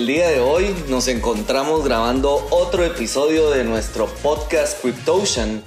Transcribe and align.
El 0.00 0.06
día 0.06 0.30
de 0.30 0.40
hoy 0.40 0.74
nos 0.88 1.08
encontramos 1.08 1.84
grabando 1.84 2.46
otro 2.48 2.82
episodio 2.86 3.50
de 3.50 3.64
nuestro 3.64 4.06
podcast 4.22 4.80
Cryptocean 4.80 5.62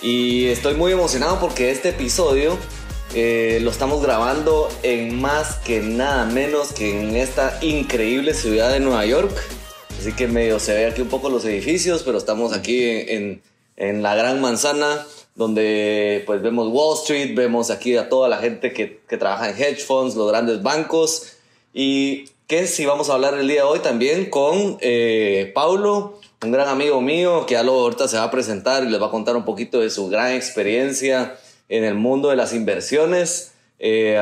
y 0.00 0.46
estoy 0.46 0.74
muy 0.74 0.92
emocionado 0.92 1.40
porque 1.40 1.72
este 1.72 1.88
episodio 1.88 2.56
eh, 3.16 3.58
lo 3.62 3.72
estamos 3.72 4.00
grabando 4.00 4.68
en 4.84 5.20
más 5.20 5.56
que 5.56 5.80
nada 5.80 6.24
menos 6.24 6.72
que 6.72 7.02
en 7.02 7.16
esta 7.16 7.58
increíble 7.62 8.34
ciudad 8.34 8.70
de 8.70 8.78
Nueva 8.78 9.06
York. 9.06 9.36
Así 9.98 10.12
que 10.12 10.28
medio 10.28 10.60
se 10.60 10.72
ve 10.72 10.86
aquí 10.86 11.02
un 11.02 11.08
poco 11.08 11.28
los 11.28 11.44
edificios, 11.44 12.04
pero 12.04 12.16
estamos 12.16 12.52
aquí 12.52 12.80
en, 12.84 13.42
en 13.76 14.04
la 14.04 14.14
gran 14.14 14.40
manzana 14.40 15.04
donde 15.34 16.22
pues 16.26 16.42
vemos 16.42 16.68
Wall 16.68 16.96
Street, 16.98 17.34
vemos 17.34 17.72
aquí 17.72 17.96
a 17.96 18.08
toda 18.08 18.28
la 18.28 18.38
gente 18.38 18.72
que, 18.72 19.00
que 19.08 19.16
trabaja 19.16 19.50
en 19.50 19.60
hedge 19.60 19.80
funds, 19.84 20.14
los 20.14 20.28
grandes 20.28 20.62
bancos 20.62 21.32
y 21.74 22.26
que 22.54 22.68
si 22.68 22.86
vamos 22.86 23.10
a 23.10 23.14
hablar 23.14 23.34
el 23.34 23.48
día 23.48 23.62
de 23.62 23.68
hoy 23.68 23.80
también 23.80 24.30
con 24.30 24.78
eh, 24.80 25.50
Paulo, 25.56 26.20
un 26.40 26.52
gran 26.52 26.68
amigo 26.68 27.00
mío 27.00 27.46
que 27.46 27.54
ya 27.54 27.64
lo 27.64 27.72
ahorita 27.72 28.06
se 28.06 28.16
va 28.16 28.22
a 28.22 28.30
presentar 28.30 28.84
y 28.84 28.90
les 28.90 29.02
va 29.02 29.06
a 29.06 29.10
contar 29.10 29.34
un 29.34 29.44
poquito 29.44 29.80
de 29.80 29.90
su 29.90 30.08
gran 30.08 30.30
experiencia 30.30 31.36
en 31.68 31.82
el 31.82 31.96
mundo 31.96 32.28
de 32.28 32.36
las 32.36 32.54
inversiones. 32.54 33.54
Eh, 33.80 34.16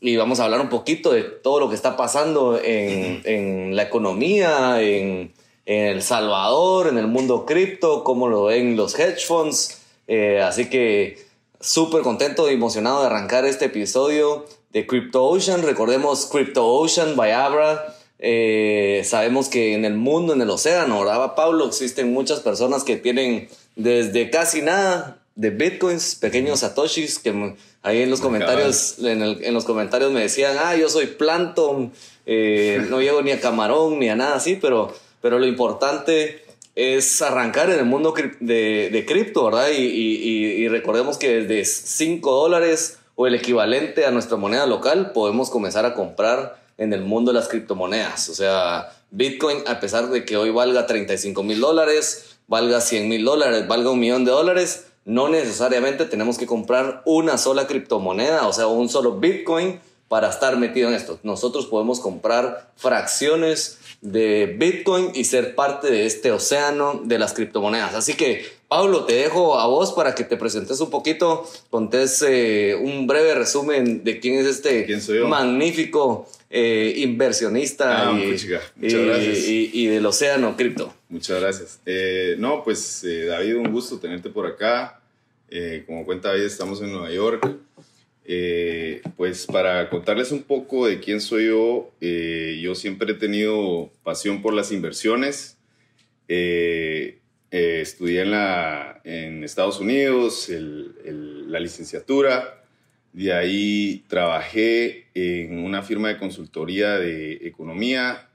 y 0.00 0.16
vamos 0.16 0.40
a 0.40 0.46
hablar 0.46 0.60
un 0.60 0.70
poquito 0.70 1.12
de 1.12 1.22
todo 1.22 1.60
lo 1.60 1.68
que 1.68 1.76
está 1.76 1.96
pasando 1.96 2.58
en, 2.60 3.22
en 3.24 3.76
la 3.76 3.84
economía, 3.84 4.82
en, 4.82 5.32
en, 5.64 5.84
El 5.84 6.02
Salvador, 6.02 6.88
en 6.88 6.98
el 6.98 7.06
mundo 7.06 7.46
cripto, 7.46 8.02
cómo 8.02 8.26
lo 8.26 8.46
ven 8.46 8.76
los 8.76 8.98
hedge 8.98 9.24
funds. 9.24 9.82
Eh, 10.08 10.40
así 10.42 10.68
que 10.68 11.24
súper 11.60 12.02
contento 12.02 12.50
y 12.50 12.54
emocionado 12.54 13.02
de 13.02 13.06
arrancar 13.06 13.44
este 13.44 13.66
episodio 13.66 14.46
de 14.72 14.86
CryptoOcean. 14.86 15.62
Recordemos 15.62 16.26
CryptoOcean 16.26 17.16
by 17.16 17.32
Abra. 17.32 17.94
Eh, 18.18 19.02
sabemos 19.04 19.48
que 19.48 19.74
en 19.74 19.84
el 19.84 19.94
mundo, 19.94 20.32
en 20.32 20.42
el 20.42 20.50
océano, 20.50 21.00
¿verdad, 21.00 21.34
Pablo? 21.34 21.66
Existen 21.66 22.12
muchas 22.12 22.40
personas 22.40 22.84
que 22.84 22.96
tienen 22.96 23.48
desde 23.76 24.30
casi 24.30 24.62
nada 24.62 25.22
de 25.36 25.50
bitcoins, 25.50 26.16
pequeños 26.16 26.60
satoshis, 26.60 27.20
que 27.20 27.54
ahí 27.82 28.02
en 28.02 28.10
los 28.10 28.20
comentarios, 28.20 28.96
en, 28.98 29.54
los 29.54 29.64
comentarios 29.64 30.10
me 30.10 30.20
decían, 30.20 30.56
ah, 30.58 30.74
yo 30.74 30.88
soy 30.88 31.06
plankton, 31.06 31.92
eh, 32.26 32.84
no 32.90 33.00
llego 33.00 33.22
ni 33.22 33.30
a 33.30 33.40
camarón 33.40 34.00
ni 34.00 34.08
a 34.08 34.16
nada 34.16 34.34
así, 34.34 34.58
pero, 34.60 34.92
pero 35.22 35.38
lo 35.38 35.46
importante 35.46 36.42
es 36.74 37.22
arrancar 37.22 37.70
en 37.70 37.78
el 37.78 37.84
mundo 37.84 38.14
de, 38.40 38.90
de 38.90 39.06
cripto, 39.06 39.44
¿verdad? 39.44 39.70
Y, 39.76 39.82
y, 39.82 40.68
recordemos 40.68 41.18
que 41.18 41.42
desde 41.42 41.64
5 41.64 42.30
dólares 42.32 42.97
o 43.20 43.26
el 43.26 43.34
equivalente 43.34 44.06
a 44.06 44.12
nuestra 44.12 44.36
moneda 44.36 44.64
local 44.64 45.10
podemos 45.10 45.50
comenzar 45.50 45.84
a 45.84 45.92
comprar 45.92 46.62
en 46.76 46.92
el 46.92 47.02
mundo 47.02 47.32
las 47.32 47.48
criptomonedas. 47.48 48.28
O 48.28 48.34
sea, 48.34 48.92
Bitcoin, 49.10 49.58
a 49.66 49.80
pesar 49.80 50.08
de 50.08 50.24
que 50.24 50.36
hoy 50.36 50.50
valga 50.50 50.86
35 50.86 51.42
mil 51.42 51.60
dólares, 51.60 52.38
valga 52.46 52.80
100 52.80 53.08
mil 53.08 53.24
dólares, 53.24 53.66
valga 53.66 53.90
un 53.90 53.98
millón 53.98 54.24
de 54.24 54.30
dólares, 54.30 54.86
no 55.04 55.28
necesariamente 55.28 56.04
tenemos 56.04 56.38
que 56.38 56.46
comprar 56.46 57.02
una 57.06 57.38
sola 57.38 57.66
criptomoneda, 57.66 58.46
o 58.46 58.52
sea, 58.52 58.68
un 58.68 58.88
solo 58.88 59.18
Bitcoin 59.18 59.80
para 60.06 60.28
estar 60.30 60.56
metido 60.56 60.86
en 60.86 60.94
esto. 60.94 61.18
Nosotros 61.24 61.66
podemos 61.66 61.98
comprar 61.98 62.70
fracciones 62.76 63.80
de 64.00 64.54
Bitcoin 64.56 65.10
y 65.14 65.24
ser 65.24 65.56
parte 65.56 65.90
de 65.90 66.06
este 66.06 66.30
océano 66.30 67.00
de 67.02 67.18
las 67.18 67.32
criptomonedas. 67.32 67.96
Así 67.96 68.14
que, 68.14 68.46
Pablo, 68.68 69.06
te 69.06 69.14
dejo 69.14 69.58
a 69.58 69.66
vos 69.66 69.94
para 69.94 70.14
que 70.14 70.24
te 70.24 70.36
presentes 70.36 70.78
un 70.80 70.90
poquito, 70.90 71.48
contés 71.70 72.22
eh, 72.28 72.76
un 72.78 73.06
breve 73.06 73.34
resumen 73.34 74.04
de 74.04 74.20
quién 74.20 74.34
es 74.34 74.46
este 74.46 74.86
magnífico 75.26 76.28
eh, 76.50 76.92
inversionista 76.98 78.10
ah, 78.10 78.20
y, 78.20 79.70
y, 79.72 79.86
del 79.86 80.04
océano 80.04 80.54
cripto. 80.54 80.92
Muchas 81.08 81.40
gracias. 81.40 81.80
Eh, 81.86 82.36
no, 82.38 82.62
pues 82.62 83.06
David, 83.26 83.56
un 83.56 83.72
gusto 83.72 83.98
tenerte 83.98 84.28
por 84.28 84.46
acá. 84.46 85.00
Como 85.86 86.04
cuenta 86.04 86.28
David, 86.28 86.44
estamos 86.44 86.82
en 86.82 86.92
Nueva 86.92 87.10
York. 87.10 87.50
Pues 89.16 89.46
para 89.46 89.88
contarles 89.88 90.30
un 90.30 90.42
poco 90.42 90.86
de 90.86 91.00
quién 91.00 91.22
soy 91.22 91.46
yo, 91.46 91.90
yo 92.02 92.74
siempre 92.74 93.12
he 93.12 93.14
tenido 93.14 93.90
pasión 94.02 94.42
por 94.42 94.52
las 94.52 94.72
inversiones. 94.72 95.56
Estudié 97.50 98.22
en, 98.22 98.30
la, 98.30 99.00
en 99.04 99.44
Estados 99.44 99.80
Unidos 99.80 100.50
la 100.50 101.60
licenciatura. 101.60 102.62
De 103.12 103.32
ahí 103.32 104.04
trabajé 104.08 105.06
en 105.14 105.58
una 105.58 105.82
firma 105.82 106.08
de 106.08 106.18
consultoría 106.18 106.98
de 106.98 107.32
economía. 107.46 108.28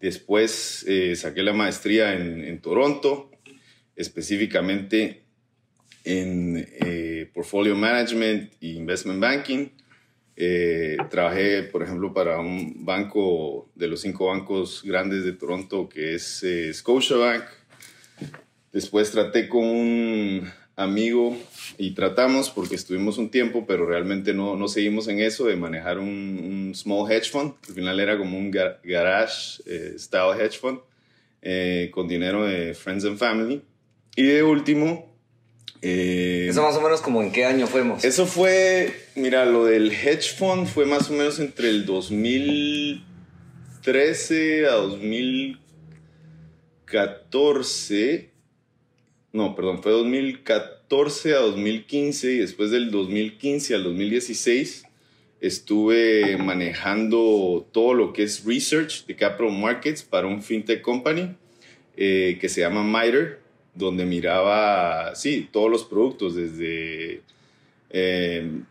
después 0.00 0.86
saqué 1.16 1.42
la 1.42 1.52
maestría 1.52 2.14
en, 2.14 2.60
Toronto, 2.60 3.30
específicamente 3.96 5.22
en 6.04 6.66
eh, 6.80 7.30
portfolio 7.32 7.74
management 7.74 8.52
e 8.60 8.68
investment 8.68 9.20
banking. 9.20 9.68
Eh, 10.36 10.96
trabajé, 11.10 11.62
por 11.64 11.82
ejemplo, 11.82 12.12
para 12.12 12.40
un 12.40 12.84
banco 12.84 13.70
de 13.74 13.88
los 13.88 14.00
cinco 14.00 14.26
bancos 14.26 14.82
grandes 14.82 15.24
de 15.24 15.32
Toronto, 15.32 15.88
que 15.88 16.14
es 16.14 16.42
eh, 16.42 16.72
Scotiabank. 16.72 17.44
Después 18.72 19.10
traté 19.10 19.48
con 19.48 19.64
un 19.64 20.50
amigo 20.76 21.36
y 21.78 21.94
tratamos, 21.94 22.50
porque 22.50 22.74
estuvimos 22.74 23.18
un 23.18 23.30
tiempo, 23.30 23.66
pero 23.66 23.86
realmente 23.86 24.32
no, 24.32 24.56
no 24.56 24.68
seguimos 24.68 25.08
en 25.08 25.20
eso, 25.20 25.46
de 25.46 25.56
manejar 25.56 25.98
un, 25.98 26.08
un, 26.08 26.74
small 26.74 27.10
hedge 27.10 27.30
fund. 27.30 27.54
Al 27.68 27.74
final 27.74 28.00
era 28.00 28.16
como 28.16 28.38
un 28.38 28.50
garage 28.50 29.62
style 29.98 30.40
hedge 30.40 30.58
fund, 30.58 30.80
con 31.90 32.08
dinero 32.08 32.46
de 32.46 32.74
friends 32.74 33.04
and 33.04 33.18
family. 33.18 33.62
Y 34.16 34.24
de 34.24 34.42
último, 34.42 35.12
eh, 35.84 36.46
¿Eso 36.48 36.62
más 36.62 36.76
o 36.76 36.80
menos 36.80 37.00
como 37.00 37.22
en 37.22 37.32
qué 37.32 37.44
año 37.44 37.66
fuimos? 37.66 38.04
Eso 38.04 38.24
fue, 38.24 38.94
mira, 39.16 39.44
lo 39.44 39.64
del 39.64 39.90
hedge 39.90 40.36
fund 40.38 40.68
fue 40.68 40.86
más 40.86 41.10
o 41.10 41.12
menos 41.12 41.40
entre 41.40 41.70
el 41.70 41.84
2013 41.84 44.68
a 44.68 44.74
2014. 44.74 45.61
No, 49.32 49.54
perdón, 49.54 49.82
fue 49.82 49.92
2014 49.92 51.34
a 51.34 51.38
2015 51.38 52.32
y 52.32 52.38
después 52.38 52.70
del 52.70 52.90
2015 52.90 53.74
al 53.74 53.84
2016 53.84 54.84
estuve 55.40 56.36
manejando 56.36 57.66
todo 57.72 57.94
lo 57.94 58.12
que 58.12 58.22
es 58.24 58.44
research 58.44 59.06
de 59.06 59.16
capital 59.16 59.50
markets 59.50 60.02
para 60.02 60.26
un 60.26 60.42
fintech 60.42 60.82
company 60.82 61.34
eh, 61.96 62.38
que 62.40 62.48
se 62.48 62.60
llama 62.60 62.84
Miter 62.84 63.42
donde 63.74 64.04
miraba, 64.04 65.14
sí, 65.14 65.48
todos 65.50 65.70
los 65.70 65.84
productos, 65.84 66.34
desde, 66.34 67.22
em, 67.90 68.64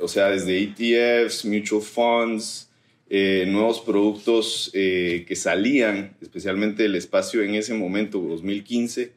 o 0.00 0.08
sea, 0.08 0.30
desde 0.30 0.62
ETFs, 0.62 1.44
mutual 1.44 1.82
funds, 1.82 2.67
eh, 3.10 3.46
nuevos 3.48 3.80
productos 3.80 4.70
eh, 4.74 5.24
que 5.26 5.34
salían, 5.34 6.16
especialmente 6.20 6.84
el 6.84 6.94
espacio 6.94 7.42
en 7.42 7.54
ese 7.54 7.72
momento, 7.72 8.20
2015, 8.20 9.12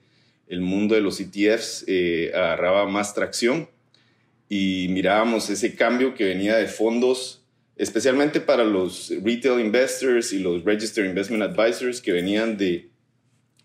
el 0.47 0.61
mundo 0.61 0.95
de 0.95 1.01
los 1.01 1.19
ETFs 1.19 1.83
eh, 1.87 2.31
agarraba 2.33 2.87
más 2.87 3.13
tracción 3.13 3.69
y 4.47 4.87
mirábamos 4.89 5.49
ese 5.49 5.75
cambio 5.75 6.13
que 6.13 6.23
venía 6.23 6.55
de 6.55 6.67
fondos, 6.67 7.43
especialmente 7.75 8.39
para 8.39 8.63
los 8.63 9.11
retail 9.23 9.59
investors 9.59 10.31
y 10.31 10.39
los 10.39 10.63
registered 10.63 11.09
investment 11.09 11.43
advisors 11.43 11.99
que 11.99 12.13
venían 12.13 12.57
de 12.57 12.89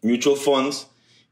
mutual 0.03 0.37
funds 0.37 0.89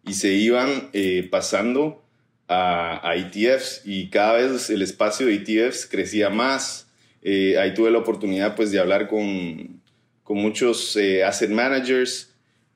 y 0.06 0.14
se 0.14 0.32
iban 0.34 0.90
pasando 1.30 2.04
a, 2.48 3.14
ETFs 3.16 3.82
y 3.84 4.08
cada 4.10 4.34
vez 4.34 4.70
el 4.70 4.82
espacio 4.82 5.26
de 5.26 5.34
ETFs 5.34 5.86
crecía 5.86 6.30
más. 6.30 6.83
Eh, 7.24 7.58
ahí 7.58 7.74
tuve 7.74 7.90
la 7.90 7.98
oportunidad 7.98 8.54
pues 8.54 8.70
de 8.70 8.78
hablar 8.78 9.08
con, 9.08 9.80
con 10.22 10.36
muchos 10.36 10.94
eh, 10.96 11.24
asset 11.24 11.50
managers 11.50 12.30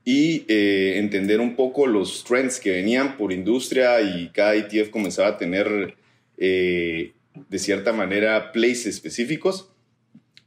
y 0.05 0.47
entender 0.49 1.39
un 1.39 1.55
poco 1.55 1.87
los 1.87 2.25
trends 2.25 2.59
que 2.59 2.71
venían 2.71 3.19
por 3.19 3.31
industria 3.31 4.01
y 4.01 4.31
cada 4.31 4.55
ETF 4.55 4.89
comenzaba 4.89 5.29
a 5.29 5.37
tener 5.37 5.97
de 6.39 7.13
cierta 7.59 7.93
manera 7.93 8.51
plays 8.53 8.87
específicos. 8.87 9.69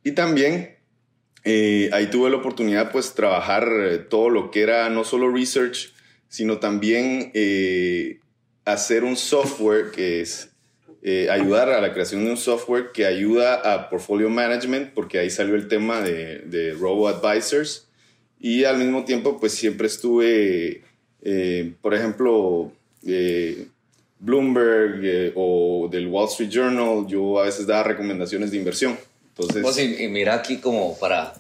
Y 0.04 0.14
también 0.14 0.78
ahí 1.46 2.08
tuve 2.10 2.32
la 2.32 2.38
oportunidad 2.38 2.92
pues 2.92 3.14
trabajar 3.14 4.08
todo 4.10 4.32
lo 4.32 4.50
que 4.50 4.62
era 4.62 4.90
no 4.90 5.04
solo 5.04 5.32
research, 5.32 5.94
sino 6.32 6.60
también 6.60 7.30
eh, 7.34 8.20
hacer 8.64 9.04
un 9.04 9.18
software 9.18 9.92
que 9.92 10.22
es 10.22 10.51
eh, 11.04 11.30
ayudar 11.30 11.70
a 11.70 11.82
la 11.82 11.94
creación 11.94 12.26
de 12.26 12.32
un 12.32 12.38
software 12.38 12.92
que 12.92 13.06
ayuda 13.06 13.56
a 13.56 13.90
portfolio 13.90 14.30
management, 14.30 14.94
porque 14.94 15.20
ahí 15.20 15.30
salió 15.30 15.56
el 15.56 15.68
tema 15.68 16.02
de, 16.02 16.40
de 16.40 16.74
robo 16.74 17.08
advisors. 17.08 17.88
Y 18.40 18.64
al 18.64 18.78
mismo 18.78 19.06
tiempo, 19.06 19.40
pues 19.40 19.54
siempre 19.54 19.88
estuve, 19.88 20.82
eh, 21.24 21.74
por 21.82 21.94
ejemplo, 21.94 22.72
Bloomberg 24.20 25.34
o 25.36 25.90
del 25.92 26.08
Wall 26.08 26.28
Street 26.28 26.50
Journal, 26.50 27.08
yo 27.08 27.40
a 27.40 27.46
veces 27.46 27.66
daba 27.66 27.84
recomendaciones 27.84 28.52
de 28.52 28.58
inversión. 28.58 28.98
Entonces, 29.30 29.64
pues 29.64 29.78
y, 29.80 30.08
mira 30.08 30.36
aquí 30.36 30.58
como 30.58 30.98
para 31.00 31.34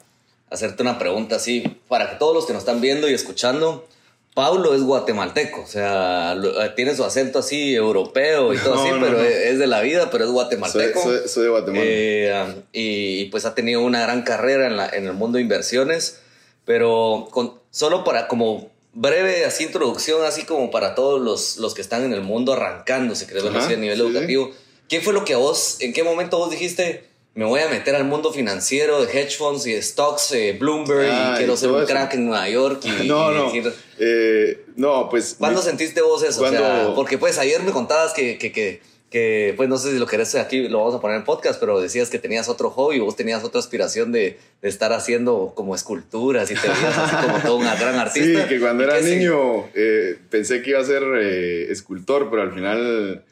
hacerte 0.49 0.81
una 0.81 0.97
pregunta 0.97 1.35
así, 1.35 1.63
para 1.87 2.09
que 2.09 2.15
todos 2.17 2.33
los 2.33 2.45
que 2.45 2.53
nos 2.53 2.61
están 2.61 2.81
viendo 2.81 3.09
y 3.09 3.13
escuchando, 3.13 3.87
Pablo 4.33 4.73
es 4.73 4.81
guatemalteco, 4.83 5.61
o 5.61 5.67
sea, 5.67 6.33
eh, 6.33 6.71
tiene 6.75 6.95
su 6.95 7.03
acento 7.03 7.39
así 7.39 7.75
europeo 7.75 8.53
y 8.53 8.57
todo 8.57 8.75
No, 8.75 8.81
así, 8.81 8.91
no, 8.91 8.99
pero 9.01 9.17
no. 9.17 9.23
es, 9.23 9.59
de 9.59 9.67
la 9.67 9.81
vida, 9.81 10.09
pero 10.09 10.23
es 10.23 10.29
Soy, 10.29 10.33
guatemalteco. 10.35 11.03
soy- 11.03 11.27
soy 11.27 11.43
de 11.43 11.49
Guatemala. 11.49 11.83
Eh, 11.85 12.55
y, 12.71 13.25
pues 13.25 13.43
ha 13.45 13.53
tenido 13.55 13.81
una 13.81 14.01
gran 14.01 14.21
carrera 14.23 14.67
en, 14.67 14.77
la- 14.77 14.87
en 14.89 15.05
el 15.05 15.13
mundo 15.13 15.35
de 15.37 15.41
inversiones, 15.41 16.21
pero 16.65 17.27
con, 17.31 17.59
solo 17.71 18.03
para 18.05 18.27
como 18.29 18.69
breve 18.93 19.45
así 19.45 19.65
introducción, 19.65 20.23
así 20.25 20.43
como 20.43 20.71
para 20.71 20.95
todos 20.95 21.19
los, 21.21 21.57
los 21.57 21.73
que 21.73 21.81
están 21.81 22.03
en 22.03 22.13
el 22.13 22.21
mundo 22.21 22.53
arrancando, 22.53 23.15
si 23.15 23.25
querés 23.25 23.43
verlo 23.43 23.57
Ajá, 23.59 23.67
así 23.67 23.75
a 23.75 23.79
nivel 23.79 23.97
sí, 23.97 24.03
educativo, 24.05 24.51
¿qué 24.87 25.01
fue 25.01 25.13
lo 25.13 25.25
que 25.25 25.33
a 25.33 25.37
vos, 25.37 25.77
en 25.81 25.91
qué 25.93 26.03
momento 26.03 26.37
vos 26.37 26.49
dijiste, 26.51 27.03
me 27.33 27.45
voy 27.45 27.61
a 27.61 27.69
meter 27.69 27.95
al 27.95 28.03
mundo 28.03 28.33
financiero 28.33 29.05
de 29.05 29.11
hedge 29.11 29.37
funds 29.37 29.65
y 29.65 29.71
de 29.73 29.81
stocks, 29.81 30.31
eh, 30.33 30.55
Bloomberg, 30.59 31.09
Ah, 31.09 31.31
y 31.33 31.37
quiero 31.37 31.53
y 31.53 31.57
ser 31.57 31.69
un 31.71 31.77
eso. 31.77 31.87
crack 31.87 32.13
en 32.15 32.25
Nueva 32.25 32.49
York? 32.49 32.81
Y, 32.83 32.89
no, 33.07 33.31
y 33.31 33.35
no. 33.35 33.45
decir- 33.51 33.73
Eh, 33.99 34.65
no, 34.75 35.07
pues. 35.09 35.35
¿Cuándo 35.39 35.61
sentiste 35.61 36.01
vos 36.01 36.23
eso? 36.23 36.43
O 36.43 36.49
sea, 36.49 36.91
porque 36.95 37.17
pues 37.17 37.37
ayer 37.37 37.61
me 37.63 37.71
contabas 37.71 38.13
que, 38.13 38.37
que, 38.37 38.51
que, 38.51 38.81
que, 39.09 39.53
pues 39.57 39.69
no 39.69 39.77
sé 39.77 39.91
si 39.91 39.99
lo 39.99 40.07
querés 40.07 40.35
aquí, 40.35 40.67
lo 40.69 40.79
vamos 40.79 40.95
a 40.95 40.99
poner 41.01 41.17
en 41.17 41.23
podcast, 41.23 41.59
pero 41.59 41.79
decías 41.79 42.09
que 42.09 42.17
tenías 42.19 42.49
otro 42.49 42.69
hobby, 42.69 42.99
vos 42.99 43.15
tenías 43.15 43.43
otra 43.43 43.59
aspiración 43.59 44.11
de, 44.11 44.37
de 44.61 44.69
estar 44.69 44.91
haciendo 44.93 45.53
como 45.55 45.75
esculturas 45.75 46.49
y 46.51 46.55
te 46.55 46.67
veías 46.67 46.97
así 46.97 47.15
como 47.27 47.39
todo 47.39 47.55
un 47.57 47.63
gran 47.63 47.77
Sí, 48.13 48.19
artista. 48.21 48.47
que 48.47 48.59
cuando 48.59 48.83
¿Y 48.83 48.87
era 48.87 49.01
se- 49.01 49.15
niño 49.17 49.67
eh, 49.75 50.17
pensé 50.29 50.61
que 50.61 50.71
iba 50.71 50.79
a 50.79 50.85
ser 50.85 51.03
eh, 51.21 51.71
escultor, 51.71 52.29
pero 52.29 52.41
al 52.41 52.53
final 52.53 53.23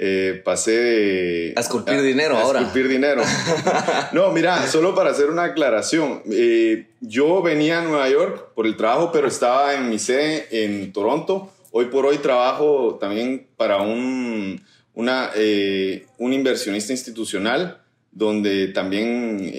eh, 0.00 0.40
pasé 0.44 0.70
de... 0.70 1.54
A 1.56 1.60
esculpir 1.60 2.00
dinero 2.02 2.38
ahora. 2.38 2.60
esculpir 2.60 2.88
dinero. 2.88 3.22
No, 4.12 4.30
mira, 4.30 4.64
solo 4.68 4.94
para 4.94 5.10
hacer 5.10 5.28
una 5.28 5.44
aclaración. 5.44 6.22
eh, 6.30 6.86
yo 7.00 7.42
venía 7.42 7.80
a 7.80 7.82
Nueva 7.82 8.08
York 8.08 8.54
por 8.54 8.66
el 8.66 8.76
trabajo, 8.76 9.10
pero 9.12 9.26
estaba 9.26 9.74
en 9.74 9.90
mi 9.90 9.98
sede 9.98 10.46
en 10.64 10.92
Toronto. 10.92 11.52
Hoy 11.72 11.86
por 11.86 12.06
hoy 12.06 12.18
trabajo 12.18 12.96
también 13.00 13.48
para 13.56 13.82
un, 13.82 14.64
una, 14.94 15.30
eh, 15.34 16.06
un 16.18 16.32
inversionista 16.32 16.92
institucional 16.92 17.82
donde 18.12 18.68
también 18.68 19.52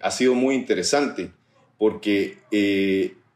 ha 0.00 0.10
sido 0.10 0.34
muy 0.34 0.54
interesante 0.54 1.30
porque 1.78 2.38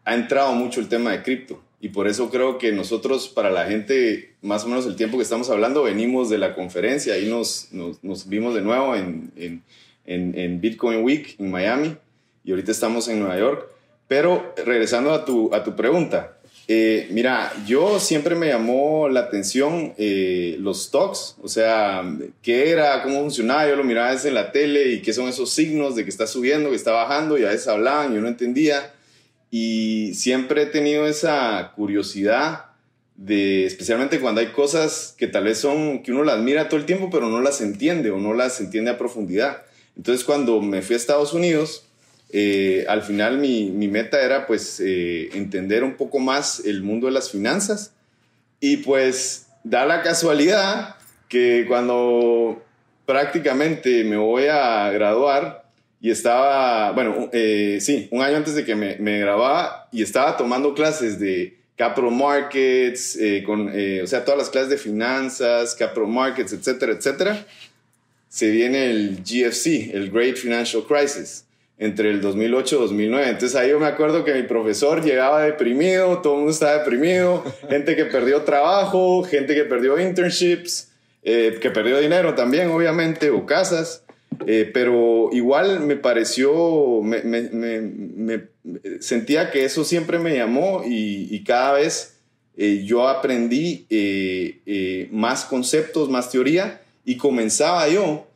ha 0.04 0.14
entrado 0.14 0.52
mucho 0.54 0.80
el 0.80 0.88
tema 0.88 1.10
de 1.10 1.22
cripto. 1.22 1.63
Y 1.84 1.90
por 1.90 2.08
eso 2.08 2.30
creo 2.30 2.56
que 2.56 2.72
nosotros, 2.72 3.28
para 3.28 3.50
la 3.50 3.66
gente, 3.66 4.36
más 4.40 4.64
o 4.64 4.68
menos 4.68 4.86
el 4.86 4.96
tiempo 4.96 5.18
que 5.18 5.22
estamos 5.22 5.50
hablando, 5.50 5.82
venimos 5.82 6.30
de 6.30 6.38
la 6.38 6.54
conferencia. 6.54 7.12
Ahí 7.12 7.28
nos, 7.28 7.68
nos, 7.72 8.02
nos 8.02 8.26
vimos 8.26 8.54
de 8.54 8.62
nuevo 8.62 8.96
en, 8.96 9.30
en, 9.36 9.62
en, 10.06 10.38
en 10.38 10.62
Bitcoin 10.62 11.04
Week 11.04 11.36
en 11.38 11.50
Miami 11.50 11.94
y 12.42 12.52
ahorita 12.52 12.72
estamos 12.72 13.06
en 13.08 13.18
Nueva 13.20 13.36
York. 13.36 13.68
Pero 14.08 14.54
regresando 14.64 15.12
a 15.12 15.26
tu, 15.26 15.54
a 15.54 15.62
tu 15.62 15.76
pregunta, 15.76 16.38
eh, 16.68 17.06
mira, 17.10 17.52
yo 17.66 18.00
siempre 18.00 18.34
me 18.34 18.48
llamó 18.48 19.10
la 19.10 19.20
atención 19.20 19.92
eh, 19.98 20.56
los 20.60 20.84
stocks, 20.84 21.36
o 21.42 21.48
sea, 21.48 22.02
qué 22.40 22.70
era, 22.70 23.02
cómo 23.02 23.20
funcionaba, 23.20 23.68
yo 23.68 23.76
lo 23.76 23.84
miraba 23.84 24.12
desde 24.12 24.30
la 24.30 24.52
tele 24.52 24.88
y 24.88 25.02
qué 25.02 25.12
son 25.12 25.28
esos 25.28 25.50
signos 25.50 25.96
de 25.96 26.04
que 26.04 26.10
está 26.10 26.26
subiendo, 26.26 26.70
que 26.70 26.76
está 26.76 26.92
bajando, 26.92 27.36
y 27.36 27.44
a 27.44 27.48
veces 27.48 27.68
hablaban, 27.68 28.14
yo 28.14 28.22
no 28.22 28.28
entendía. 28.28 28.93
Y 29.56 30.14
siempre 30.14 30.62
he 30.62 30.66
tenido 30.66 31.06
esa 31.06 31.74
curiosidad 31.76 32.72
de, 33.14 33.66
especialmente 33.66 34.18
cuando 34.18 34.40
hay 34.40 34.48
cosas 34.48 35.14
que 35.16 35.28
tal 35.28 35.44
vez 35.44 35.58
son, 35.58 36.02
que 36.02 36.10
uno 36.10 36.24
las 36.24 36.40
mira 36.40 36.68
todo 36.68 36.80
el 36.80 36.86
tiempo, 36.86 37.08
pero 37.08 37.28
no 37.28 37.40
las 37.40 37.60
entiende 37.60 38.10
o 38.10 38.18
no 38.18 38.34
las 38.34 38.60
entiende 38.60 38.90
a 38.90 38.98
profundidad. 38.98 39.62
Entonces 39.96 40.24
cuando 40.24 40.60
me 40.60 40.82
fui 40.82 40.94
a 40.94 40.96
Estados 40.96 41.34
Unidos, 41.34 41.86
eh, 42.32 42.84
al 42.88 43.02
final 43.02 43.38
mi, 43.38 43.70
mi, 43.70 43.86
meta 43.86 44.20
era 44.22 44.48
pues 44.48 44.80
eh, 44.80 45.28
entender 45.34 45.84
un 45.84 45.94
poco 45.94 46.18
más 46.18 46.64
el 46.64 46.82
mundo 46.82 47.06
de 47.06 47.12
las 47.12 47.30
finanzas 47.30 47.92
y 48.58 48.78
pues 48.78 49.46
da 49.62 49.86
la 49.86 50.02
casualidad 50.02 50.96
que 51.28 51.64
cuando 51.68 52.60
prácticamente 53.06 54.02
me 54.02 54.16
voy 54.16 54.46
a 54.46 54.90
graduar, 54.90 55.63
y 56.04 56.10
estaba, 56.10 56.92
bueno, 56.92 57.30
eh, 57.32 57.78
sí, 57.80 58.08
un 58.10 58.20
año 58.20 58.36
antes 58.36 58.54
de 58.54 58.66
que 58.66 58.74
me, 58.74 58.96
me 58.98 59.20
grababa 59.20 59.88
y 59.90 60.02
estaba 60.02 60.36
tomando 60.36 60.74
clases 60.74 61.18
de 61.18 61.56
capital 61.76 62.10
markets, 62.10 63.16
eh, 63.16 63.42
con, 63.42 63.70
eh, 63.72 64.02
o 64.02 64.06
sea, 64.06 64.22
todas 64.22 64.36
las 64.36 64.50
clases 64.50 64.68
de 64.68 64.76
finanzas, 64.76 65.74
capital 65.74 66.06
markets, 66.08 66.52
etcétera, 66.52 66.92
etcétera. 66.92 67.46
Se 68.28 68.50
viene 68.50 68.90
el 68.90 69.22
GFC, 69.24 69.94
el 69.94 70.10
Great 70.10 70.36
Financial 70.36 70.84
Crisis, 70.86 71.46
entre 71.78 72.10
el 72.10 72.20
2008 72.20 72.76
y 72.76 72.78
2009. 72.80 73.28
Entonces 73.30 73.56
ahí 73.56 73.70
yo 73.70 73.80
me 73.80 73.86
acuerdo 73.86 74.24
que 74.24 74.34
mi 74.34 74.42
profesor 74.42 75.02
llegaba 75.02 75.40
deprimido, 75.40 76.18
todo 76.18 76.34
el 76.34 76.38
mundo 76.40 76.52
estaba 76.52 76.80
deprimido, 76.80 77.42
gente 77.70 77.96
que 77.96 78.04
perdió 78.04 78.42
trabajo, 78.42 79.22
gente 79.24 79.54
que 79.54 79.64
perdió 79.64 79.98
internships, 79.98 80.90
eh, 81.22 81.56
que 81.62 81.70
perdió 81.70 81.98
dinero 81.98 82.34
también, 82.34 82.68
obviamente, 82.68 83.30
o 83.30 83.46
casas. 83.46 84.03
Eh, 84.46 84.70
pero 84.72 85.30
igual 85.32 85.80
me 85.80 85.96
pareció, 85.96 87.00
me, 87.02 87.22
me, 87.22 87.42
me, 87.50 87.80
me, 87.80 88.42
sentía 89.00 89.50
que 89.50 89.64
eso 89.64 89.84
siempre 89.84 90.18
me 90.18 90.36
llamó 90.36 90.82
y, 90.84 91.28
y 91.34 91.44
cada 91.44 91.74
vez 91.74 92.16
eh, 92.56 92.82
yo 92.84 93.08
aprendí 93.08 93.86
eh, 93.90 95.08
más 95.10 95.44
conceptos, 95.44 96.08
más 96.08 96.30
teoría 96.30 96.80
y 97.04 97.16
comenzaba 97.16 97.88
yo 97.88 98.26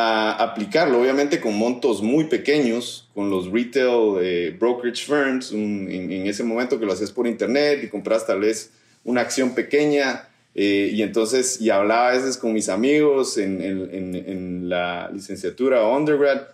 a 0.00 0.30
aplicarlo, 0.44 1.00
obviamente 1.00 1.40
con 1.40 1.58
montos 1.58 2.02
muy 2.02 2.26
pequeños, 2.26 3.08
con 3.14 3.30
los 3.30 3.50
retail 3.50 4.18
eh, 4.22 4.56
brokerage 4.56 5.04
firms, 5.04 5.50
un, 5.50 5.88
en, 5.90 6.12
en, 6.12 6.26
ese 6.28 6.44
momento 6.44 6.78
que 6.78 6.86
lo 6.86 6.92
hacías 6.92 7.10
por 7.10 7.26
internet 7.26 7.80
y 7.82 7.88
compras 7.88 8.24
tal 8.24 8.38
vez 8.38 8.70
una 9.02 9.22
acción 9.22 9.56
pequeña 9.56 10.27
eh, 10.60 10.90
y 10.92 11.02
entonces, 11.02 11.60
y 11.60 11.70
hablaba 11.70 12.08
a 12.08 12.12
veces 12.14 12.36
con 12.36 12.52
mis 12.52 12.68
amigos 12.68 13.38
en, 13.38 14.68
la 14.68 15.08
licenciatura 15.14 15.84
o 15.84 15.96
undergrad 15.96 16.48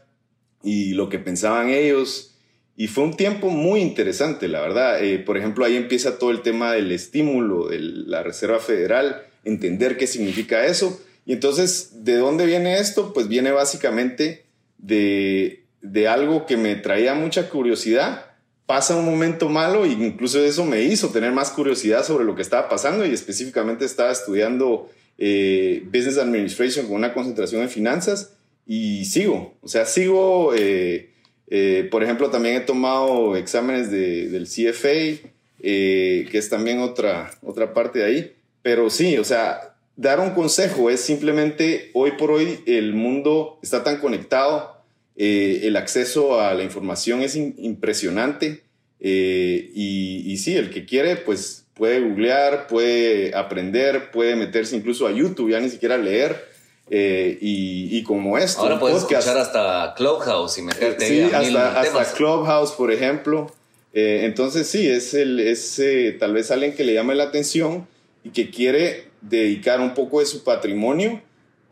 y 0.62 0.93
lo 0.93 1.08
que 1.08 1.19
pensaban 1.19 1.70
ellos. 1.70 2.34
Y 2.76 2.88
fue 2.88 3.05
un 3.05 3.17
tiempo 3.17 3.48
muy 3.48 3.81
interesante, 3.81 4.46
la 4.46 4.60
verdad. 4.60 5.02
Eh, 5.02 5.20
por 5.20 5.38
ejemplo, 5.38 5.64
ahí 5.64 5.76
empieza 5.76 6.19
todo 6.19 6.32
el 6.32 6.43
tema 6.43 6.74
del 6.74 6.93
estímulo 6.93 7.69
de 7.69 7.79
la 7.79 8.22
Reserva 8.22 8.58
Federal, 8.58 9.22
entender 9.43 9.96
qué 9.96 10.06
significa 10.06 10.67
eso. 10.67 11.00
Y 11.24 11.32
entonces, 11.32 12.05
¿de 12.05 12.17
dónde 12.19 12.44
viene 12.44 12.79
esto? 12.81 13.14
Pues 13.14 13.26
viene 13.29 13.52
básicamente 13.52 14.44
de, 14.76 15.64
de 15.81 16.08
algo 16.08 16.44
que 16.44 16.58
me 16.58 16.74
traía 16.74 17.14
mucha 17.14 17.48
curiosidad 17.48 18.33
pasa 18.66 18.96
un 18.96 19.04
momento 19.04 19.48
malo 19.48 19.84
e 19.84 19.88
incluso 19.88 20.42
eso 20.42 20.64
me 20.64 20.82
hizo 20.82 21.08
tener 21.08 21.32
más 21.32 21.50
curiosidad 21.50 22.04
sobre 22.04 22.24
lo 22.24 22.34
que 22.34 22.42
estaba 22.42 22.68
pasando 22.68 23.04
y 23.04 23.12
específicamente 23.12 23.84
estaba 23.84 24.10
estudiando 24.10 24.88
eh, 25.18 25.82
Business 25.86 26.18
Administration 26.18 26.86
con 26.86 26.96
una 26.96 27.12
concentración 27.12 27.62
en 27.62 27.68
finanzas 27.68 28.32
y 28.66 29.04
sigo, 29.04 29.54
o 29.60 29.68
sea, 29.68 29.84
sigo, 29.84 30.54
eh, 30.54 31.10
eh, 31.48 31.86
por 31.90 32.02
ejemplo, 32.02 32.30
también 32.30 32.56
he 32.56 32.60
tomado 32.60 33.36
exámenes 33.36 33.90
de, 33.90 34.28
del 34.30 34.46
CFA, 34.46 35.28
eh, 35.60 36.26
que 36.30 36.38
es 36.38 36.48
también 36.48 36.80
otra, 36.80 37.30
otra 37.42 37.74
parte 37.74 37.98
de 37.98 38.04
ahí, 38.06 38.32
pero 38.62 38.88
sí, 38.88 39.18
o 39.18 39.24
sea, 39.24 39.76
dar 39.96 40.20
un 40.20 40.30
consejo 40.30 40.88
es 40.88 41.00
simplemente, 41.00 41.90
hoy 41.92 42.12
por 42.12 42.30
hoy 42.30 42.60
el 42.66 42.94
mundo 42.94 43.58
está 43.62 43.84
tan 43.84 43.98
conectado 43.98 44.73
eh, 45.16 45.60
el 45.64 45.76
acceso 45.76 46.40
a 46.40 46.54
la 46.54 46.64
información 46.64 47.22
es 47.22 47.36
impresionante 47.36 48.64
eh, 48.98 49.70
y, 49.74 50.22
y, 50.26 50.36
sí, 50.38 50.56
el 50.56 50.70
que 50.70 50.86
quiere 50.86 51.16
pues 51.16 51.66
puede 51.74 52.00
googlear, 52.00 52.66
puede 52.66 53.34
aprender, 53.34 54.10
puede 54.10 54.34
meterse 54.34 54.76
incluso 54.76 55.06
a 55.06 55.12
YouTube, 55.12 55.50
ya 55.50 55.60
ni 55.60 55.68
siquiera 55.68 55.98
leer 55.98 56.44
eh, 56.90 57.38
y, 57.40 57.96
y, 57.96 58.02
como 58.02 58.38
esto. 58.38 58.62
Ahora 58.62 58.80
puedes 58.80 59.02
podcast, 59.02 59.28
escuchar 59.28 59.42
hasta 59.42 59.94
Clubhouse 59.96 60.58
y 60.58 60.62
meterte 60.62 61.06
sí, 61.06 61.20
a 61.20 61.26
hasta, 61.26 61.40
mil 61.40 61.56
hasta 61.56 61.82
temas. 61.82 62.12
Clubhouse, 62.14 62.72
por 62.72 62.92
ejemplo. 62.92 63.52
Entonces 63.96 64.66
sí, 64.66 64.88
es, 64.88 65.14
el, 65.14 65.38
es 65.38 65.80
tal 66.18 66.32
vez 66.32 66.50
alguien 66.50 66.74
que 66.74 66.82
le 66.82 66.94
llame 66.94 67.14
la 67.14 67.24
atención 67.24 67.86
y 68.24 68.30
que 68.30 68.50
quiere 68.50 69.04
dedicar 69.20 69.80
un 69.80 69.94
poco 69.94 70.18
de 70.18 70.26
su 70.26 70.42
patrimonio 70.42 71.22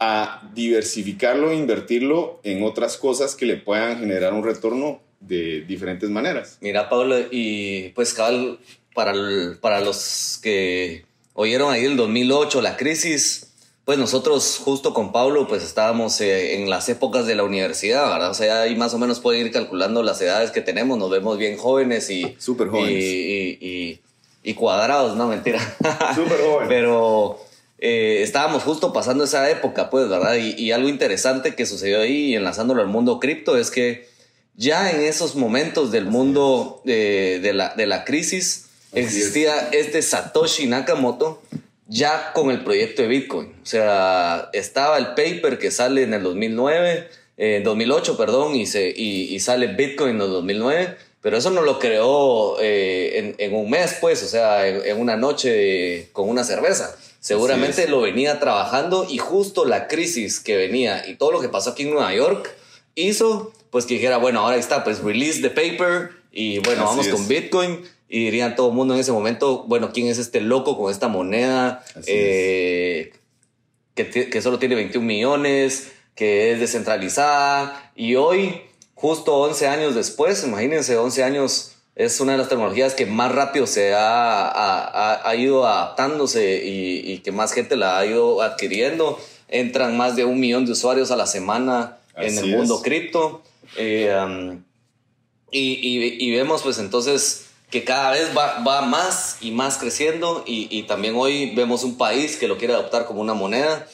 a 0.05 0.43
diversificarlo 0.53 1.53
e 1.53 1.55
invertirlo 1.55 2.41
en 2.43 2.65
otras 2.65 2.97
cosas 2.97 3.37
que 3.37 3.47
le 3.47 3.57
puedan 3.57 4.01
generar 4.01 4.35
un 4.35 4.43
retorno 4.43 5.01
de 5.21 5.61
diferentes 5.61 6.11
maneras. 6.11 6.59
Mira, 6.61 6.89
Pablo, 6.89 7.17
y 7.31 7.91
pues 7.91 8.13
cabal, 8.13 8.59
para, 8.97 9.13
el, 9.13 9.59
para 9.61 9.81
los 9.81 10.41
que 10.43 11.05
oyeron 11.35 11.73
ahí 11.73 11.85
el 11.85 11.97
2008, 11.97 12.63
la 12.63 12.77
crisis, 12.77 13.53
pues 13.85 13.97
nosotros 13.97 14.61
justo 14.65 14.93
con 14.93 15.13
Pablo 15.13 15.47
pues 15.47 15.63
estábamos 15.63 16.21
eh, 16.21 16.57
en 16.57 16.69
las 16.69 16.89
épocas 16.89 17.25
de 17.27 17.37
la 17.37 17.45
universidad, 17.45 18.11
¿verdad? 18.11 18.31
O 18.31 18.35
sea, 18.35 18.63
ahí 18.63 18.75
más 18.75 18.95
o 18.95 18.99
menos 18.99 19.21
pueden 19.21 19.47
ir 19.47 19.53
calculando 19.53 20.03
las 20.03 20.21
edades 20.21 20.51
que 20.51 20.63
tenemos, 20.63 20.99
nos 20.99 21.11
vemos 21.11 21.39
bien 21.39 21.57
jóvenes 21.57 22.11
y... 22.11 22.35
Súper 22.39 22.71
jóvenes. 22.71 22.91
Y, 22.91 23.59
y, 23.61 23.69
y, 23.69 24.01
y, 24.43 24.55
cuadrados, 24.55 25.17
no, 25.17 25.29
mentira. 25.29 25.61
Súper 26.17 26.41
jóvenes. 26.41 26.69
Pero 26.69 27.52
eh, 27.85 28.23
estábamos 28.23 28.63
justo 28.63 28.93
pasando 28.93 29.25
esa 29.25 29.51
época, 29.51 29.91
pues, 29.91 30.09
¿verdad? 30.09 30.37
Y, 30.37 30.55
y, 30.55 30.71
algo 30.71 30.89
interesante 30.89 31.57
que 31.57 31.67
sucedió 31.67 32.01
ahí, 32.01 32.37
enlazándolo 32.37 32.81
al 32.81 32.87
mundo 32.87 33.19
cripto, 33.19 33.59
es 33.59 33.73
que 33.73 34.07
ya 34.55 34.93
en 34.93 35.01
esos 35.01 35.35
momentos 35.35 35.91
del 35.91 36.07
mundo 36.07 36.81
de, 36.85 37.41
de, 37.43 37.53
la, 37.53 37.75
de 37.75 37.87
la 37.87 38.05
crisis 38.05 38.67
existía 38.93 39.69
este 39.73 40.01
Satoshi 40.01 40.69
Nakamoto 40.69 41.43
ya 41.89 42.33
con 42.35 42.53
el 42.53 42.63
proyecto 42.63 43.03
de 43.03 43.09
Bitcoin. 43.09 43.49
O 43.61 43.67
sea, 43.67 44.49
estaba 44.53 44.97
el 44.99 45.15
paper 45.15 45.59
que 45.59 45.73
sale 45.73 46.05
en 46.05 46.15
el 46.15 46.23
2009, 46.23 47.09
eh, 47.37 47.63
2008, 47.65 48.17
perdón, 48.17 48.55
y, 48.55 48.67
se, 48.67 48.91
y, 48.91 49.35
y, 49.35 49.41
sale 49.41 49.67
Bitcoin 49.67 50.15
en 50.15 50.23
el 50.23 50.29
2009, 50.29 50.97
pero 51.21 51.37
eso 51.37 51.51
no 51.51 51.63
lo 51.63 51.81
creó 51.81 52.61
eh, 52.61 53.19
en, 53.19 53.35
en, 53.39 53.57
un 53.57 53.69
mes, 53.69 53.97
pues, 54.01 54.23
o 54.23 54.29
sea, 54.29 54.69
en, 54.69 54.87
en 54.87 55.01
una 55.01 55.17
noche 55.17 56.11
con 56.13 56.29
una 56.29 56.45
cerveza. 56.45 56.97
Seguramente 57.23 57.87
lo 57.87 58.01
venía 58.01 58.41
trabajando 58.41 59.07
y 59.09 59.19
justo 59.19 59.65
la 59.65 59.87
crisis 59.87 60.41
que 60.41 60.57
venía 60.57 61.07
y 61.09 61.15
todo 61.15 61.31
lo 61.31 61.41
que 61.41 61.49
pasó 61.49 61.71
aquí 61.71 61.85
en 61.85 61.91
Nueva 61.91 62.13
York 62.13 62.53
hizo 62.97 63.53
pues 63.71 63.87
que 63.87 63.95
dijera, 63.95 64.17
bueno, 64.17 64.41
ahora 64.41 64.57
está, 64.57 64.83
pues 64.83 64.99
release 65.05 65.41
the 65.41 65.49
paper 65.49 66.11
y 66.33 66.59
bueno, 66.59 66.83
Así 66.83 66.91
vamos 66.91 67.07
es. 67.07 67.15
con 67.15 67.29
Bitcoin. 67.29 67.85
Y 68.09 68.25
dirían 68.25 68.57
todo 68.57 68.71
el 68.71 68.75
mundo 68.75 68.93
en 68.93 69.01
ese 69.01 69.13
momento, 69.13 69.65
bueno, 69.69 69.93
¿quién 69.95 70.09
es 70.09 70.19
este 70.19 70.41
loco 70.41 70.77
con 70.77 70.91
esta 70.91 71.09
moneda 71.09 71.83
eh, 72.07 73.13
que, 73.95 74.11
que, 74.11 74.43
solo 74.43 74.59
tiene 74.59 74.75
21 74.75 75.07
millones, 75.07 75.93
que 76.15 76.53
es 76.53 76.61
descentralizada? 76.61 77.93
Y 77.97 78.17
hoy, 78.17 78.61
justo 78.95 79.37
11 79.37 79.69
años 79.69 79.95
después, 79.95 80.45
imagínense, 80.45 80.99
11 80.99 81.25
años 81.25 81.72
es 81.95 82.21
una 82.21 82.33
de 82.33 82.39
las 82.39 82.49
tecnologías 82.49 82.95
que 82.95 83.07
más 83.07 83.33
rápido 83.33 83.67
se 83.67 83.95
ha, 83.95 84.49
ha, 84.49 85.29
ha 85.29 85.37
ido 85.37 85.67
adaptándose 85.67 86.65
y, 86.65 87.13
y, 87.13 87.19
que 87.19 87.33
más 87.33 87.53
gente 87.53 87.77
la 87.77 87.99
ha 87.99 88.07
ido 88.07 88.41
adquiriendo. 88.41 89.19
Entran 89.49 89.97
más 89.97 90.17
de 90.17 90.25
un 90.25 90.41
millón 90.41 90.65
de 90.65 90.73
usuarios 90.73 91.11
a 91.11 91.17
la 91.17 91.27
semana 91.27 91.99
Así 92.15 92.29
en 92.29 92.39
el 92.39 92.57
mundo 92.57 92.81
cripto. 92.81 93.43
Eh, 93.77 94.15
um, 94.25 94.63
y, 95.51 95.75
y, 95.75 96.17
y, 96.19 96.35
vemos 96.35 96.63
pues 96.63 96.79
entonces 96.79 97.47
que 97.71 97.85
cada 97.85 98.13
vez 98.13 98.31
va, 98.37 98.61
va 98.61 98.83
más 98.83 99.37
y 99.43 99.51
más 99.51 99.77
creciendo 99.77 100.45
y, 100.47 100.69
y, 100.71 100.85
también 100.85 101.15
hoy 101.17 101.55
vemos 101.55 101.85
un 101.85 101.99
país 101.99 102.37
que 102.37 102.49
lo 102.49 102.57
quiere 102.57 102.73
adoptar 102.73 103.05
como 103.05 103.21
una 103.21 103.35
moneda. 103.35 103.87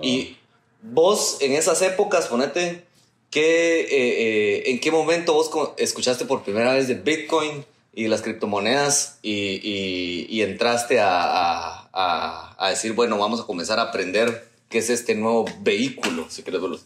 Y 0.00 0.36
vos 0.82 1.38
en 1.40 1.52
esas 1.52 1.82
épocas, 1.82 2.28
ponete, 2.28 2.84
¿qué, 3.30 3.80
eh, 3.80 3.86
eh, 3.90 4.70
¿en 4.70 4.80
qué 4.80 4.90
momento 4.90 5.34
vos 5.34 5.50
escuchaste 5.78 6.24
por 6.24 6.42
primera 6.42 6.74
vez 6.74 6.88
de 6.88 6.94
Bitcoin 6.94 7.64
y 7.94 8.08
las 8.08 8.22
criptomonedas 8.22 9.18
y, 9.22 10.26
y 10.28 10.42
entraste 10.42 11.00
a, 11.00 11.80
a, 11.92 12.70
decir, 12.70 12.92
bueno, 12.92 13.18
vamos 13.18 13.40
a 13.40 13.44
comenzar 13.44 13.78
a 13.78 13.82
aprender 13.82 14.48
qué 14.68 14.78
es 14.78 14.90
este 14.90 15.14
nuevo 15.14 15.46
vehículo, 15.62 16.26
si 16.28 16.42
quieres 16.42 16.60
verlo? 16.60 16.80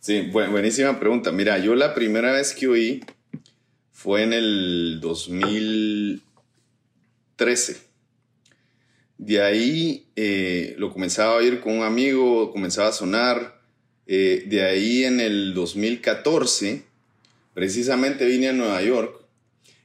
Sí, 0.00 0.20
buenísima 0.30 1.00
pregunta. 1.00 1.32
Mira, 1.32 1.58
yo 1.58 1.74
la 1.74 1.94
primera 1.94 2.32
vez 2.32 2.54
que 2.54 2.68
oí 2.68 3.02
fue 3.92 4.22
en 4.22 4.32
el 4.32 5.00
2013. 5.00 7.84
De 9.18 9.42
ahí 9.42 10.06
eh, 10.14 10.74
lo 10.78 10.92
comenzaba 10.92 11.32
a 11.32 11.36
oír 11.36 11.60
con 11.60 11.78
un 11.78 11.84
amigo, 11.84 12.52
comenzaba 12.52 12.88
a 12.88 12.92
sonar. 12.92 13.55
Eh, 14.06 14.44
de 14.46 14.62
ahí 14.62 15.04
en 15.04 15.20
el 15.20 15.54
2014, 15.54 16.82
precisamente 17.54 18.24
vine 18.24 18.48
a 18.48 18.52
Nueva 18.52 18.82
York 18.82 19.20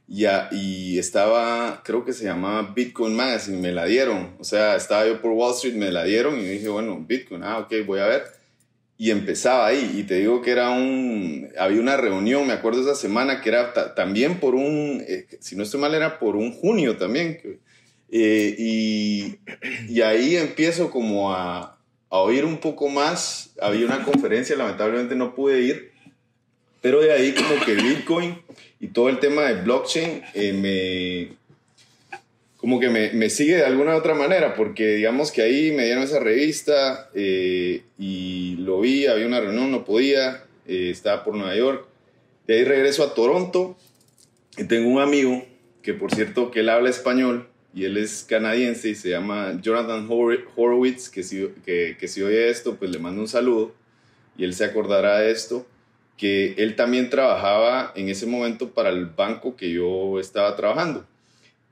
ya, 0.07 0.49
y 0.51 0.99
estaba, 0.99 1.81
creo 1.85 2.03
que 2.03 2.13
se 2.13 2.25
llamaba 2.25 2.73
Bitcoin 2.75 3.15
Magazine, 3.15 3.57
me 3.57 3.71
la 3.71 3.85
dieron. 3.85 4.35
O 4.39 4.43
sea, 4.43 4.75
estaba 4.75 5.07
yo 5.07 5.21
por 5.21 5.31
Wall 5.31 5.53
Street, 5.53 5.75
me 5.75 5.91
la 5.91 6.03
dieron 6.03 6.37
y 6.39 6.45
dije, 6.45 6.67
bueno, 6.67 7.03
Bitcoin, 7.07 7.43
ah, 7.43 7.59
ok, 7.59 7.73
voy 7.85 7.99
a 7.99 8.07
ver 8.07 8.41
y 9.01 9.09
empezaba 9.09 9.65
ahí. 9.65 9.95
Y 9.97 10.03
te 10.03 10.19
digo 10.19 10.43
que 10.43 10.51
era 10.51 10.69
un, 10.69 11.49
había 11.57 11.81
una 11.81 11.97
reunión, 11.97 12.45
me 12.45 12.53
acuerdo 12.53 12.81
esa 12.81 12.93
semana, 12.93 13.41
que 13.41 13.49
era 13.49 13.95
también 13.95 14.39
por 14.39 14.53
un, 14.53 15.03
eh, 15.07 15.25
si 15.39 15.55
no 15.55 15.63
estoy 15.63 15.79
mal, 15.81 15.95
era 15.95 16.19
por 16.19 16.35
un 16.35 16.51
junio 16.53 16.97
también. 16.97 17.59
Eh, 18.11 18.55
y, 18.59 19.39
y, 19.89 20.01
ahí 20.01 20.35
empiezo 20.35 20.91
como 20.91 21.33
a, 21.33 21.80
a, 22.11 22.17
oír 22.17 22.45
un 22.45 22.57
poco 22.57 22.89
más. 22.89 23.51
Había 23.61 23.85
una 23.85 24.03
conferencia, 24.03 24.55
lamentablemente 24.55 25.15
no 25.15 25.33
pude 25.33 25.61
ir, 25.61 25.91
pero 26.81 27.01
de 27.01 27.11
ahí 27.11 27.33
como 27.33 27.63
que 27.65 27.75
Bitcoin 27.75 28.41
y 28.79 28.87
todo 28.87 29.09
el 29.09 29.19
tema 29.19 29.43
de 29.43 29.61
blockchain 29.61 30.21
eh, 30.33 30.53
me, 30.53 31.37
como 32.57 32.79
que 32.79 32.89
me, 32.89 33.11
me, 33.13 33.29
sigue 33.29 33.55
de 33.55 33.65
alguna 33.65 33.95
u 33.95 33.97
otra 33.97 34.13
manera, 34.13 34.55
porque 34.55 34.95
digamos 34.95 35.31
que 35.31 35.41
ahí 35.41 35.71
me 35.71 35.85
dieron 35.85 36.03
esa 36.03 36.19
revista 36.19 37.09
eh, 37.13 37.83
y 37.97 38.55
lo 38.57 38.81
vi, 38.81 39.07
había 39.07 39.27
una 39.27 39.39
reunión, 39.39 39.71
no 39.71 39.85
podía, 39.85 40.43
eh, 40.67 40.89
estaba 40.91 41.23
por 41.23 41.35
Nueva 41.35 41.55
York. 41.55 41.87
De 42.47 42.55
ahí 42.55 42.63
regreso 42.63 43.03
a 43.03 43.13
Toronto 43.13 43.77
y 44.57 44.65
tengo 44.65 44.89
un 44.89 45.01
amigo 45.01 45.45
que 45.81 45.93
por 45.93 46.13
cierto 46.13 46.51
que 46.51 46.59
él 46.59 46.69
habla 46.69 46.89
español 46.89 47.50
y 47.73 47.85
él 47.85 47.97
es 47.97 48.25
canadiense 48.27 48.89
y 48.89 48.95
se 48.95 49.09
llama 49.09 49.57
Jonathan 49.61 50.07
Horowitz, 50.09 51.09
que 51.09 51.23
si, 51.23 51.47
que, 51.65 51.95
que 51.99 52.07
si 52.07 52.21
oye 52.21 52.49
esto, 52.49 52.75
pues 52.75 52.91
le 52.91 52.99
mando 52.99 53.21
un 53.21 53.27
saludo 53.27 53.73
y 54.37 54.43
él 54.43 54.53
se 54.53 54.65
acordará 54.65 55.19
de 55.19 55.31
esto, 55.31 55.65
que 56.17 56.53
él 56.57 56.75
también 56.75 57.09
trabajaba 57.09 57.93
en 57.95 58.09
ese 58.09 58.25
momento 58.25 58.69
para 58.71 58.89
el 58.89 59.05
banco 59.05 59.55
que 59.55 59.71
yo 59.71 60.19
estaba 60.19 60.55
trabajando. 60.55 61.05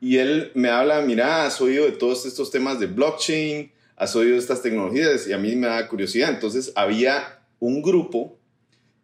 Y 0.02 0.18
él 0.18 0.52
me 0.56 0.70
habla, 0.70 1.02
mira, 1.02 1.46
has 1.46 1.60
oído 1.60 1.86
de 1.86 1.92
todos 1.92 2.26
estos 2.26 2.50
temas 2.50 2.80
de 2.80 2.88
blockchain, 2.88 3.72
has 3.98 4.16
oído 4.16 4.34
de 4.34 4.40
estas 4.40 4.62
tecnologías 4.62 5.28
y 5.28 5.34
a 5.34 5.38
mí 5.38 5.56
me 5.56 5.68
da 5.68 5.88
curiosidad. 5.88 6.30
Entonces 6.30 6.72
había 6.76 7.42
un 7.60 7.82
grupo 7.82 8.38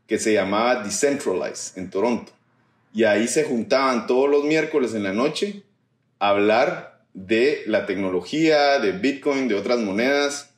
que 0.08 0.18
se 0.18 0.34
llamaba 0.34 0.84
Decentralize 0.84 1.78
en 1.78 1.90
Toronto. 1.90 2.32
Y 2.94 3.04
ahí 3.04 3.28
se 3.28 3.44
juntaban 3.44 4.08
todos 4.08 4.30
los 4.30 4.46
miércoles 4.46 4.94
en 4.94 5.04
la 5.04 5.12
noche 5.12 5.65
hablar 6.30 7.04
de 7.14 7.64
la 7.68 7.86
tecnología, 7.86 8.80
de 8.80 8.92
Bitcoin, 8.92 9.48
de 9.48 9.56
otras 9.56 9.80
monedas. 9.80 10.52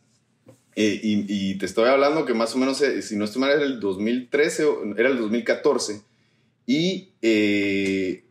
Eh, 0.75 0.99
y, 1.01 1.25
y, 1.27 1.57
te 1.57 1.65
estoy 1.65 1.89
hablando 1.89 2.25
que 2.25 2.33
más 2.33 2.53
o 2.53 2.59
menos, 2.59 2.81
eh, 2.81 3.01
si 3.01 3.15
no 3.15 3.25
estoy 3.25 3.41
mal, 3.41 3.51
era 3.51 3.63
el 3.63 3.79
2013 3.79 4.65
o 4.65 4.95
era 4.95 5.09
el 5.09 5.17
2014. 5.17 6.01
Y 6.67 7.09
eh, 7.21 8.23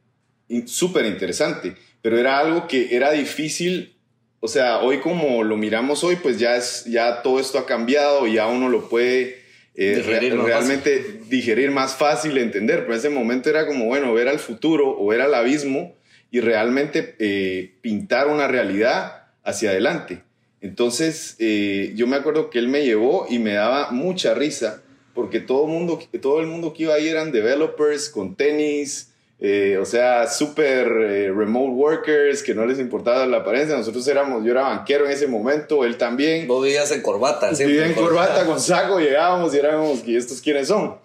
súper 0.66 1.06
interesante 1.06 1.74
pero 2.06 2.20
era 2.20 2.38
algo 2.38 2.68
que 2.68 2.94
era 2.94 3.10
difícil, 3.10 3.96
o 4.38 4.46
sea, 4.46 4.78
hoy 4.78 4.98
como 4.98 5.42
lo 5.42 5.56
miramos 5.56 6.04
hoy, 6.04 6.14
pues 6.14 6.38
ya, 6.38 6.54
es, 6.54 6.84
ya 6.84 7.20
todo 7.20 7.40
esto 7.40 7.58
ha 7.58 7.66
cambiado 7.66 8.28
y 8.28 8.34
ya 8.34 8.46
uno 8.46 8.68
lo 8.68 8.88
puede 8.88 9.40
eh, 9.74 9.96
digerir 9.96 10.36
re 10.36 10.42
realmente 10.44 11.00
fácil. 11.00 11.28
digerir 11.28 11.70
más 11.72 11.96
fácil, 11.96 12.38
entender, 12.38 12.82
pero 12.82 12.92
en 12.92 12.98
ese 13.00 13.08
momento 13.08 13.50
era 13.50 13.66
como, 13.66 13.86
bueno, 13.86 14.14
ver 14.14 14.28
al 14.28 14.38
futuro 14.38 14.96
o 14.96 15.08
ver 15.08 15.20
al 15.20 15.34
abismo 15.34 15.96
y 16.30 16.40
realmente 16.40 17.14
eh, 17.18 17.74
pintar 17.80 18.28
una 18.28 18.48
realidad 18.48 19.24
hacia 19.44 19.70
adelante. 19.70 20.22
Entonces, 20.60 21.36
eh, 21.38 21.92
yo 21.94 22.06
me 22.06 22.16
acuerdo 22.16 22.50
que 22.50 22.58
él 22.58 22.68
me 22.68 22.84
llevó 22.84 23.26
y 23.28 23.38
me 23.38 23.54
daba 23.54 23.90
mucha 23.92 24.34
risa 24.34 24.82
porque 25.14 25.40
todo, 25.40 25.66
mundo, 25.66 25.98
todo 26.20 26.40
el 26.40 26.46
mundo 26.46 26.74
que 26.74 26.84
iba 26.84 26.94
ahí 26.94 27.08
eran 27.08 27.32
developers 27.32 28.10
con 28.10 28.36
tenis, 28.36 29.12
eh, 29.38 29.78
o 29.80 29.84
sea, 29.84 30.26
súper 30.28 30.86
eh, 30.88 31.32
remote 31.32 31.70
workers 31.70 32.42
que 32.42 32.54
no 32.54 32.66
les 32.66 32.78
importaba 32.78 33.26
la 33.26 33.38
apariencia. 33.38 33.76
Nosotros 33.76 34.06
éramos, 34.08 34.44
yo 34.44 34.52
era 34.52 34.62
banquero 34.62 35.06
en 35.06 35.12
ese 35.12 35.26
momento, 35.26 35.84
él 35.84 35.96
también. 35.96 36.46
Vos 36.46 36.64
vivías 36.64 36.92
en 36.92 37.00
corbata, 37.02 37.50
Vivía 37.50 37.86
en 37.86 37.94
corbata, 37.94 38.44
con 38.46 38.60
saco, 38.60 39.00
llegábamos 39.00 39.54
y 39.54 39.58
éramos, 39.58 40.06
¿y 40.06 40.16
estos 40.16 40.40
quiénes 40.40 40.68
son? 40.68 40.96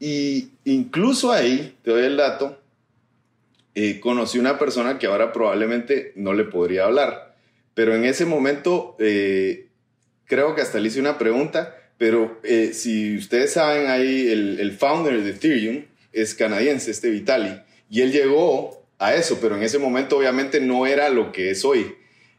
Y 0.00 0.48
incluso 0.64 1.30
ahí, 1.30 1.76
te 1.82 1.90
doy 1.90 2.04
el 2.04 2.16
dato, 2.16 2.58
eh, 3.74 4.00
conocí 4.00 4.38
una 4.38 4.58
persona 4.58 4.98
que 4.98 5.06
ahora 5.06 5.32
probablemente 5.32 6.12
no 6.16 6.34
le 6.34 6.44
podría 6.44 6.84
hablar, 6.84 7.36
pero 7.74 7.94
en 7.94 8.04
ese 8.04 8.26
momento 8.26 8.96
eh, 8.98 9.68
creo 10.26 10.54
que 10.54 10.60
hasta 10.60 10.78
le 10.78 10.88
hice 10.88 11.00
una 11.00 11.18
pregunta, 11.18 11.76
pero 11.98 12.40
eh, 12.42 12.72
si 12.74 13.16
ustedes 13.16 13.52
saben 13.52 13.88
ahí, 13.88 14.28
el, 14.28 14.60
el 14.60 14.72
founder 14.72 15.22
de 15.22 15.30
Ethereum, 15.30 15.84
es 16.12 16.34
canadiense, 16.34 16.90
este 16.90 17.10
Vitali, 17.10 17.60
y 17.88 18.02
él 18.02 18.12
llegó 18.12 18.84
a 18.98 19.14
eso, 19.14 19.38
pero 19.40 19.56
en 19.56 19.62
ese 19.62 19.78
momento 19.78 20.18
obviamente 20.18 20.60
no 20.60 20.86
era 20.86 21.08
lo 21.08 21.32
que 21.32 21.50
es 21.50 21.64
hoy. 21.64 21.94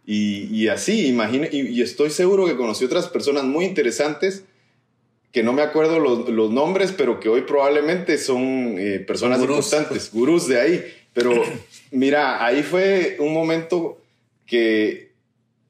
Y, 0.06 0.48
y 0.52 0.68
así, 0.68 1.08
imagino, 1.08 1.48
y, 1.50 1.62
y, 1.62 1.82
estoy 1.82 2.10
seguro 2.10 2.46
que 2.46 2.58
conocí 2.58 2.84
otras 2.84 3.08
personas 3.08 3.46
muy 3.46 3.66
interesantes 3.66 4.44
que 5.34 5.44
no 5.44 5.52
me 5.52 5.64
acuerdo 5.64 6.00
los, 6.00 6.30
los 6.30 6.52
nombres, 6.52 6.94
pero 6.96 7.20
que 7.20 7.28
hoy 7.28 7.42
probablemente 7.42 8.20
son 8.20 8.78
eh, 8.78 9.00
personas 9.00 9.40
gurús. 9.40 9.66
importantes, 9.66 10.12
gurús 10.14 10.48
de 10.48 10.62
ahí. 10.62 10.86
Pero 11.14 11.32
mira, 11.92 12.46
ahí 12.46 12.64
fue 12.64 13.18
un 13.20 13.34
momento 13.34 14.02
que 14.46 15.14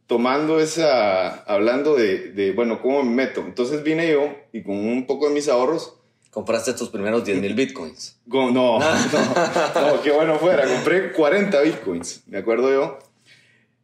tomando 0.07 0.59
esa, 0.59 1.43
hablando 1.43 1.95
de, 1.95 2.31
de, 2.31 2.51
bueno, 2.51 2.81
¿cómo 2.81 3.03
me 3.03 3.11
meto? 3.11 3.41
Entonces 3.41 3.83
vine 3.83 4.11
yo 4.11 4.35
y 4.51 4.63
con 4.63 4.75
un 4.75 5.05
poco 5.05 5.27
de 5.27 5.33
mis 5.33 5.47
ahorros 5.47 5.95
compraste 6.33 6.73
tus 6.73 6.89
primeros 6.89 7.23
10 7.23 7.39
mil 7.39 7.53
bitcoins. 7.53 8.17
No, 8.25 8.51
no, 8.51 8.79
no, 9.75 10.01
qué 10.01 10.11
bueno 10.11 10.39
fuera. 10.39 10.65
Compré 10.65 11.13
40 11.13 11.61
bitcoins, 11.61 12.23
me 12.27 12.39
acuerdo 12.39 12.71
yo. 12.71 12.99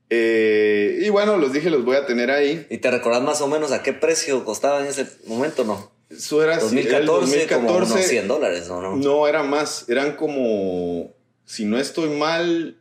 Eh, 0.10 1.02
y 1.04 1.10
bueno, 1.10 1.38
los 1.38 1.54
dije, 1.54 1.70
los 1.70 1.86
voy 1.86 1.96
a 1.96 2.08
tener 2.08 2.32
ahí. 2.32 2.66
¿Y 2.70 2.80
te 2.80 2.90
recordás 2.90 3.22
más 3.22 3.42
o 3.42 3.48
menos 3.48 3.72
a 3.72 3.84
qué 3.84 3.94
precio 3.94 4.44
costaba 4.44 4.82
en 4.82 4.88
ese 4.88 5.08
momento, 5.28 5.64
no? 5.64 5.92
Eso 6.10 6.44
era 6.44 6.58
2014, 6.58 7.48
como 7.48 7.76
unos 7.76 7.94
100 7.94 8.28
dólares, 8.28 8.68
¿no? 8.68 8.82
¿no? 8.82 8.96
No, 8.96 9.28
era 9.28 9.44
más. 9.44 9.88
Eran 9.88 10.16
como, 10.16 11.14
si 11.50 11.66
no 11.66 11.78
estoy 11.80 12.10
mal, 12.10 12.78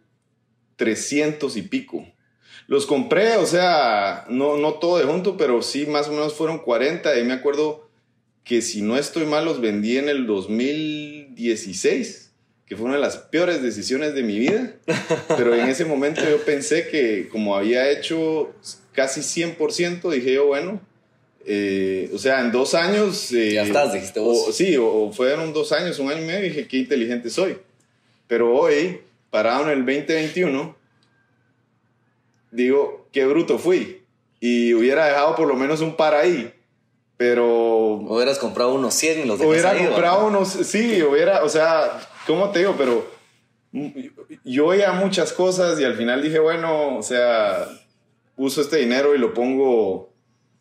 300 0.77 1.57
y 1.57 1.63
pico. 1.63 2.07
Los 2.67 2.85
compré, 2.85 3.39
o 3.39 3.47
sea, 3.47 4.27
no, 4.29 4.59
no 4.59 4.75
todo 4.75 4.99
de 4.99 5.05
junto, 5.05 5.39
pero 5.39 5.63
sí 5.63 5.87
más 5.87 6.09
o 6.09 6.13
menos 6.13 6.35
fueron 6.35 6.59
40. 6.59 7.19
Y 7.19 7.25
me 7.25 7.33
acuerdo 7.33 7.89
que 8.45 8.61
si 8.61 8.83
no 8.83 8.99
estoy 8.99 9.25
mal, 9.25 9.47
los 9.47 9.63
vendí 9.63 9.97
en 9.97 10.11
el 10.11 10.27
2016, 10.27 12.31
que 12.67 12.77
fue 12.77 12.85
una 12.85 12.97
de 12.97 13.01
las 13.01 13.17
peores 13.17 13.63
decisiones 13.63 14.15
de 14.15 14.23
mi 14.23 14.39
vida. 14.39 14.75
Pero 15.39 15.55
en 15.55 15.71
ese 15.71 15.87
momento 15.87 16.21
yo 16.29 16.45
pensé 16.45 16.89
que 16.89 17.31
como 17.31 17.57
había 17.57 17.91
hecho 17.91 18.53
casi 18.93 19.23
100%, 19.23 20.11
dije 20.11 20.35
yo, 20.35 20.45
bueno, 20.45 20.83
eh, 21.47 22.11
o 22.13 22.19
sea, 22.19 22.43
en 22.43 22.53
dos 22.53 22.75
años... 22.75 23.33
Eh, 23.33 23.55
ya 23.55 23.63
estás, 23.63 23.95
dijiste 23.95 24.21
vos. 24.21 24.47
O, 24.47 24.53
sí, 24.53 24.77
o, 24.77 25.11
fueron 25.11 25.55
dos 25.55 25.73
años, 25.73 25.99
un 26.01 26.11
año 26.11 26.23
y 26.23 26.27
medio, 26.27 26.43
dije, 26.43 26.69
qué 26.69 26.77
inteligente 26.77 27.31
soy. 27.31 27.57
Pero 28.29 28.55
hoy, 28.55 29.01
parado 29.31 29.65
en 29.65 29.71
el 29.71 29.79
2021, 29.85 30.77
digo, 32.53 33.09
qué 33.13 33.27
bruto 33.27 33.59
fui. 33.59 34.03
Y 34.39 34.75
hubiera 34.75 35.07
dejado 35.07 35.35
por 35.35 35.49
lo 35.49 35.57
menos 35.57 35.81
un 35.81 35.97
par 35.97 36.15
ahí. 36.15 36.55
Pero... 37.17 37.95
Hubieras 37.95 38.39
comprado 38.39 38.75
unos 38.75 38.95
100 38.95 39.21
y 39.21 39.25
los 39.25 39.41
Hubiera 39.41 39.77
comprado 39.77 40.27
unos... 40.29 40.49
Sí, 40.51 41.03
hubiera... 41.03 41.43
O 41.43 41.49
sea, 41.49 41.99
¿cómo 42.27 42.51
te 42.51 42.61
digo? 42.61 42.77
Pero 42.79 43.05
yo 44.45 44.67
oía 44.67 44.93
muchas 44.93 45.33
cosas 45.33 45.81
y 45.81 45.85
al 45.85 45.97
final 45.97 46.23
dije, 46.23 46.39
bueno, 46.39 46.97
o 46.97 47.03
sea, 47.03 47.67
uso 48.37 48.61
este 48.61 48.77
dinero 48.77 49.15
y 49.15 49.19
lo 49.19 49.35
pongo 49.35 50.13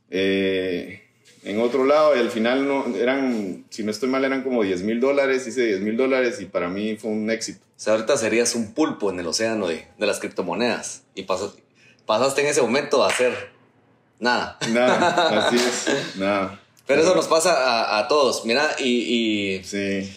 eh, 0.10 1.07
en 1.48 1.62
otro 1.62 1.86
lado 1.86 2.14
y 2.16 2.20
al 2.20 2.30
final 2.30 2.68
no, 2.68 2.94
eran, 2.96 3.66
si 3.70 3.84
no 3.84 3.92
estoy 3.92 4.10
mal, 4.10 4.26
eran 4.26 4.44
como 4.44 4.64
10 4.64 4.84
mil 4.84 5.00
dólares, 5.00 5.48
hice 5.48 5.66
10 5.66 5.80
mil 5.80 5.96
dólares 5.96 6.42
y 6.42 6.46
para 6.46 6.68
mí 6.68 6.98
fue 6.98 7.10
un 7.10 7.32
éxito. 7.32 7.60
O 7.64 7.80
sea, 7.80 7.94
ahorita 7.94 8.18
serías 8.18 8.54
un 8.54 8.74
pulpo 8.74 9.10
en 9.12 9.20
el 9.22 9.28
océano 9.28 9.66
de, 9.68 9.88
de 9.98 10.06
las 10.06 10.20
criptomonedas 10.20 11.04
y 11.16 11.24
pasaste, 11.24 11.64
pasaste 12.06 12.42
en 12.42 12.48
ese 12.48 12.62
momento 12.62 13.02
a 13.02 13.08
hacer 13.08 13.34
nada. 14.20 14.58
Nada, 14.72 15.48
así 15.48 15.56
es, 15.56 16.16
nada. 16.18 16.60
Pero 16.86 17.02
eso 17.02 17.16
nos 17.16 17.28
pasa 17.28 17.98
a, 17.98 18.08
todos, 18.08 18.46
mira, 18.46 18.76
y... 18.80 19.56
y 19.58 19.64
sí, 19.64 20.16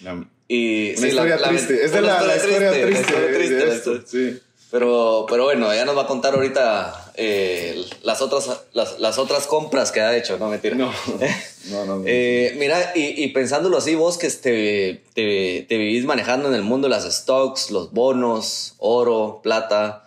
y, 0.49 0.99
una 0.99 1.07
historia 1.07 1.39
triste. 1.39 1.85
es 1.85 1.93
de 1.93 2.01
la, 2.01 2.37
historia 2.37 2.73
triste. 2.73 4.03
sí. 4.07 4.41
Pero, 4.71 5.27
pero 5.29 5.45
bueno, 5.45 5.73
ella 5.73 5.85
nos 5.85 5.97
va 5.97 6.03
a 6.03 6.07
contar 6.07 6.35
ahorita 6.35 7.13
eh, 7.17 7.85
las, 8.03 8.23
otras, 8.23 8.49
las, 8.73 9.19
otras 9.19 9.49
compras 9.49 9.91
que 9.91 10.01
ha 10.01 10.17
hecho, 10.17 10.39
¿no? 10.39 10.49
Mentira. 10.49 10.77
No, 10.77 10.93
no, 11.71 11.85
no. 11.85 12.03
Eh, 12.07 12.55
mira, 12.57 12.93
y, 12.95 13.27
pensándolo 13.29 13.79
así, 13.79 13.97
vos 13.97 14.17
que 14.17 14.29
te, 14.29 15.03
te, 15.15 15.67
te, 15.69 15.77
vivís 15.77 16.05
manejando 16.05 16.49
en 16.49 16.55
el 16.55 16.63
mundo 16.63 16.89
las 16.89 17.05
stocks, 17.05 17.73
los 17.73 17.93
bonos, 17.93 18.75
oro, 18.79 19.41
plata, 19.43 20.05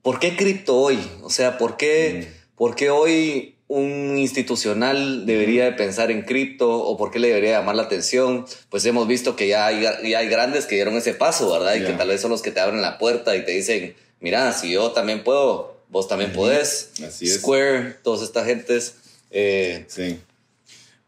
¿por 0.00 0.18
qué 0.18 0.36
cripto 0.36 0.76
hoy? 0.76 0.98
O 1.22 1.28
sea, 1.28 1.58
¿por 1.58 1.76
qué, 1.76 2.28
mm. 2.28 2.56
¿por 2.56 2.74
qué 2.74 2.88
hoy 2.88 3.56
un 3.72 4.18
institucional 4.18 5.24
debería 5.24 5.64
de 5.64 5.72
pensar 5.72 6.10
en 6.10 6.22
cripto 6.22 6.70
o 6.70 6.96
por 6.96 7.10
qué 7.10 7.18
le 7.18 7.28
debería 7.28 7.58
llamar 7.58 7.76
la 7.76 7.84
atención? 7.84 8.44
Pues 8.68 8.84
hemos 8.84 9.08
visto 9.08 9.34
que 9.34 9.48
ya 9.48 9.66
hay, 9.66 9.84
hay 9.86 10.28
grandes 10.28 10.66
que 10.66 10.74
dieron 10.74 10.96
ese 10.96 11.14
paso, 11.14 11.50
¿verdad? 11.50 11.74
Y 11.76 11.84
que 11.84 11.92
tal 11.92 12.08
vez 12.08 12.20
son 12.20 12.30
los 12.30 12.42
que 12.42 12.50
te 12.50 12.60
abren 12.60 12.82
la 12.82 12.98
puerta 12.98 13.34
y 13.34 13.44
te 13.44 13.52
dicen, 13.52 13.94
mira, 14.20 14.52
si 14.52 14.72
yo 14.72 14.92
también 14.92 15.24
puedo, 15.24 15.76
vos 15.88 16.06
también 16.06 16.32
podés. 16.32 16.90
Así 17.06 17.26
es. 17.26 17.36
Square, 17.36 17.96
todas 18.02 18.22
estas 18.22 18.46
gentes. 18.46 18.96
Eh, 19.30 19.84
sí. 19.88 20.18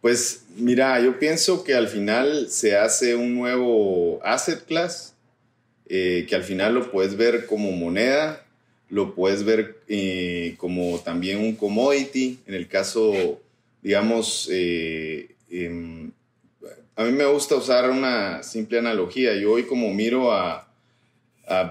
Pues 0.00 0.42
mira, 0.56 1.00
yo 1.00 1.18
pienso 1.18 1.64
que 1.64 1.74
al 1.74 1.88
final 1.88 2.48
se 2.50 2.76
hace 2.76 3.14
un 3.14 3.34
nuevo 3.34 4.20
asset 4.24 4.64
class, 4.64 5.14
eh, 5.88 6.26
que 6.28 6.34
al 6.34 6.44
final 6.44 6.74
lo 6.74 6.90
puedes 6.90 7.16
ver 7.16 7.46
como 7.46 7.72
moneda 7.72 8.43
lo 8.94 9.12
puedes 9.16 9.44
ver 9.44 9.80
eh, 9.88 10.54
como 10.56 11.00
también 11.00 11.40
un 11.40 11.56
commodity. 11.56 12.38
En 12.46 12.54
el 12.54 12.68
caso, 12.68 13.40
digamos, 13.82 14.48
eh, 14.52 15.34
em, 15.50 16.12
a 16.94 17.02
mí 17.02 17.10
me 17.10 17.24
gusta 17.26 17.56
usar 17.56 17.90
una 17.90 18.44
simple 18.44 18.78
analogía. 18.78 19.34
Yo 19.34 19.50
hoy 19.50 19.64
como 19.64 19.92
miro 19.92 20.32
a, 20.32 20.70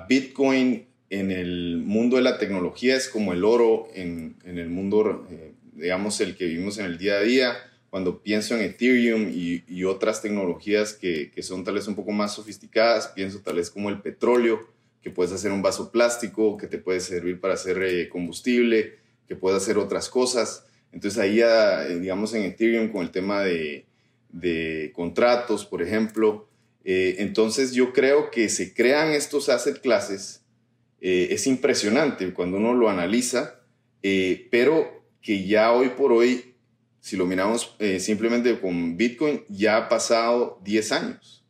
Bitcoin 0.08 0.86
en 1.10 1.32
el 1.32 1.78
mundo 1.78 2.18
de 2.18 2.22
la 2.22 2.38
tecnología 2.38 2.96
es 2.96 3.08
como 3.08 3.34
el 3.34 3.44
oro 3.44 3.88
en, 3.96 4.36
el 4.46 4.70
mundo, 4.70 5.26
eh, 5.32 5.54
digamos, 5.74 6.20
el 6.22 6.36
que 6.36 6.46
vivimos 6.46 6.78
en 6.78 6.86
el 6.86 6.98
día 6.98 7.16
a 7.16 7.22
día. 7.22 7.56
Cuando 7.90 8.22
pienso 8.22 8.54
en 8.54 8.62
Ethereum 8.62 9.32
y, 9.34 9.84
otras 9.86 10.22
tecnologías 10.22 10.94
que, 10.94 11.32
que, 11.32 11.42
son 11.42 11.64
tal 11.64 11.76
vez 11.76 11.88
un 11.88 11.96
poco 11.96 12.12
más 12.12 12.36
sofisticadas, 12.36 13.08
pienso 13.08 13.40
tal 13.40 13.56
vez 13.56 13.72
como 13.72 13.90
el 13.90 14.02
petróleo 14.02 14.73
que 15.04 15.12
puedes 15.12 15.34
hacer 15.34 15.52
un 15.52 15.62
vaso 15.62 15.92
plástico, 15.92 16.58
que 16.58 16.68
te 16.68 16.78
puede 16.78 17.02
servir 17.02 17.42
para 17.42 17.56
hacer 17.56 17.84
eh, 17.84 18.08
combustible, 18.08 18.96
que 19.28 19.36
puedes 19.36 19.62
hacer 19.62 19.78
otras 19.78 20.10
cosas. 20.10 20.66
Entonces 20.94 21.20
ahí, 21.20 21.42
eh, 21.42 22.00
digamos, 22.00 22.34
en 22.34 22.44
Ethereum 22.44 22.90
con 22.90 23.04
el 23.04 23.12
tema 23.12 23.42
de, 23.42 23.86
contratos, 24.96 25.66
por 25.66 25.82
ejemplo, 25.82 26.48
eh, 26.86 27.18
entonces 27.20 27.74
yo 27.74 27.92
creo 27.92 28.32
que 28.32 28.48
se 28.48 28.74
crean 28.74 29.12
estos 29.12 29.50
asset 29.50 29.82
classes, 29.82 30.40
es 31.00 31.48
impresionante 31.48 32.34
cuando 32.34 32.56
uno 32.56 32.74
lo 32.74 32.90
analiza, 32.90 33.60
pero 34.50 35.04
que 35.22 35.46
ya 35.46 35.74
hoy 35.74 35.90
por 35.90 36.14
hoy, 36.14 36.56
si 37.02 37.18
lo 37.18 37.26
miramos 37.26 37.76
simplemente 38.00 38.58
con 38.62 38.96
Bitcoin, 38.96 39.44
ya 39.50 39.76
ha 39.76 39.90
pasado 39.90 40.62
10 40.64 40.92
años, 40.94 41.46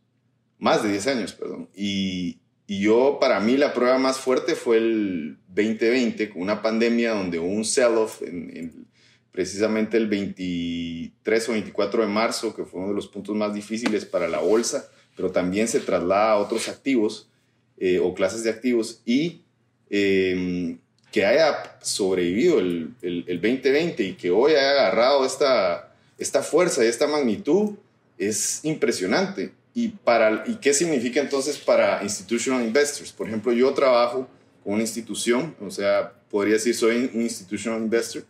más 0.58 0.82
de 0.82 0.89
10 0.89 1.08
años, 1.08 1.34
perdón, 1.34 1.70
y, 1.76 2.39
y 2.73 2.79
yo, 2.79 3.19
para 3.21 3.39
mí, 3.39 3.55
la 3.55 3.71
prueba 3.71 3.99
más 3.99 4.17
fuerte 4.17 4.55
fue 4.55 4.77
el 4.77 5.38
2020, 5.49 6.31
con 6.31 6.41
una 6.41 6.63
pandemia 6.63 7.13
donde 7.13 7.38
hubo 7.38 7.47
un 7.47 7.65
sell-off 7.65 8.23
en, 8.23 8.88
precisamente 9.31 9.95
el 9.95 10.07
23 10.07 11.49
o 11.49 11.51
24 11.51 12.01
de 12.01 12.07
marzo, 12.07 12.55
que 12.55 12.65
fue 12.65 12.79
uno 12.79 12.89
de 12.89 12.95
los 12.95 13.07
puntos 13.07 13.36
más 13.36 13.53
difíciles 13.53 14.05
para 14.05 14.27
la 14.27 14.39
bolsa, 14.39 14.89
pero 15.15 15.31
también 15.31 15.67
se 15.67 15.81
traslada 15.81 16.31
a 16.31 16.38
otros 16.38 16.67
activos 16.67 17.29
eh, 17.77 17.99
o 17.99 18.15
clases 18.15 18.43
de 18.43 18.49
activos 18.49 19.03
y 19.05 19.43
em, 19.91 20.79
que 21.12 21.27
haya 21.27 21.77
sobrevivido 21.83 22.57
el, 22.57 22.95
el, 23.03 23.23
el, 23.27 23.39
2020 23.39 24.03
y 24.03 24.13
que 24.13 24.31
hoy 24.31 24.53
haya 24.53 24.71
agarrado 24.71 25.27
esta, 25.27 25.93
esta 26.17 26.41
fuerza 26.41 26.83
y 26.83 26.88
esta 26.88 27.05
magnitud 27.05 27.75
es 28.17 28.65
impresionante. 28.65 29.51
¿Y, 29.75 29.89
para, 29.89 30.43
¿Y 30.45 30.55
qué 30.55 30.73
significa 30.73 31.19
entonces 31.19 31.57
para 31.57 32.03
institutional 32.03 32.63
investors? 32.63 33.12
Por 33.12 33.27
ejemplo, 33.27 33.51
yo 33.53 33.73
trabajo 33.73 34.29
con 34.63 34.73
una 34.73 34.83
institución, 34.83 35.55
o 35.59 35.71
sea, 35.71 36.13
podría 36.29 36.53
decir 36.53 36.75
soy 36.75 37.09
un 37.13 37.21
institutional 37.21 37.81
investor. 37.81 38.23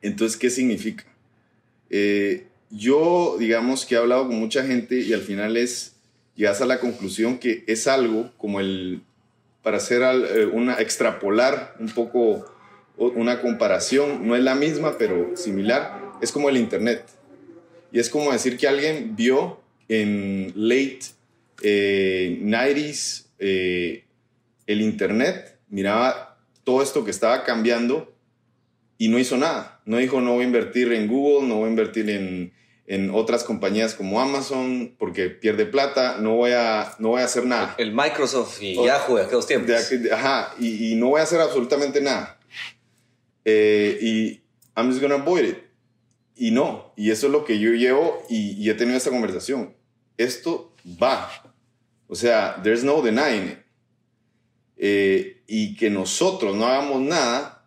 Entonces, 0.00 0.36
¿qué 0.36 0.50
significa? 0.50 1.04
Eh, 1.90 2.46
yo, 2.70 3.36
digamos 3.38 3.86
que 3.86 3.94
he 3.94 3.98
hablado 3.98 4.26
con 4.26 4.36
mucha 4.36 4.64
gente 4.64 4.96
y 4.98 5.12
al 5.12 5.20
final 5.20 5.56
es, 5.56 5.94
llegas 6.34 6.60
a 6.60 6.66
la 6.66 6.80
conclusión 6.80 7.38
que 7.38 7.64
es 7.66 7.86
algo 7.86 8.32
como 8.36 8.60
el, 8.60 9.02
para 9.62 9.76
hacer 9.76 10.02
eh, 10.02 10.46
una, 10.46 10.74
extrapolar 10.74 11.76
un 11.78 11.90
poco 11.90 12.46
una 12.96 13.40
comparación, 13.40 14.26
no 14.26 14.36
es 14.36 14.42
la 14.42 14.54
misma, 14.54 14.96
pero 14.98 15.36
similar, 15.36 16.00
es 16.20 16.30
como 16.30 16.48
el 16.48 16.56
Internet. 16.56 17.04
Y 17.90 17.98
es 17.98 18.08
como 18.08 18.32
decir 18.32 18.56
que 18.56 18.68
alguien 18.68 19.16
vio 19.16 19.61
en 19.92 20.52
late 20.54 21.00
90s 21.60 23.24
eh, 23.28 23.28
eh, 23.38 24.04
el 24.66 24.80
Internet, 24.80 25.58
miraba 25.68 26.38
todo 26.64 26.82
esto 26.82 27.04
que 27.04 27.10
estaba 27.10 27.44
cambiando 27.44 28.14
y 28.96 29.08
no 29.08 29.18
hizo 29.18 29.36
nada. 29.36 29.80
No 29.84 29.98
dijo, 29.98 30.20
no 30.20 30.34
voy 30.34 30.44
a 30.44 30.46
invertir 30.46 30.92
en 30.92 31.08
Google, 31.08 31.48
no 31.48 31.56
voy 31.56 31.66
a 31.66 31.70
invertir 31.70 32.08
en, 32.08 32.52
en 32.86 33.10
otras 33.10 33.44
compañías 33.44 33.94
como 33.94 34.20
Amazon 34.20 34.94
porque 34.98 35.28
pierde 35.28 35.66
plata, 35.66 36.18
no 36.18 36.36
voy 36.36 36.52
a, 36.52 36.94
no 36.98 37.08
voy 37.08 37.22
a 37.22 37.24
hacer 37.24 37.44
nada. 37.44 37.74
El 37.78 37.92
Microsoft 37.92 38.62
y 38.62 38.74
Yahoo 38.74 39.16
de 39.16 39.24
aquellos 39.24 39.46
tiempos. 39.46 39.74
ajá, 40.12 40.54
y, 40.58 40.94
no 40.94 41.08
voy 41.08 41.20
a 41.20 41.24
hacer 41.24 41.40
absolutamente 41.40 42.00
nada. 42.00 42.38
Eh, 43.44 43.98
y 44.00 44.42
I'm 44.76 44.88
just 44.88 45.02
gonna 45.02 45.16
avoid 45.16 45.44
it. 45.44 45.58
Y 46.36 46.50
no, 46.50 46.92
y 46.96 47.10
eso 47.10 47.26
es 47.26 47.32
lo 47.32 47.44
que 47.44 47.58
yo 47.58 47.72
llevo 47.72 48.24
y, 48.28 48.68
he 48.68 48.74
tenido 48.74 48.96
esta 48.96 49.10
conversación. 49.10 49.74
Esto 50.16 50.74
va. 51.02 51.30
O 52.08 52.14
sea, 52.14 52.60
there's 52.62 52.84
no 52.84 53.02
denying 53.02 53.48
it. 53.48 53.58
Eh, 54.76 55.42
y 55.46 55.76
que 55.76 55.90
nosotros 55.90 56.56
no 56.56 56.66
hagamos 56.66 57.00
nada 57.00 57.64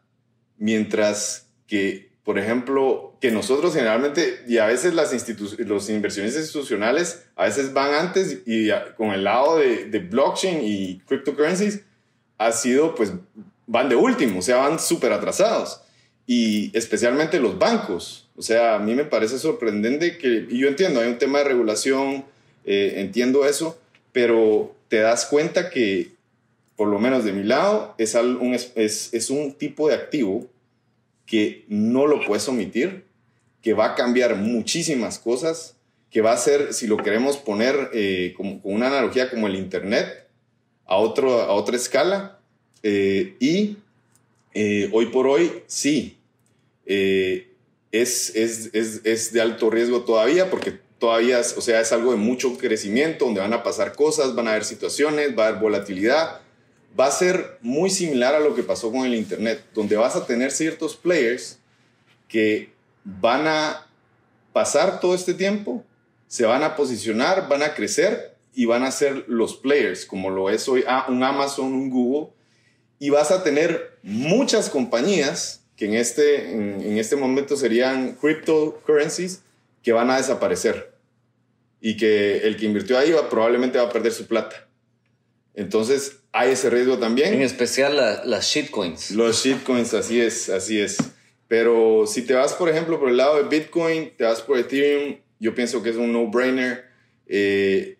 mientras 0.57 1.47
que, 1.67 2.11
por 2.23 2.37
ejemplo, 2.37 3.17
que 3.21 3.31
nosotros 3.31 3.73
generalmente, 3.73 4.43
y 4.47 4.57
a 4.57 4.65
veces 4.65 4.93
las 4.93 5.11
los 5.59 5.89
inversiones 5.89 6.35
institucionales, 6.35 7.25
a 7.35 7.45
veces 7.45 7.73
van 7.73 7.93
antes 7.93 8.41
y 8.45 8.69
con 8.97 9.11
el 9.11 9.23
lado 9.23 9.57
de, 9.57 9.85
de 9.85 9.99
blockchain 9.99 10.59
y 10.63 10.99
cryptocurrencies, 11.07 11.81
ha 12.37 12.51
sido, 12.51 12.95
pues, 12.95 13.13
van 13.67 13.89
de 13.89 13.95
último, 13.95 14.39
o 14.39 14.41
sea, 14.41 14.57
van 14.57 14.79
súper 14.79 15.13
atrasados. 15.13 15.81
y 16.27 16.75
especialmente 16.77 17.39
los 17.39 17.57
bancos. 17.59 18.29
O 18.35 18.41
sea, 18.41 18.75
a 18.75 18.79
mí 18.79 18.95
me 18.95 19.05
parece 19.05 19.37
sorprendente 19.39 20.17
que, 20.17 20.47
y 20.49 20.57
yo 20.59 20.67
entiendo, 20.67 20.99
hay 20.99 21.07
un 21.09 21.17
tema 21.17 21.39
de 21.39 21.45
regulación, 21.45 22.25
eh, 22.65 22.95
entiendo 22.97 23.45
eso, 23.45 23.79
pero 24.11 24.75
te 24.87 24.97
das 24.97 25.25
cuenta 25.25 25.69
que, 25.69 26.11
por 26.75 26.87
lo 26.87 26.99
menos 26.99 27.23
de 27.23 27.33
mi 27.33 27.43
lado, 27.43 27.95
es 27.97 28.15
un, 28.15 28.53
es, 28.53 29.13
es 29.13 29.29
un 29.29 29.53
tipo 29.53 29.87
de 29.87 29.95
activo 29.95 30.47
que 31.25 31.65
no 31.67 32.07
lo 32.07 32.25
puedes 32.25 32.47
omitir, 32.47 33.03
que 33.61 33.73
va 33.73 33.87
a 33.87 33.95
cambiar 33.95 34.35
muchísimas 34.35 35.17
cosas, 35.17 35.75
que 36.11 36.21
va 36.21 36.31
a 36.31 36.37
ser, 36.37 36.73
si 36.73 36.87
lo 36.87 36.97
queremos 36.97 37.37
poner 37.37 37.89
eh, 37.93 38.33
como, 38.37 38.61
con 38.61 38.73
una 38.73 38.87
analogía 38.87 39.29
como 39.29 39.47
el 39.47 39.55
Internet, 39.55 40.27
a, 40.85 40.97
otro, 40.97 41.41
a 41.41 41.51
otra 41.51 41.75
escala, 41.75 42.39
eh, 42.83 43.35
y 43.39 43.77
eh, 44.53 44.89
hoy 44.93 45.07
por 45.07 45.27
hoy 45.27 45.63
sí, 45.65 46.17
es, 46.85 48.35
es, 48.35 48.69
es, 48.73 49.01
es, 49.03 49.33
de 49.33 49.41
alto 49.41 49.69
riesgo 49.71 50.01
todavía 50.01 50.51
porque 50.51 50.79
todavía, 50.99 51.39
o 51.39 51.61
sea, 51.61 51.81
es 51.81 51.91
algo 51.91 52.11
de 52.11 52.17
mucho 52.17 52.57
crecimiento, 52.57 53.25
donde 53.25 53.41
van 53.41 53.53
a 53.53 53.63
pasar 53.63 53.93
cosas, 53.93 54.35
van 54.35 54.47
a 54.47 54.51
haber 54.51 54.65
situaciones, 54.65 55.37
va 55.37 55.45
a 55.45 55.47
haber 55.49 55.61
volatilidad, 55.61 56.41
va 56.97 57.07
a 57.07 57.11
ser 57.11 57.57
muy 57.61 57.89
similar 57.89 58.35
a 58.35 58.39
lo 58.39 58.55
que 58.55 58.63
pasó 58.63 58.91
con 58.91 59.05
el 59.05 59.15
Internet, 59.15 59.63
donde 59.73 59.97
vas 59.97 60.15
a 60.15 60.25
tener 60.25 60.51
ciertos 60.51 60.95
players 60.95 61.59
que 62.27 62.69
van 63.03 63.47
a 63.47 63.87
pasar 64.53 64.99
todo 64.99 65.13
este 65.13 65.33
tiempo, 65.33 65.83
se 66.27 66.45
van 66.45 66.63
a 66.63 66.75
posicionar, 66.75 67.47
van 67.49 67.63
a 67.63 67.75
crecer 67.75 68.35
y 68.53 68.65
van 68.65 68.83
a 68.83 68.91
ser 68.91 69.25
los 69.27 69.57
players, 69.57 70.05
como 70.05 70.29
lo 70.29 70.49
es 70.49 70.67
hoy 70.69 70.83
un 71.09 71.23
Amazon, 71.23 71.73
un 71.73 71.89
Google, 71.89 72.29
y 72.99 73.09
vas 73.09 73.31
a 73.31 73.43
tener 73.43 73.97
muchas 74.01 74.69
compañías 74.69 75.61
que 75.75 75.85
en 75.85 75.95
este, 75.95 76.51
en, 76.53 76.97
este 76.97 77.17
momento 77.17 77.57
serían 77.57 78.13
cryptocurrencies 78.13 79.41
que 79.85 79.93
van 79.93 80.09
a 80.09 80.17
desaparecer 80.17 80.95
y 81.79 81.95
que 81.95 82.39
el 82.39 82.57
que 82.57 82.65
invirtió 82.65 82.97
ahí 82.97 83.11
va, 83.11 83.29
probablemente 83.29 83.77
va 83.77 83.83
a 83.83 83.89
perder 83.89 84.11
su 84.11 84.25
plata. 84.25 84.67
Entonces, 85.53 86.23
hay 86.31 86.53
ese 86.53 86.71
riesgo 86.71 86.97
también. 86.97 87.35
En 87.35 87.43
especial 87.43 87.95
las 87.95 88.45
shitcoins. 88.47 89.11
Los 89.11 89.43
shitcoins, 89.43 89.93
así 89.93 90.19
es, 90.19 90.49
así 90.49 90.81
es. 90.81 90.97
Pero 91.47 92.05
si 92.07 92.23
te 92.23 92.33
vas, 92.33 92.53
por 92.53 92.67
ejemplo, 92.67 92.99
por 92.99 93.09
el 93.09 93.17
lado 93.17 93.37
de 93.37 93.47
Bitcoin, 93.47 94.11
te 94.17 94.23
vas 94.23 94.41
por 94.41 94.57
Ethereum, 94.57 95.17
yo 95.39 95.53
pienso 95.53 95.83
que 95.83 95.91
es 95.91 95.97
un 95.97 96.11
no-brainer. 96.11 96.85
Eh, 97.27 97.99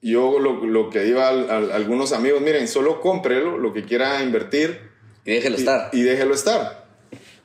yo 0.00 0.38
lo, 0.38 0.64
lo, 0.64 0.88
que 0.88 1.00
digo 1.00 1.20
a, 1.20 1.28
algunos 1.28 2.12
amigos, 2.12 2.40
miren, 2.40 2.68
solo 2.68 3.00
cómprelo, 3.00 3.58
lo 3.58 3.72
que 3.72 3.84
quiera 3.84 4.22
invertir. 4.22 4.78
Y 5.24 5.32
déjelo 5.32 5.56
estar. 5.56 5.90
Y 5.92 6.02
déjelo 6.02 6.34
estar. 6.34 6.86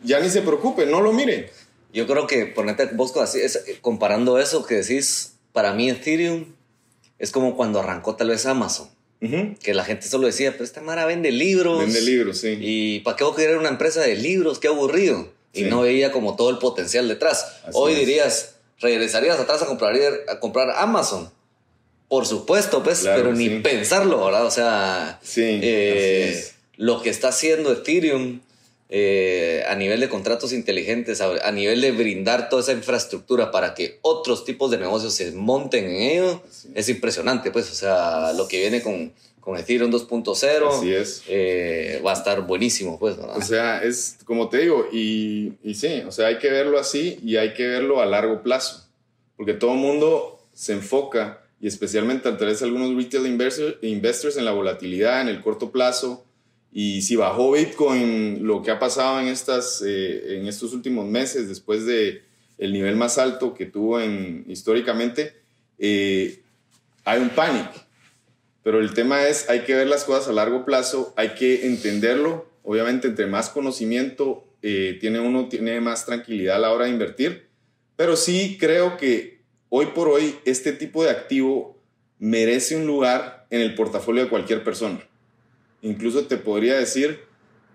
Ya 0.03 0.19
ni 0.19 0.29
se 0.29 0.43
preocupe, 0.43 0.85
no 0.85 1.01
lo 1.01 1.11
mire. 1.11 1.49
Yo 1.93 2.05
creo 2.07 2.27
que 2.27 2.45
ponerte 2.45 2.85
vos 2.93 3.15
así, 3.17 3.39
es, 3.39 3.63
comparando 3.81 4.39
eso 4.39 4.65
que 4.65 4.75
decís, 4.75 5.33
para 5.53 5.73
mí 5.73 5.89
Ethereum 5.89 6.45
es 7.19 7.31
como 7.31 7.55
cuando 7.55 7.79
arrancó 7.79 8.15
tal 8.15 8.29
vez 8.29 8.45
Amazon. 8.45 8.89
Que 9.19 9.73
la 9.73 9.83
gente 9.83 10.07
solo 10.07 10.27
decía, 10.27 10.51
pero 10.51 10.63
esta 10.63 10.81
Mara 10.81 11.05
vende 11.07 11.31
libros. 11.31 11.79
Vende 11.79 12.01
libros, 12.01 12.37
sí. 12.37 12.55
¿Y 12.61 12.99
para 12.99 13.17
qué 13.17 13.23
voy 13.23 13.45
a 13.45 13.57
una 13.57 13.69
empresa 13.69 14.01
de 14.01 14.15
libros? 14.15 14.59
Qué 14.59 14.67
aburrido. 14.67 15.31
Y 15.53 15.63
no 15.63 15.81
veía 15.81 16.11
como 16.11 16.35
todo 16.35 16.51
el 16.51 16.59
potencial 16.59 17.07
detrás. 17.07 17.61
Hoy 17.73 17.95
dirías, 17.95 18.57
regresarías 18.79 19.39
atrás 19.39 19.63
a 19.63 19.65
comprar, 19.65 19.95
a 20.27 20.39
comprar 20.39 20.69
Amazon. 20.77 21.31
Por 22.07 22.27
supuesto, 22.27 22.83
pues, 22.83 23.01
pero 23.03 23.33
ni 23.33 23.49
pensarlo, 23.49 24.23
¿verdad? 24.23 24.45
O 24.45 24.51
sea, 24.51 25.19
eh, 25.35 26.47
lo 26.75 27.01
que 27.01 27.09
está 27.09 27.29
haciendo 27.29 27.73
Ethereum 27.73 28.41
eh, 28.89 29.65
a 29.67 29.75
nivel 29.75 29.99
de 29.99 30.07
contratos 30.07 30.53
inteligentes, 30.53 31.19
a, 31.19 31.51
nivel 31.51 31.81
de 31.81 31.91
brindar 31.91 32.47
toda 32.47 32.61
esa 32.61 32.71
infraestructura 32.71 33.51
para 33.51 33.73
que 33.73 33.99
otros 34.01 34.45
tipos 34.45 34.71
de 34.71 34.77
negocios 34.77 35.13
se 35.13 35.31
monten 35.33 35.85
en 35.85 35.95
ello, 35.95 36.41
es 36.73 36.87
impresionante, 36.87 37.51
pues, 37.51 37.69
o 37.69 37.75
sea, 37.75 38.31
lo 38.31 38.47
que 38.47 38.61
viene 38.61 38.81
con, 38.81 39.11
con 39.41 39.57
Ethereum 39.57 39.91
2.0 39.91 40.83
es. 40.93 41.23
Eh, 41.27 42.01
va 42.05 42.11
a 42.11 42.13
estar 42.13 42.47
buenísimo, 42.47 42.97
pues. 42.97 43.17
O 43.17 43.41
sea, 43.41 43.83
es 43.83 44.19
como 44.23 44.47
te 44.47 44.59
digo, 44.59 44.87
y, 44.91 45.53
y 45.63 45.75
sí, 45.75 46.03
o 46.07 46.11
sea, 46.11 46.27
hay 46.27 46.37
que 46.37 46.49
verlo 46.49 46.79
así 46.79 47.19
y 47.23 47.35
hay 47.35 47.53
que 47.53 47.67
verlo 47.67 48.01
a 48.01 48.05
largo 48.05 48.41
plazo, 48.41 48.87
porque 49.35 49.53
todo 49.53 49.73
el 49.73 49.79
mundo 49.79 50.39
se 50.53 50.71
enfoca, 50.73 51.41
y 51.59 51.67
especialmente 51.67 52.29
a 52.29 52.37
través 52.37 52.59
de 52.59 52.65
algunos 52.67 52.95
retail 52.95 53.25
investors 53.81 54.37
en 54.37 54.45
la 54.45 54.51
volatilidad, 54.51 55.21
en 55.21 55.27
el 55.27 55.41
corto 55.41 55.71
plazo, 55.71 56.23
y 56.71 57.01
si 57.01 57.15
bajó 57.15 57.51
Bitcoin, 57.51 58.45
lo 58.45 58.61
que 58.61 58.71
ha 58.71 58.79
pasado 58.79 59.19
en, 59.19 59.27
estas, 59.27 59.81
eh, 59.85 60.37
en 60.37 60.47
estos 60.47 60.73
últimos 60.73 61.07
meses, 61.07 61.47
después 61.47 61.85
de 61.85 62.23
el 62.57 62.73
nivel 62.73 62.95
más 62.95 63.17
alto 63.17 63.53
que 63.53 63.65
tuvo 63.65 63.99
en, 63.99 64.45
históricamente, 64.47 65.33
eh, 65.79 66.41
hay 67.03 67.19
un 67.21 67.29
pánico. 67.29 67.73
Pero 68.63 68.79
el 68.79 68.93
tema 68.93 69.27
es, 69.27 69.49
hay 69.49 69.61
que 69.61 69.75
ver 69.75 69.87
las 69.87 70.03
cosas 70.03 70.27
a 70.27 70.33
largo 70.33 70.65
plazo, 70.65 71.13
hay 71.15 71.29
que 71.29 71.67
entenderlo. 71.67 72.49
Obviamente, 72.63 73.07
entre 73.07 73.27
más 73.27 73.49
conocimiento 73.49 74.45
eh, 74.61 74.97
tiene 74.99 75.19
uno, 75.19 75.47
tiene 75.47 75.79
más 75.79 76.05
tranquilidad 76.05 76.57
a 76.57 76.59
la 76.59 76.73
hora 76.73 76.85
de 76.85 76.91
invertir. 76.91 77.47
Pero 77.95 78.17
sí 78.17 78.57
creo 78.59 78.97
que 78.97 79.41
hoy 79.69 79.87
por 79.87 80.09
hoy 80.09 80.35
este 80.45 80.73
tipo 80.73 81.03
de 81.03 81.11
activo 81.11 81.81
merece 82.19 82.75
un 82.75 82.85
lugar 82.85 83.47
en 83.49 83.61
el 83.61 83.73
portafolio 83.75 84.23
de 84.23 84.29
cualquier 84.29 84.63
persona. 84.63 85.06
Incluso 85.87 86.25
te 86.25 86.37
podría 86.37 86.77
decir 86.77 87.19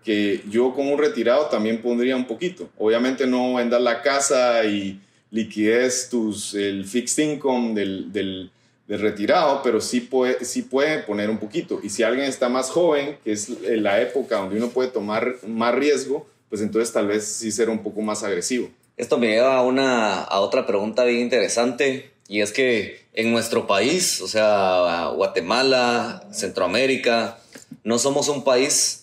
que 0.05 0.43
yo 0.51 0.75
como 0.75 0.93
un 0.93 0.99
retirado 0.99 1.47
también 1.47 1.81
pondría 1.81 2.17
un 2.17 2.27
poquito. 2.27 2.69
Obviamente 2.79 3.27
no 3.27 3.55
vender 3.55 3.81
la 3.81 4.03
casa 4.03 4.65
y 4.65 5.01
liquidez 5.31 6.09
tus, 6.11 6.55
el 6.55 6.85
fixed 6.85 7.23
income 7.23 7.75
del, 7.75 8.13
del, 8.13 8.51
retirado, 8.89 9.63
pero 9.63 9.81
sí 9.81 10.01
puede, 10.01 10.45
sí 10.45 10.63
puede 10.63 10.99
poner 10.99 11.31
un 11.31 11.39
poquito. 11.39 11.81
Y 11.83 11.89
si 11.89 12.03
alguien 12.03 12.27
está 12.27 12.51
más 12.51 12.69
joven, 12.69 13.17
que 13.25 13.33
es 13.33 13.49
la 13.63 14.03
época 14.03 14.37
donde 14.37 14.57
uno 14.57 14.69
puede 14.69 14.91
tomar 14.91 15.37
más 15.47 15.75
riesgo, 15.75 16.27
pues 16.51 16.61
entonces 16.61 16.93
tal 16.93 17.07
vez 17.07 17.25
sí 17.25 17.51
será 17.51 17.71
un 17.71 17.83
poco 17.83 18.03
más 18.03 18.23
agresivo. 18.23 18.69
Esto 18.99 19.17
me 19.17 19.29
lleva 19.29 19.57
a, 19.57 19.63
una, 19.63 20.21
a 20.21 20.41
otra 20.41 20.67
pregunta 20.67 21.05
bien 21.05 21.21
interesante 21.21 22.11
y 22.29 22.43
es 22.43 22.53
que 22.53 23.01
en 23.15 23.33
nuestro 23.33 23.67
país, 23.67 24.21
o 24.21 24.29
sea, 24.29 25.11
Guatemala, 25.15 26.29
Centroamérica, 26.33 27.39
no 27.85 27.99
somos 27.99 28.29
un 28.29 28.45
país 28.45 29.03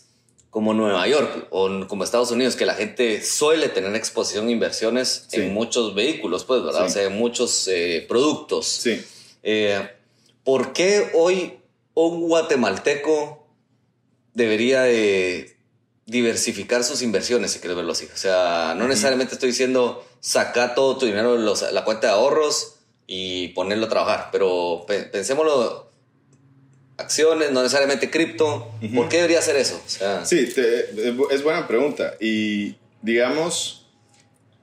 como 0.50 0.74
Nueva 0.74 1.08
York 1.08 1.48
o 1.52 1.70
como 1.88 2.04
Estados 2.04 2.32
Unidos, 2.32 2.56
que 2.56 2.66
la 2.66 2.74
gente 2.74 3.24
suele 3.24 3.70
tener 3.70 3.96
exposición 3.96 4.48
a 4.48 4.52
inversiones 4.52 5.28
en 5.32 5.54
muchos 5.54 5.94
vehículos, 5.94 6.44
pues, 6.44 6.64
¿verdad? 6.64 6.86
O 6.86 6.90
sea, 6.90 7.04
en 7.04 7.18
muchos 7.18 7.68
eh, 7.68 8.06
productos. 8.08 8.66
Sí. 8.66 9.02
Eh, 9.44 9.88
¿Por 10.44 10.74
qué 10.74 11.12
hoy 11.14 11.60
un 11.94 12.22
guatemalteco 12.22 13.46
debería 14.34 14.82
de 14.84 15.56
diversificar 16.08 16.84
sus 16.84 17.04
inversiones, 17.04 17.52
si 17.52 17.60
quieres 17.60 17.78
verlo 17.78 17.92
así? 17.92 18.08
O 18.12 18.18
sea, 18.18 18.74
no 18.76 18.88
necesariamente 18.88 19.36
estoy 19.36 19.50
diciendo 19.50 20.04
saca 20.20 20.74
todo 20.74 20.98
tu 20.98 21.06
dinero 21.06 21.38
de 21.38 21.72
la 21.72 21.86
cuenta 21.86 22.08
de 22.08 22.14
ahorros 22.14 22.76
y 23.06 23.50
ponerlo 23.50 23.86
a 23.86 23.90
trabajar, 23.90 24.30
pero 24.32 24.86
pensémoslo 25.12 25.89
acciones, 27.00 27.52
no 27.52 27.62
necesariamente 27.62 28.10
cripto. 28.10 28.72
¿Por 28.94 29.10
qué 29.10 29.18
debería 29.18 29.40
hacer 29.40 29.56
eso? 29.56 29.82
Sí, 30.24 30.54
es 31.32 31.44
buena 31.44 31.68
pregunta. 31.68 32.16
Y 32.20 32.76
digamos, 33.02 33.88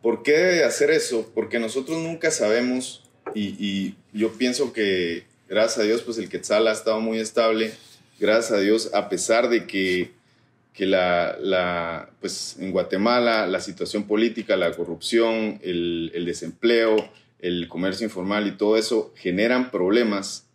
¿por 0.03 0.23
qué 0.23 0.33
debe 0.33 0.65
hacer 0.65 0.91
eso? 0.91 1.31
Porque 1.35 1.59
nosotros 1.59 1.99
nunca 1.99 2.31
sabemos 2.31 3.03
y, 3.35 3.95
yo 4.13 4.33
pienso 4.33 4.73
que 4.73 5.25
gracias 5.47 5.79
a 5.81 5.83
Dios, 5.83 6.01
pues 6.01 6.17
el 6.17 6.31
Quetzal 6.31 6.69
ha 6.69 6.73
estado 6.73 7.01
muy 7.01 7.19
estable. 7.19 7.75
Gracias 8.19 8.53
a 8.53 8.61
Dios, 8.61 8.91
a 8.95 9.11
pesar 9.11 9.51
de 9.51 9.67
que, 9.67 10.13
que 10.73 10.87
la, 10.87 11.37
la, 11.39 12.09
pues 12.21 12.57
en 12.59 12.71
Guatemala 12.71 13.47
la 13.47 13.61
situación 13.61 14.07
política, 14.07 14.57
la 14.57 14.71
corrupción, 14.73 15.61
el, 15.63 16.13
el 16.15 16.25
desempleo, 16.25 17.11
el 17.41 17.69
comercio 17.69 18.05
informal 18.05 18.47
y 18.47 18.53
todo 18.53 18.79
eso 18.79 19.13
generan 19.17 19.71
problemas 19.71 20.46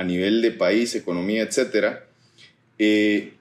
a 0.00 0.04
nivel 0.04 0.40
de 0.40 0.50
país, 0.50 0.94
economía, 0.94 1.42
etcétera, 1.42 2.06
eh, 2.78 3.34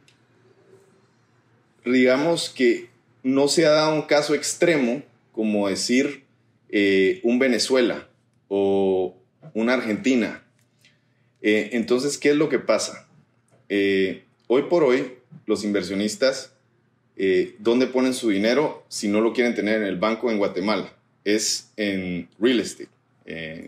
digamos 1.85 2.49
que 2.49 2.89
no 3.23 3.47
se 3.47 3.65
ha 3.65 3.69
dado 3.69 3.95
un 3.95 4.01
caso 4.01 4.35
extremo 4.35 5.01
como 5.31 5.69
decir 5.69 6.25
eh, 6.67 7.21
un 7.23 7.39
Venezuela 7.39 8.09
o 8.49 9.15
una 9.53 9.75
Argentina. 9.75 10.43
Eh, 11.41 11.69
entonces, 11.71 12.17
¿qué 12.17 12.31
es 12.31 12.35
lo 12.35 12.49
que 12.49 12.59
pasa? 12.59 13.07
hoy 14.47 14.63
por 14.63 14.83
hoy, 14.83 15.13
los 15.45 15.63
inversionistas, 15.63 16.55
¿dónde 17.59 17.85
ponen 17.85 18.15
su 18.15 18.29
dinero 18.29 18.83
si 18.89 19.07
no 19.07 19.21
lo 19.21 19.31
quieren 19.31 19.53
tener 19.53 19.83
en 19.83 19.87
el 19.87 19.97
banco 19.97 20.29
en 20.29 20.39
Guatemala? 20.39 20.91
Es 21.23 21.71
en 21.77 22.27
real 22.39 22.59
estate, 22.59 22.89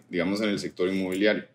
digamos 0.10 0.42
en 0.42 0.50
el 0.50 0.60
sector 0.60 0.90
inmobiliario. 0.90 1.46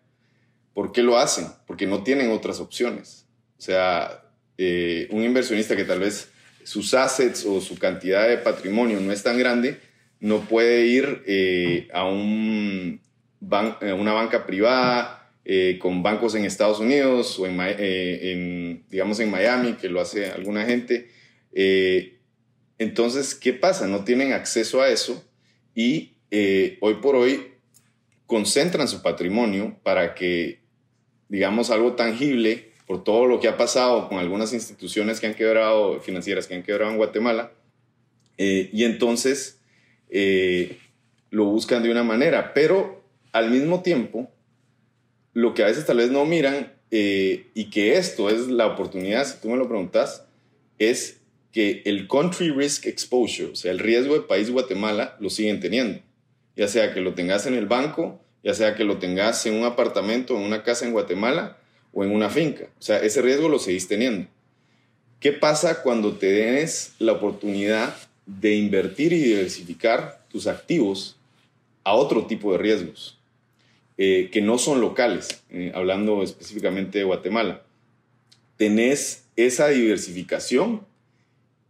¿Por 0.77 0.91
qué 0.91 1.01
lo 1.01 1.17
hacen? 1.17 1.47
Porque 1.65 1.87
no 1.87 2.03
tienen 2.03 2.29
otras 2.29 2.59
opciones. 2.59 3.25
O 3.57 3.61
sea, 3.63 4.21
eh, 4.59 5.07
un 5.09 5.23
inversionista 5.23 5.75
que 5.75 5.85
tal 5.85 6.01
vez 6.01 6.29
sus 6.63 6.93
assets 6.93 7.45
o 7.47 7.59
su 7.61 7.79
cantidad 7.79 8.29
de 8.29 8.37
patrimonio 8.37 8.99
no 8.99 9.11
es 9.11 9.23
tan 9.23 9.39
grande, 9.39 9.79
no 10.19 10.41
puede 10.41 10.85
ir 10.85 11.23
eh, 11.25 11.87
a 11.91 12.05
un 12.07 13.01
una 13.41 14.13
banca 14.13 14.45
privada 14.45 15.31
con 15.79 16.03
bancos 16.03 16.35
en 16.35 16.45
Estados 16.45 16.79
Unidos 16.79 17.39
o 17.39 17.47
en, 17.47 18.85
digamos 18.87 19.19
en 19.19 19.31
Miami, 19.31 19.73
que 19.73 19.89
lo 19.89 19.99
hace 19.99 20.27
alguna 20.27 20.63
gente. 20.65 21.09
entonces, 22.77 23.33
¿qué 23.33 23.51
pasa? 23.51 23.87
No 23.87 24.03
tienen 24.03 24.31
acceso 24.31 24.83
a 24.83 24.89
eso 24.89 25.27
y 25.73 26.17
hoy 26.81 26.95
por 27.01 27.15
hoy 27.15 27.57
concentran 28.27 28.87
su 28.87 29.01
patrimonio 29.01 29.79
para 29.81 30.13
que, 30.13 30.66
digamos, 31.29 31.69
algo 31.71 31.93
tangible 31.93 32.71
por 32.85 33.03
todo 33.03 33.25
lo 33.25 33.39
que 33.39 33.47
ha 33.47 33.57
pasado 33.57 34.07
con 34.07 34.17
algunas 34.17 34.53
instituciones 34.53 35.19
que 35.19 35.27
han 35.27 35.35
quebrado, 35.35 35.99
financieras 35.99 36.47
que 36.47 36.55
han 36.55 36.63
quebrado 36.63 36.91
en 36.91 36.97
Guatemala, 36.97 37.51
eh, 38.37 38.69
y 38.71 38.85
entonces 38.85 39.59
eh, 40.09 40.77
lo 41.29 41.45
buscan 41.45 41.83
de 41.83 41.91
una 41.91 42.03
manera, 42.03 42.53
pero 42.53 43.03
al 43.33 43.51
mismo 43.51 43.81
tiempo, 43.81 44.31
lo 45.33 45.53
que 45.53 45.63
a 45.63 45.67
veces 45.67 45.85
tal 45.85 45.97
vez 45.97 46.11
no 46.11 46.25
miran, 46.25 46.73
eh, 46.89 47.47
y 47.53 47.69
que 47.69 47.97
esto 47.97 48.29
es 48.29 48.47
la 48.47 48.67
oportunidad, 48.67 49.25
si 49.25 49.41
tú 49.41 49.49
me 49.49 49.57
lo 49.57 49.67
preguntas, 49.67 50.25
es 50.79 51.19
que 51.51 51.81
el 51.85 52.07
country 52.07 52.51
risk 52.51 52.85
exposure, 52.85 53.51
o 53.51 53.55
sea, 53.55 53.71
el 53.71 53.79
riesgo 53.79 54.13
de 54.13 54.21
país 54.21 54.49
Guatemala, 54.49 55.17
lo 55.19 55.29
siguen 55.29 55.59
teniendo. 55.59 55.99
Ya 56.55 56.67
sea 56.67 56.93
que 56.93 57.01
lo 57.01 57.13
tengas 57.13 57.45
en 57.45 57.55
el 57.55 57.65
banco, 57.65 58.23
ya 58.47 58.53
sea 58.53 58.75
que 58.75 58.85
lo 58.85 58.97
tengas 58.97 59.45
en 59.45 59.55
un 59.55 59.65
apartamento, 59.65 60.37
en 60.37 60.43
una 60.43 60.63
casa 60.63 60.85
en 60.85 60.93
Guatemala 60.93 61.57
o 61.91 62.05
en 62.05 62.11
una 62.11 62.29
finca. 62.29 62.69
O 62.79 62.81
sea, 62.81 62.97
ese 62.99 63.21
riesgo 63.21 63.49
lo 63.49 63.59
seguís 63.59 63.89
teniendo. 63.89 64.29
¿Qué 65.19 65.33
pasa 65.33 65.83
cuando 65.83 66.13
te 66.13 66.27
des 66.27 66.93
la 66.97 67.11
oportunidad 67.11 67.93
de 68.25 68.55
invertir 68.55 69.11
y 69.11 69.21
diversificar 69.21 70.23
tus 70.29 70.47
activos 70.47 71.17
a 71.83 71.93
otro 71.93 72.25
tipo 72.25 72.53
de 72.53 72.59
riesgos 72.59 73.19
eh, 73.97 74.29
que 74.31 74.39
no 74.39 74.57
son 74.57 74.79
locales, 74.79 75.43
eh, 75.49 75.73
hablando 75.75 76.23
específicamente 76.23 76.99
de 76.99 77.03
Guatemala? 77.03 77.63
Tenés 78.55 79.25
esa 79.35 79.67
diversificación, 79.67 80.85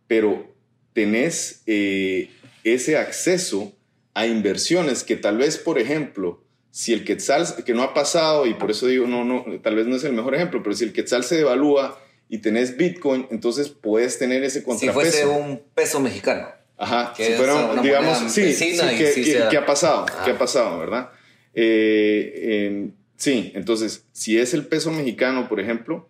pero 0.05 0.47
tenés 0.93 1.63
eh, 1.65 2.29
ese 2.63 2.97
acceso 2.97 3.73
a 4.13 4.27
inversiones 4.27 5.03
que 5.03 5.15
tal 5.15 5.39
vez, 5.39 5.57
por 5.57 5.79
ejemplo, 5.79 6.45
si 6.77 6.93
el 6.93 7.03
quetzal, 7.03 7.47
que 7.65 7.73
no 7.73 7.81
ha 7.81 7.95
pasado, 7.95 8.45
y 8.45 8.53
por 8.53 8.69
eso 8.69 8.85
digo, 8.85 9.07
no, 9.07 9.25
no, 9.25 9.43
tal 9.63 9.73
vez 9.73 9.87
no 9.87 9.95
es 9.95 10.03
el 10.03 10.13
mejor 10.13 10.35
ejemplo, 10.35 10.61
pero 10.61 10.75
si 10.75 10.83
el 10.83 10.93
quetzal 10.93 11.23
se 11.23 11.37
devalúa 11.37 11.99
y 12.29 12.37
tenés 12.37 12.77
Bitcoin, 12.77 13.25
entonces 13.31 13.69
puedes 13.69 14.19
tener 14.19 14.43
ese 14.43 14.61
contrapeso. 14.61 15.01
Si 15.01 15.09
fuese 15.09 15.25
un 15.25 15.59
peso 15.73 15.99
mexicano. 15.99 16.49
Ajá, 16.77 17.15
si 17.17 17.33
fuera, 17.33 17.81
digamos, 17.81 18.31
sí, 18.31 18.53
sí, 18.53 18.77
que, 18.77 19.57
ha 19.57 19.65
pasado, 19.65 20.05
¿Qué 20.23 20.29
ha 20.29 20.37
pasado, 20.37 20.77
¿verdad? 20.77 21.09
Eh, 21.55 22.91
sí, 23.15 23.51
entonces, 23.55 24.05
si 24.11 24.37
es 24.37 24.53
el 24.53 24.67
peso 24.67 24.91
mexicano, 24.91 25.49
por 25.49 25.59
ejemplo, 25.59 26.07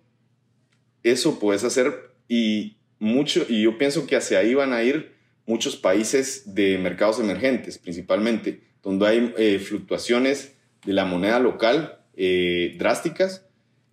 eso 1.02 1.40
puedes 1.40 1.64
hacer 1.64 2.12
y 2.28 2.76
mucho, 3.00 3.46
y 3.48 3.62
yo 3.62 3.78
pienso 3.78 4.06
que 4.06 4.18
hacia 4.18 4.40
ahí 4.40 4.54
van 4.54 4.74
a 4.74 4.84
ir 4.84 5.16
muchos 5.46 5.78
países 5.78 6.56
de 6.56 6.78
mercados 6.78 7.22
emergentes, 7.22 7.78
principalmente, 7.78 8.60
donde 8.84 9.08
hay 9.08 9.34
eh, 9.38 9.60
fluctuaciones 9.60 10.57
de 10.88 10.94
la 10.94 11.04
moneda 11.04 11.40
local 11.40 12.00
eh, 12.16 12.76
drásticas. 12.80 13.46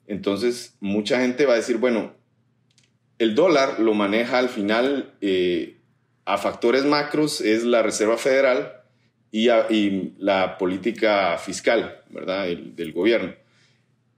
Entonces, 0.06 0.76
mucha 0.78 1.20
gente 1.20 1.44
va 1.44 1.54
a 1.54 1.56
decir, 1.56 1.78
bueno, 1.78 2.14
el 3.18 3.34
dólar 3.34 3.80
lo 3.80 3.94
maneja 3.94 4.38
al 4.38 4.48
final 4.48 5.12
eh, 5.20 5.80
a 6.24 6.38
factores 6.38 6.84
macros, 6.84 7.40
es 7.40 7.64
la 7.64 7.82
Reserva 7.82 8.16
Federal 8.16 8.80
y, 9.32 9.48
la 10.18 10.56
política 10.56 11.36
fiscal, 11.36 12.00
¿verdad?, 12.10 12.46
del 12.46 12.92
gobierno. 12.92 13.34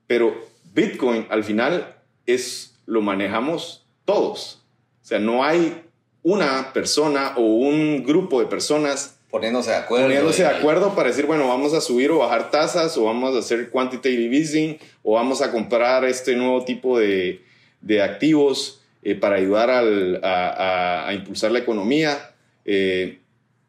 Pero 0.07 0.37
Bitcoin 0.75 1.27
al 1.31 1.45
final 1.45 1.97
es, 2.27 2.79
lo 2.85 3.01
manejamos 3.01 3.87
todos. 4.05 4.67
O 5.03 5.07
sea, 5.07 5.19
no 5.19 5.45
hay 5.45 5.83
una 6.23 6.75
persona 6.75 7.33
o 7.39 7.41
un 7.41 8.05
grupo 8.05 8.41
de 8.41 8.47
personas 8.47 9.16
poniéndose 9.31 9.71
de 9.71 9.77
acuerdo. 9.77 10.07
Poniéndose 10.07 10.43
de 10.43 10.49
acuerdo 10.49 10.95
para 10.95 11.09
decir, 11.09 11.27
bueno, 11.27 11.49
vamos 11.49 11.75
a 11.75 11.81
subir 11.81 12.11
o 12.11 12.19
bajar 12.19 12.51
tasas 12.51 12.97
o 12.97 13.05
vamos 13.05 13.35
a 13.35 13.41
hacer 13.41 13.71
quantitative 13.71 14.37
easing 14.37 14.79
o 15.03 15.15
vamos 15.15 15.43
a 15.43 15.51
comprar 15.51 16.05
este 16.05 16.37
nuevo 16.37 16.65
tipo 16.65 16.99
de, 16.99 17.43
de 17.81 18.03
activos 18.03 18.81
eh, 19.03 19.15
para 19.15 19.37
ayudar 19.37 19.71
al, 19.71 20.21
a, 20.25 21.09
a, 21.09 21.15
impulsar 21.15 21.53
la 21.53 21.61
economía. 21.61 22.33
Eh, 22.65 23.21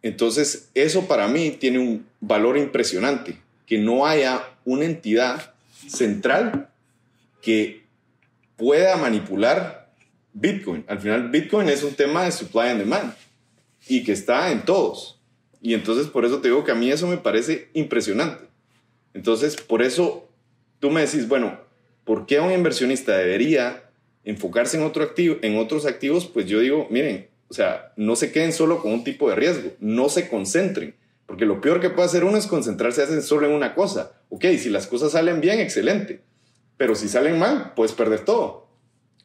entonces, 0.02 0.70
eso 0.74 1.08
para 1.08 1.28
mí 1.28 1.52
tiene 1.52 1.80
un 1.80 2.08
valor 2.20 2.58
impresionante, 2.58 3.38
que 3.65 3.78
no 3.78 4.06
haya 4.06 4.43
una 4.65 4.86
entidad 4.86 5.54
central 5.88 6.70
que 7.41 7.84
pueda 8.56 8.98
manipular 8.98 9.89
Bitcoin. 10.34 10.86
Al 10.88 11.00
final, 11.00 11.30
Bitcoin 11.30 11.70
es 11.70 11.84
un 11.84 11.93
tema 11.93 12.24
de 12.24 12.32
supply 12.32 12.70
and 12.70 12.80
demand 12.80 13.13
y 13.88 14.04
que 14.04 14.12
está 14.12 14.52
en 14.52 14.65
todos. 14.65 15.17
Y 15.68 15.74
entonces, 15.74 16.08
por 16.08 16.24
eso 16.24 16.40
te 16.40 16.48
digo 16.48 16.64
que 16.64 16.72
a 16.72 16.76
mí 16.76 16.90
eso 16.90 17.08
me 17.08 17.18
parece 17.18 17.68
impresionante. 17.74 18.46
Entonces, 19.14 19.58
por 19.58 19.82
eso 19.82 20.30
tú 20.80 20.92
me 20.92 21.02
decís, 21.02 21.28
bueno, 21.28 21.60
¿por 22.06 22.26
qué 22.26 22.40
un 22.40 22.54
inversionista 22.54 23.18
debería 23.18 23.84
enfocarse 24.24 24.78
en, 24.78 24.84
otro 24.84 25.04
activo, 25.04 25.36
en 25.42 25.58
otros 25.58 25.86
activos? 25.86 26.26
Pues 26.26 26.46
yo 26.46 26.62
digo, 26.62 26.88
miren, 26.90 27.28
o 27.50 27.54
sea, 27.54 27.92
no 27.98 28.16
se 28.16 28.32
queden 28.32 28.54
solo 28.54 28.82
con 28.82 28.94
un 28.94 29.04
tipo 29.04 29.30
de 29.30 29.36
riesgo, 29.36 29.74
no 29.82 30.08
se 30.08 30.30
concentren. 30.30 30.96
Porque 31.26 31.46
lo 31.46 31.60
peor 31.60 31.82
que 31.82 31.90
puede 31.90 32.06
hacer 32.06 32.24
uno 32.24 32.38
es 32.38 32.48
concentrarse 32.48 33.22
solo 33.22 33.46
en 33.46 33.52
una 33.52 33.76
cosa. 33.76 34.14
Ok, 34.30 34.46
si 34.60 34.70
las 34.70 34.88
cosas 34.88 35.12
salen 35.12 35.42
bien, 35.42 35.60
excelente. 35.60 36.22
Pero 36.78 36.96
si 36.96 37.10
salen 37.10 37.38
mal, 37.40 37.74
puedes 37.76 37.92
perder 37.92 38.22
todo. 38.22 38.70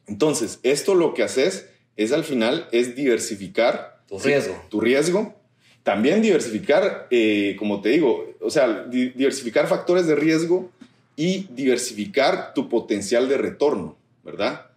Entonces, 0.07 0.59
esto 0.63 0.93
lo 0.93 1.13
que 1.13 1.23
haces 1.23 1.69
es 1.95 2.11
al 2.11 2.25
final 2.25 2.67
es 2.73 2.97
diversificar 2.97 4.03
tu 4.09 4.19
riesgo. 4.19 4.61
Tu 4.69 4.81
riesgo. 4.81 5.41
También 5.83 6.21
diversificar, 6.21 7.07
eh, 7.11 7.57
como 7.59 7.81
te 7.81 7.89
digo, 7.89 8.33
o 8.39 8.49
sea, 8.49 8.85
diversificar 8.85 9.67
factores 9.67 10.07
de 10.07 10.15
riesgo 10.15 10.71
y 11.17 11.47
diversificar 11.51 12.53
tu 12.53 12.69
potencial 12.69 13.27
de 13.27 13.37
retorno, 13.37 13.97
¿verdad? 14.23 14.67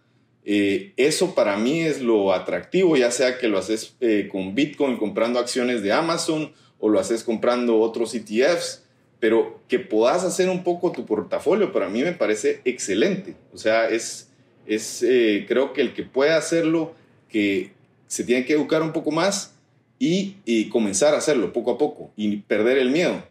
Eh, 0.43 0.91
eso 0.97 1.33
para 1.33 1.55
mí 1.55 1.81
es 1.81 2.01
lo 2.01 2.33
atractivo, 2.33 2.97
ya 2.97 3.09
sea 3.11 3.37
que 3.37 3.47
lo 3.47 3.57
haces 3.57 3.95
eh, 4.01 4.27
con 4.29 4.53
Bitcoin 4.53 4.97
comprando 4.97 5.39
acciones 5.39 5.81
de 5.81 5.93
Amazon 5.93 6.51
o 6.79 6.89
lo 6.89 6.99
haces 6.99 7.23
comprando 7.23 7.79
otros 7.79 8.13
ETFs, 8.13 8.83
pero 9.21 9.61
que 9.69 9.79
puedas 9.79 10.25
hacer 10.25 10.49
un 10.49 10.63
poco 10.63 10.91
tu 10.91 11.05
portafolio, 11.05 11.71
para 11.71 11.87
mí 11.87 12.03
me 12.03 12.11
parece 12.11 12.61
excelente. 12.65 13.35
O 13.53 13.57
sea, 13.57 13.89
es, 13.89 14.29
es 14.65 14.99
creo 15.47 15.71
que 15.71 15.81
el 15.81 15.93
que 15.93 16.03
puede 16.03 16.31
hacerlo, 16.31 16.93
que 17.29 17.71
se 18.07 18.25
tiene 18.25 18.45
que 18.45 18.53
educar 18.53 18.83
un 18.83 18.93
poco 18.93 19.11
más 19.11 19.56
y, 19.99 20.69
comenzar 20.69 21.13
a 21.13 21.17
hacerlo 21.17 21.53
poco 21.53 21.71
a 21.71 21.77
poco 21.77 22.11
y 22.15 22.37
perder 22.37 22.77
el 22.77 22.89
miedo. 22.89 23.23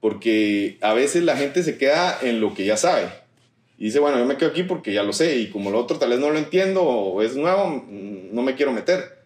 Porque 0.00 0.78
a 0.80 0.94
veces 0.94 1.24
la 1.24 1.36
gente 1.36 1.62
se 1.62 1.76
queda 1.76 2.18
en 2.22 2.40
lo 2.40 2.54
que 2.54 2.64
ya 2.64 2.76
sabe. 2.76 3.08
Y 3.78 3.86
dice, 3.86 3.98
bueno, 3.98 4.18
yo 4.18 4.26
me 4.26 4.36
quedo 4.36 4.50
aquí 4.50 4.62
porque 4.62 4.92
ya 4.92 5.02
lo 5.02 5.12
sé 5.12 5.36
y 5.38 5.50
como 5.50 5.70
lo 5.70 5.78
otro 5.78 5.98
tal 5.98 6.10
vez 6.10 6.18
no 6.18 6.30
lo 6.30 6.38
entiendo 6.38 6.82
o 6.82 7.22
es 7.22 7.36
nuevo, 7.36 7.68
mm, 7.68 8.34
no 8.34 8.42
me 8.42 8.54
quiero 8.54 8.72
meter. 8.72 9.18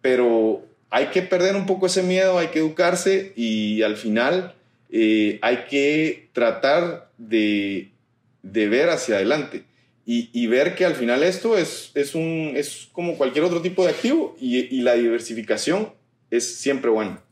Pero 0.00 0.62
hay 0.90 1.06
que 1.06 1.22
perder 1.22 1.56
un 1.56 1.66
poco 1.66 1.86
ese 1.86 2.02
miedo, 2.02 2.38
hay 2.38 2.48
que 2.48 2.60
educarse 2.60 3.32
y 3.36 3.82
al 3.82 3.96
final 3.96 4.54
eh, 4.90 5.38
hay 5.42 5.64
que 5.68 6.28
tratar 6.32 7.10
de, 7.18 7.90
de 8.42 8.68
ver 8.68 8.90
hacia 8.90 9.16
adelante 9.16 9.64
y, 10.12 10.46
ver 10.48 10.74
que 10.74 10.84
al 10.84 10.96
final 10.96 11.22
esto 11.22 11.56
es, 11.56 11.92
es, 11.94 12.16
un, 12.16 12.54
es 12.56 12.88
como 12.90 13.16
cualquier 13.16 13.44
otro 13.44 13.62
tipo 13.62 13.84
de 13.84 13.90
activo 13.90 14.36
y, 14.40 14.80
la 14.80 14.94
diversificación 14.94 15.92
es 16.30 16.58
siempre 16.58 16.90
buena. 16.90 17.22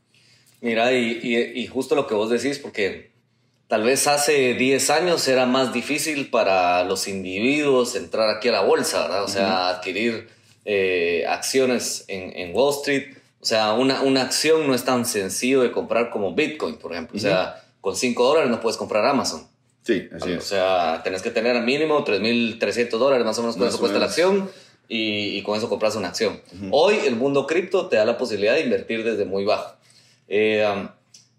Mira, 0.61 0.91
y, 0.91 1.67
justo 1.67 1.95
lo 1.95 2.05
que 2.05 2.15
vos 2.15 2.29
decís, 2.29 2.59
porque 2.59 3.11
tal 3.67 3.83
vez 3.83 4.07
hace 4.07 4.55
10 4.55 4.89
años 4.89 5.27
era 5.27 5.45
más 5.45 5.73
difícil 5.73 6.29
para 6.29 6.83
los 6.83 7.07
individuos 7.07 7.95
entrar 7.95 8.29
aquí 8.29 8.49
a 8.49 8.53
la 8.53 8.61
bolsa, 8.61 9.03
¿verdad? 9.03 9.23
O 9.23 9.27
sea, 9.27 9.69
adquirir 9.69 10.27
eh, 10.65 11.23
acciones 11.27 12.03
en, 12.07 12.37
en, 12.37 12.53
Wall 12.53 12.75
Street. 12.75 13.15
O 13.39 13.45
sea, 13.45 13.73
una, 13.73 14.01
una 14.01 14.23
acción 14.23 14.67
no 14.67 14.75
es 14.75 14.83
tan 14.83 15.05
sencillo 15.05 15.61
de 15.61 15.71
comprar 15.71 16.09
como 16.09 16.35
Bitcoin, 16.35 16.75
por 16.75 16.91
ejemplo. 16.91 17.15
O 17.15 17.21
sea, 17.21 17.63
con 17.79 17.95
5 17.95 18.21
dólares 18.21 18.49
no 18.49 18.59
puedes 18.59 18.75
comprar 18.75 19.05
Amazon. 19.05 19.47
Sí, 19.83 20.09
así 20.13 20.33
es. 20.33 20.39
O 20.39 20.41
sea, 20.41 21.01
tenés 21.05 21.21
que 21.21 21.31
tener 21.31 21.55
al 21.55 21.63
mínimo 21.63 22.03
3.300 22.03 22.89
dólares 22.97 23.25
más 23.25 23.39
o 23.39 23.43
menos 23.43 23.55
eso 23.55 23.79
cuesta 23.79 23.97
la 23.97 24.07
acción 24.07 24.49
y, 24.91 25.41
con 25.43 25.55
eso 25.55 25.69
compras 25.69 25.95
una 25.95 26.07
acción. 26.07 26.41
Hoy 26.71 26.97
el 27.05 27.15
mundo 27.15 27.45
cripto 27.45 27.87
te 27.87 27.95
da 27.95 28.05
la 28.05 28.17
posibilidad 28.17 28.55
de 28.55 28.61
invertir 28.61 29.03
desde 29.03 29.23
muy 29.23 29.45
bajo. 29.45 29.75
Eh, 30.27 30.65
um, 30.67 30.89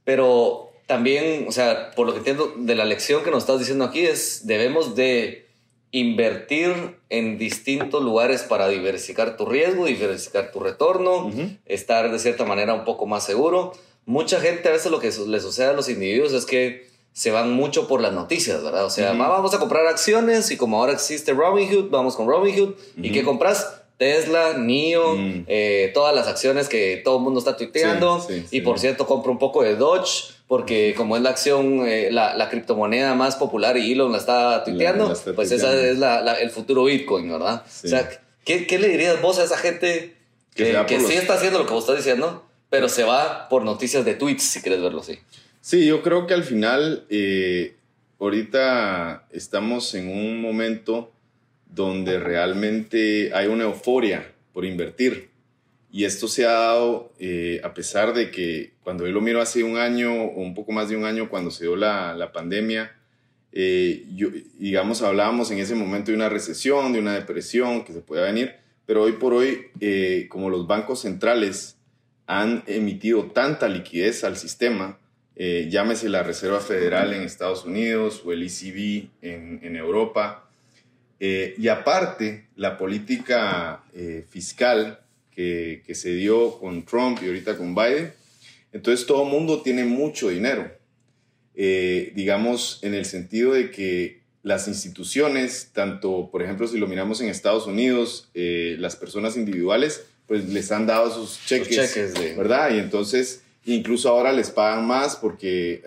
pero 0.05 0.71
también, 0.87 1.47
o 1.49 1.53
sea, 1.53 1.91
por 1.91 2.07
lo 2.07 2.13
que 2.13 2.19
entiendo 2.19 2.55
de 2.57 2.75
la 2.77 2.85
lección 2.85 3.25
que 3.25 3.31
nos 3.31 3.43
estás 3.43 3.59
diciendo 3.59 3.85
aquí 3.85 4.01
es, 4.01 4.47
debemos 4.47 4.95
de 4.95 5.47
invertir 5.93 6.97
en 7.09 7.39
distintos 7.39 8.03
lugares 8.03 8.43
para 8.43 8.69
diversificar 8.69 9.37
tu 9.37 9.47
riesgo, 9.47 9.87
diversificar 9.87 10.53
tu 10.53 10.61
retorno, 10.61 11.33
estar 11.67 12.13
de 12.13 12.19
cierta 12.21 12.45
manera 12.45 12.75
un 12.75 12.85
poco 12.85 13.07
más 13.07 13.25
seguro. 13.25 13.73
Mucha 14.07 14.41
gente 14.41 14.69
a 14.69 14.73
veces 14.73 14.93
lo 14.93 15.01
que 15.01 15.11
le 15.27 15.41
sucede 15.41 15.67
a 15.67 15.73
los 15.73 15.89
individuos 15.89 16.33
es 16.33 16.47
que 16.47 16.90
se 17.13 17.31
van 17.31 17.53
mucho 17.53 17.89
por 17.89 18.01
las 18.01 18.13
noticias, 18.13 18.63
¿verdad? 18.63 18.85
O 18.85 18.91
sea, 18.91 19.13
vamos 19.13 19.53
a 19.55 19.59
comprar 19.59 19.87
acciones 19.87 20.51
y 20.51 20.57
como 20.57 20.79
ahora 20.79 20.93
existe 20.93 21.33
Robinhood, 21.33 21.91
vamos 21.91 22.17
con 22.17 22.27
Robinhood. 22.27 22.75
¿Y 22.97 23.13
qué 23.13 23.25
compras? 23.25 23.81
Tesla, 24.01 24.55
NIO, 24.57 25.15
mm. 25.15 25.45
eh, 25.47 25.91
todas 25.93 26.15
las 26.15 26.27
acciones 26.27 26.71
que 26.71 27.03
todo 27.05 27.19
el 27.19 27.23
mundo 27.23 27.39
está 27.39 27.59
tuiteando. 27.59 28.27
y 28.51 28.63
por 28.63 28.79
cierto, 28.79 29.07
compro 29.07 29.31
un 29.31 29.39
poco 29.39 29.63
de 29.63 29.77
Dodge, 29.77 30.33
porque 30.49 30.95
como 30.97 31.17
es 31.17 31.23
la 31.23 31.29
acción, 31.29 31.87
eh, 31.87 32.09
la, 32.11 32.49
criptomoneda 32.49 33.15
más 33.15 33.37
popular 33.37 33.77
y 33.77 33.93
Elon 33.93 34.11
la 34.11 34.17
está 34.17 34.65
tuiteando, 34.65 35.15
pues 35.37 35.53
esa 35.53 35.75
es 35.75 35.99
el 36.41 36.51
futuro 36.51 36.85
Bitcoin, 36.85 37.31
¿verdad? 37.31 37.63
O 37.85 37.89
sea, 37.89 38.09
¿qué, 38.45 38.79
le 38.79 38.89
dirías 38.89 39.21
vos 39.21 39.39
a 39.39 39.45
esa 39.45 39.59
gente 39.59 40.17
que, 40.55 40.99
sí 41.07 41.13
está 41.13 41.35
haciendo 41.35 41.59
lo 41.59 41.67
que 41.67 41.75
vos 41.75 41.85
estás 41.85 41.99
diciendo, 41.99 42.43
pero 42.71 42.89
se 42.89 43.05
va 43.05 43.51
por 43.51 43.65
noticias 43.65 44.07
de 44.07 44.15
tweets, 44.15 44.45
si 44.45 44.63
quieres 44.63 44.81
verlo 44.81 45.03
así? 45.03 45.19
Sí, 45.61 45.87
yo 45.87 46.03
creo 46.03 46.27
que 46.27 46.35
al 46.35 46.45
final, 46.45 47.05
eh, 47.11 47.77
ahorita 48.19 49.27
estamos 49.31 49.95
en 49.95 50.09
un 50.09 50.41
momento 50.41 51.13
donde 51.67 52.19
realmente 52.19 53.31
hay 53.35 53.47
una 53.47 53.65
euforia 53.65 54.33
por 54.53 54.65
invertir. 54.65 55.31
Y 55.93 56.05
esto 56.05 56.29
se 56.29 56.47
ha 56.47 56.53
dado 56.53 57.13
eh, 57.19 57.61
a 57.65 57.75
pesar 57.75 58.15
de 58.15 58.31
que 58.31 58.75
cuando 58.83 59.07
yo 59.07 59.13
lo 59.13 59.21
miro 59.21 59.41
hace 59.41 59.65
un 59.65 59.77
año 59.77 60.13
o 60.13 60.41
un 60.41 60.55
poco 60.55 60.73
más 60.73 60.89
de 60.89 60.97
un 60.97 61.05
año, 61.05 61.29
cuando 61.29 61.51
se 61.51 61.65
dio 61.65 61.77
la, 61.77 62.15
la 62.15 62.33
pandemia, 62.33 62.97
eh, 63.53 64.07
yo, 64.15 64.29
digamos, 64.59 65.03
hablábamos 65.03 65.51
en 65.51 65.59
ese 65.59 65.75
momento 65.75 66.11
de 66.11 66.17
una 66.17 66.29
recesión, 66.29 66.93
de 66.93 67.01
una 67.01 67.15
depresión 67.15 67.85
que 67.85 67.93
se 67.93 68.01
puede 68.01 68.23
venir, 68.23 68.55
pero 68.87 69.03
hoy 69.03 69.13
por 69.13 69.35
hoy, 69.35 69.67
eh, 69.81 70.27
como 70.29 70.51
los 70.51 70.67
bancos 70.67 71.01
centrales 71.01 71.77
han 72.27 72.63
emitido 72.67 73.25
tanta 73.27 73.69
liquidez 73.69 74.23
al 74.23 74.37
sistema, 74.37 74.99
llámese 75.69 76.11
la 76.11 76.23
Reserva 76.23 76.61
Federal 76.61 77.15
en 77.15 77.23
Estados 77.23 77.65
Unidos 77.65 78.21
o 78.27 78.33
el 78.33 78.43
ECB 78.43 79.09
en, 79.23 79.61
en 79.63 79.77
Europa, 79.77 80.51
eh, 81.23 81.55
y 81.59 81.69
aparte, 81.69 82.47
la 82.57 82.79
política 82.79 83.85
eh, 83.95 84.25
fiscal 84.29 85.01
que, 85.31 85.83
que, 85.87 85.95
se 85.95 86.15
dio 86.15 86.59
con 86.59 86.87
Trump 86.87 87.19
y 87.23 87.27
ahorita 87.27 87.59
con 87.59 87.75
Biden, 87.75 88.15
entonces 88.73 89.07
todo 89.07 89.25
el 89.25 89.31
mundo 89.31 89.61
tiene 89.61 89.85
mucho 89.85 90.31
dinero. 90.31 90.73
Eh, 91.55 92.13
digamos, 92.15 92.79
en 92.83 92.95
el 92.95 93.05
sentido 93.05 93.53
de 93.53 93.71
que 93.71 94.23
las 94.43 94.67
instituciones, 94.67 95.69
tanto, 95.75 96.31
por 96.33 96.43
ejemplo, 96.43 96.67
si 96.67 96.79
lo 96.79 96.87
miramos 96.87 97.21
en 97.21 97.29
Estados 97.29 97.67
Unidos, 97.67 98.31
las 98.33 98.97
personas 98.97 99.37
individuales, 99.37 100.07
pues 100.27 100.49
les 100.49 100.73
han 100.73 100.87
dado 100.87 101.13
sus 101.13 101.45
cheques, 101.45 102.15
¿verdad? 102.35 102.75
Y 102.75 102.79
entonces, 102.79 103.43
incluso 103.65 104.09
ahora 104.09 104.33
les 104.33 104.51
pagan 104.51 104.87
más 104.87 105.17
porque 105.17 105.83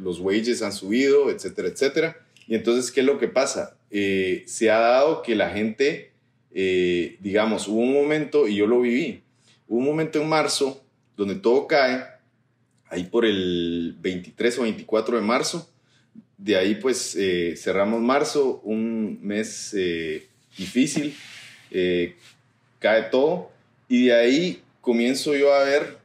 los 0.00 0.20
wages 0.20 0.62
han 0.62 0.72
subido, 0.72 1.30
etcétera, 1.30 1.68
etcétera. 1.68 2.16
Y 2.46 2.54
entonces, 2.54 2.90
¿qué 2.90 3.00
es 3.00 3.06
lo 3.06 3.18
que 3.18 3.28
pasa? 3.28 3.76
Eh, 3.90 4.44
se 4.46 4.70
ha 4.70 4.78
dado 4.78 5.22
que 5.22 5.34
la 5.34 5.50
gente, 5.50 6.12
eh, 6.54 7.16
digamos, 7.20 7.68
hubo 7.68 7.80
un 7.80 7.92
momento, 7.92 8.48
y 8.48 8.56
yo 8.56 8.66
lo 8.66 8.80
viví, 8.80 9.22
hubo 9.66 9.78
un 9.80 9.84
momento 9.84 10.20
en 10.20 10.28
marzo 10.28 10.82
donde 11.16 11.34
todo 11.34 11.66
cae, 11.66 12.04
ahí 12.88 13.04
por 13.04 13.26
el 13.26 13.96
23 14.00 14.58
o 14.58 14.62
24 14.62 15.16
de 15.16 15.22
marzo, 15.22 15.70
de 16.38 16.56
ahí 16.56 16.76
pues 16.76 17.16
eh, 17.16 17.54
cerramos 17.56 18.00
marzo, 18.00 18.60
un 18.64 19.18
mes 19.22 19.76
difícil, 20.56 21.14
cae 22.78 23.02
todo, 23.10 23.50
y 23.88 24.06
de 24.06 24.14
ahí 24.14 24.62
comienzo 24.80 25.36
yo 25.36 25.52
a 25.52 25.64
ver 25.64 25.97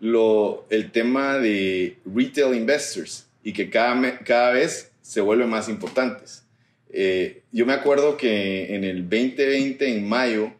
lo, 0.00 0.66
el 0.70 0.90
tema 0.90 1.38
de 1.38 1.98
retail 2.04 2.54
investors 2.54 3.26
y 3.42 3.52
que 3.52 3.70
cada, 3.70 4.18
cada 4.20 4.52
vez 4.52 4.92
se 5.02 5.20
vuelven 5.20 5.48
más 5.48 5.68
importantes. 5.68 6.44
Eh, 6.90 7.42
yo 7.52 7.66
me 7.66 7.72
acuerdo 7.72 8.16
que 8.16 8.74
en 8.74 8.84
el 8.84 9.02
2020, 9.08 9.88
en 9.88 10.08
mayo, 10.08 10.52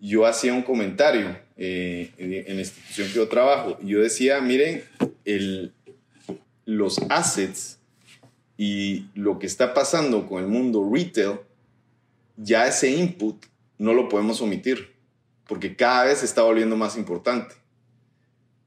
yo 0.00 0.26
hacía 0.26 0.52
un 0.52 0.62
comentario 0.62 1.36
eh, 1.56 2.10
en, 2.18 2.56
la 2.56 2.60
institución 2.60 3.08
que 3.08 3.14
yo 3.14 3.28
trabajo. 3.28 3.78
Y 3.82 3.88
yo 3.88 4.00
decía, 4.00 4.40
miren, 4.40 4.82
el, 5.24 5.72
los 6.64 6.98
assets 7.08 7.78
y 8.56 9.06
lo 9.14 9.38
que 9.38 9.46
está 9.46 9.74
pasando 9.74 10.26
con 10.26 10.42
el 10.42 10.48
mundo 10.48 10.88
retail, 10.92 11.40
ya 12.36 12.66
ese 12.66 12.90
input 12.90 13.44
no 13.78 13.94
lo 13.94 14.08
podemos 14.08 14.40
omitir, 14.40 14.92
porque 15.46 15.76
cada 15.76 16.04
vez 16.04 16.18
se 16.18 16.24
está 16.24 16.42
volviendo 16.42 16.76
más 16.76 16.96
importante. 16.96 17.54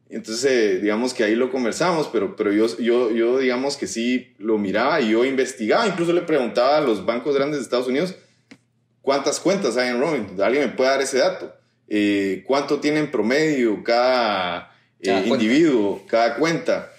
Entonces, 0.10 0.46
eh, 0.46 0.80
digamos 0.82 1.14
que 1.14 1.24
ahí 1.24 1.36
lo 1.36 1.52
conversamos, 1.52 2.08
pero, 2.12 2.36
pero 2.36 2.52
yo, 2.52 2.68
yo, 2.78 3.12
yo, 3.12 3.40
digamos 3.40 3.76
que 3.76 3.88
sí 3.88 4.34
lo 4.38 4.58
miraba 4.58 5.02
y 5.02 5.12
yo 5.12 5.26
investigaba, 5.26 5.88
incluso 5.88 6.14
le 6.14 6.22
preguntaba 6.22 6.78
a 6.78 6.82
los 6.82 7.06
bancos 7.06 7.36
grandes 7.36 7.60
de 7.60 7.64
Estados 7.64 7.88
Unidos 7.88 8.16
cuántas 9.02 9.40
cuentas 9.40 9.78
hay 9.78 9.90
en 9.90 10.00
Robin. 10.00 10.28
¿Alguien 10.42 10.66
me 10.66 10.72
puede 10.72 10.90
dar 10.92 11.02
ese 11.02 11.18
dato? 11.18 11.54
Eh, 11.88 12.44
¿Cuánto 12.46 12.80
tiene 12.80 13.00
en 13.00 13.12
promedio 13.12 13.84
cada, 13.84 14.72
eh, 15.00 15.24
individuo, 15.26 16.04
cada 16.08 16.36
cuenta? 16.36 16.92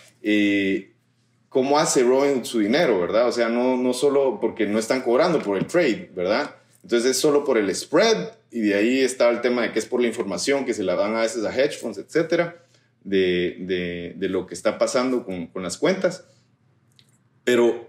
¿Cómo 1.48 1.78
hace 1.78 2.02
Robin 2.02 2.44
su 2.44 2.58
dinero, 2.58 3.00
verdad? 3.00 3.28
O 3.28 3.32
sea, 3.32 3.48
no, 3.48 3.76
no 3.76 3.92
solo 3.94 4.38
porque 4.40 4.66
no 4.66 4.78
están 4.78 5.00
cobrando 5.00 5.38
por 5.40 5.56
el 5.56 5.66
trade, 5.66 6.10
¿verdad? 6.14 6.54
Entonces 6.82 7.12
es 7.12 7.18
solo 7.18 7.44
por 7.44 7.56
el 7.56 7.74
spread 7.74 8.32
y 8.50 8.60
de 8.60 8.74
ahí 8.74 9.00
está 9.00 9.28
el 9.30 9.40
tema 9.40 9.62
de 9.62 9.72
que 9.72 9.78
es 9.78 9.86
por 9.86 10.00
la 10.00 10.08
información 10.08 10.64
que 10.64 10.74
se 10.74 10.82
la 10.82 10.96
dan 10.96 11.16
a 11.16 11.22
veces 11.22 11.44
a 11.44 11.56
hedge 11.56 11.78
funds, 11.78 11.98
etcétera 11.98 12.65
de, 13.06 14.14
lo 14.18 14.46
que 14.46 14.54
está 14.54 14.78
pasando 14.78 15.24
con, 15.24 15.50
las 15.62 15.78
cuentas. 15.78 16.24
Pero 17.44 17.88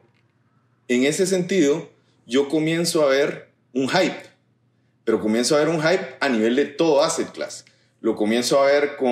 en 0.87 1.03
ese 1.03 1.25
sentido, 1.25 1.89
yo 2.25 2.49
comienzo 2.49 3.03
a 3.03 3.09
ver 3.09 3.49
un 3.73 3.89
hype, 3.89 4.23
pero 5.03 5.19
comienzo 5.19 5.55
a 5.55 5.59
ver 5.59 5.69
un 5.69 5.81
hype 5.81 6.15
a 6.19 6.29
nivel 6.29 6.55
de 6.55 6.65
todo 6.65 7.03
asset 7.03 7.31
class. 7.31 7.65
Lo 8.01 8.15
comienzo 8.15 8.61
a 8.61 8.67
ver 8.67 8.95
con 8.95 9.09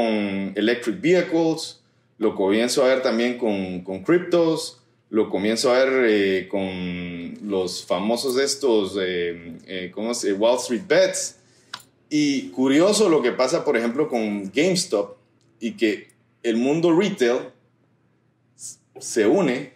electric 0.55 1.01
vehicles, 1.01 1.81
lo 2.17 2.35
comienzo 2.35 2.83
a 2.83 2.87
ver 2.87 3.01
también 3.01 3.37
con, 3.37 3.81
con 3.81 4.03
cryptos, 4.03 4.81
lo 5.09 5.29
comienzo 5.29 5.71
a 5.71 5.83
ver 5.83 6.05
eh, 6.09 6.47
con 6.49 7.49
los 7.49 7.85
famosos 7.85 8.37
estos, 8.37 8.97
eh, 8.99 9.57
eh, 9.67 9.91
¿cómo 9.93 10.13
se 10.13 10.33
Wall 10.33 10.57
Street 10.57 10.83
Bets. 10.87 11.37
Y 12.09 12.49
curioso 12.49 13.09
lo 13.09 13.21
que 13.21 13.31
pasa, 13.31 13.63
por 13.65 13.77
ejemplo, 13.77 14.07
con 14.07 14.51
GameStop, 14.51 15.14
y 15.65 15.71
que 15.71 16.09
el 16.43 16.57
mundo 16.57 16.95
retail 16.95 17.49
se 18.99 19.25
une 19.25 19.73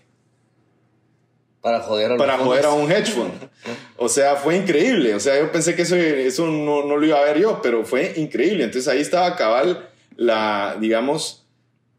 para 1.61 1.79
joder 1.79 2.11
a, 2.11 2.17
para 2.17 2.37
joder 2.37 2.65
a 2.65 2.73
un 2.73 2.91
hedge 2.91 3.09
fund. 3.09 3.31
O 3.97 4.07
sea, 4.07 4.35
fue 4.35 4.55
increíble. 4.55 5.15
O 5.15 5.19
sea, 5.19 5.39
yo 5.39 5.51
pensé 5.51 5.75
que 5.75 5.81
eso, 5.81 5.95
eso 5.95 6.45
no, 6.45 6.85
no, 6.85 6.95
lo 6.95 7.05
iba 7.05 7.17
a 7.17 7.23
ver 7.23 7.39
yo, 7.39 7.59
pero 7.63 7.83
fue 7.85 8.13
increíble. 8.17 8.63
Entonces 8.63 8.87
ahí 8.87 9.01
estaba 9.01 9.35
cabal 9.35 9.89
la, 10.15 10.77
digamos, 10.79 11.47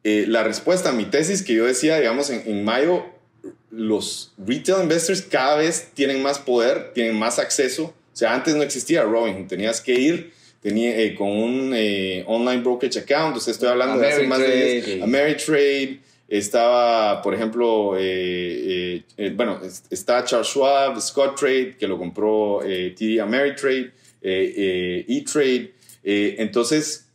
eh, 0.05 0.25
la 0.29 0.45
respuesta 0.45 0.91
a 0.91 0.93
mi 0.93 1.07
tesis 1.07 1.43
que 1.43 1.55
yo 1.55 1.67
decía, 1.67 1.99
digamos, 1.99 2.31
en, 2.31 2.45
en, 2.47 2.65
mayo, 2.65 3.05
los 3.71 4.33
retail 4.39 4.85
investors 4.85 5.23
cada 5.23 5.57
vez 5.57 5.89
tienen 5.95 6.23
más 6.23 6.39
poder, 6.39 6.93
tienen 6.95 7.19
más 7.19 7.41
acceso. 7.41 7.93
O 8.13 8.17
sea, 8.17 8.35
antes 8.35 8.55
no 8.55 8.63
existía 8.63 9.03
Robinhood, 9.03 9.49
tenías 9.49 9.81
que 9.81 9.95
ir 9.95 10.40
tenía, 10.61 10.99
eh, 10.99 11.15
con 11.15 11.29
un 11.29 11.73
eh, 11.75 12.23
online 12.27 12.63
brokerage 12.63 12.99
account, 12.99 13.37
o 13.37 13.51
estoy 13.51 13.69
hablando 13.69 13.99
de 13.99 14.09
hace 14.09 14.27
más 14.27 14.39
de 14.39 14.83
10, 14.83 15.03
Ameritrade, 15.03 16.01
estaba, 16.29 17.23
por 17.23 17.35
ejemplo, 17.35 17.95
eh, 17.99 19.03
bueno, 19.35 19.61
está 19.91 20.25
Charles 20.25 20.49
Schwab, 20.49 21.01
Scott 21.01 21.39
Trade, 21.39 21.77
que 21.77 21.89
lo 21.89 21.99
compró 21.99 22.61
TD 22.61 23.21
Ameritrade, 23.21 23.91
E-Trade, 24.23 25.73
entonces, 26.03 27.09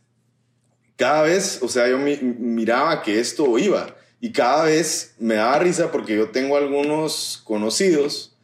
cada 0.96 1.22
vez, 1.22 1.60
o 1.62 1.68
sea, 1.68 1.88
yo 1.88 1.98
miraba 1.98 3.02
que 3.02 3.18
esto 3.18 3.58
iba 3.58 3.96
y 4.20 4.32
cada 4.32 4.64
vez 4.64 5.14
me 5.18 5.36
daba 5.36 5.60
risa 5.60 5.90
porque 5.90 6.14
yo 6.14 6.28
tengo 6.28 6.58
algunos 6.58 7.40
conocidos 7.44 8.34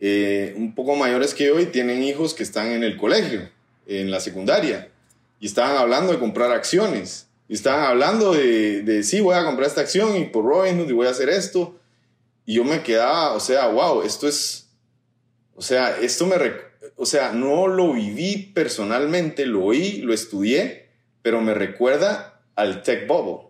un 0.00 0.74
poco 0.74 0.96
mayores 0.96 1.34
que 1.34 1.46
yo 1.46 1.60
y 1.60 1.66
tienen 1.66 2.02
hijos 2.02 2.32
que 2.32 2.42
están 2.42 2.68
en 2.68 2.84
el 2.84 2.96
colegio 2.96 3.50
en 3.86 4.10
la 4.10 4.20
secundaria 4.20 4.90
y 5.40 5.46
estaban 5.46 5.76
hablando 5.76 6.12
de 6.12 6.18
comprar 6.18 6.50
acciones 6.52 7.28
y 7.48 7.54
estaban 7.54 7.84
hablando 7.84 8.32
de, 8.32 8.82
de 8.82 9.02
sí, 9.02 9.20
voy 9.20 9.34
a 9.34 9.44
comprar 9.44 9.68
esta 9.68 9.80
acción 9.80 10.16
y 10.16 10.24
por 10.24 10.44
Robinhood 10.44 10.88
y 10.88 10.92
voy 10.92 11.06
a 11.06 11.10
hacer 11.10 11.28
esto. 11.28 11.78
Y 12.44 12.54
yo 12.54 12.64
me 12.64 12.82
quedaba, 12.82 13.32
o 13.32 13.40
sea, 13.40 13.68
wow, 13.68 14.02
esto 14.02 14.26
es, 14.26 14.68
o 15.54 15.62
sea, 15.62 15.96
esto 16.00 16.26
me, 16.26 16.36
o 16.96 17.06
sea, 17.06 17.32
no 17.32 17.68
lo 17.68 17.92
viví 17.92 18.50
personalmente, 18.54 19.46
lo 19.46 19.64
oí, 19.64 19.98
lo 19.98 20.12
estudié, 20.12 20.88
pero 21.22 21.40
me 21.40 21.54
recuerda 21.54 22.40
al 22.54 22.82
tech 22.82 23.06
bubble. 23.06 23.48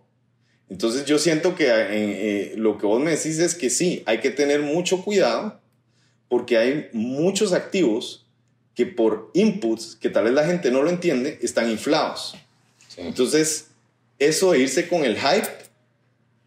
Entonces 0.69 1.05
yo 1.05 1.17
siento 1.17 1.55
que 1.55 1.67
eh, 1.67 1.87
eh, 1.89 2.53
lo 2.57 2.77
que 2.77 2.85
vos 2.85 3.01
me 3.01 3.11
decís 3.11 3.39
es 3.39 3.55
que 3.55 3.69
sí, 3.69 4.03
hay 4.05 4.19
que 4.19 4.31
tener 4.31 4.61
mucho 4.61 5.03
cuidado 5.03 5.59
porque 6.27 6.57
hay 6.57 6.89
muchos 6.91 7.53
activos 7.53 8.26
que 8.77 8.85
por 8.85 9.31
inputs, 9.33 9.97
que 9.99 10.11
tal 10.11 10.25
vez 10.25 10.33
la 10.33 10.45
gente 10.45 10.69
no 10.69 10.83
lo 10.83 10.91
entiende, 10.91 11.39
están 11.41 11.67
inflados. 11.67 12.35
Entonces, 12.95 13.69
eso 14.19 14.51
de 14.51 14.59
irse 14.59 14.87
con 14.87 15.03
el 15.03 15.17
hype, 15.17 15.47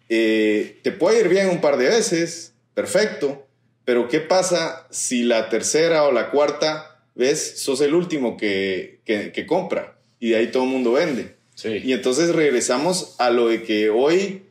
eh, 0.08 0.78
te 0.84 0.92
puede 0.92 1.22
ir 1.22 1.28
bien 1.28 1.48
un 1.48 1.60
par 1.60 1.76
de 1.76 1.88
veces, 1.88 2.52
perfecto, 2.72 3.44
pero 3.84 4.06
¿qué 4.06 4.20
pasa 4.20 4.86
si 4.90 5.24
la 5.24 5.48
tercera 5.48 6.04
o 6.04 6.12
la 6.12 6.30
cuarta 6.30 7.00
vez 7.16 7.60
sos 7.60 7.80
el 7.80 7.94
último 7.94 8.36
que, 8.36 9.00
que, 9.04 9.46
compra 9.46 9.98
y 10.20 10.30
de 10.30 10.36
ahí 10.36 10.52
todo 10.52 10.62
el 10.62 10.70
mundo 10.70 10.92
vende? 10.92 11.34
Y 11.64 11.92
entonces 11.92 12.32
regresamos 12.32 13.16
a 13.18 13.30
lo 13.30 13.48
de 13.48 13.64
que 13.64 13.90
hoy 13.90 14.44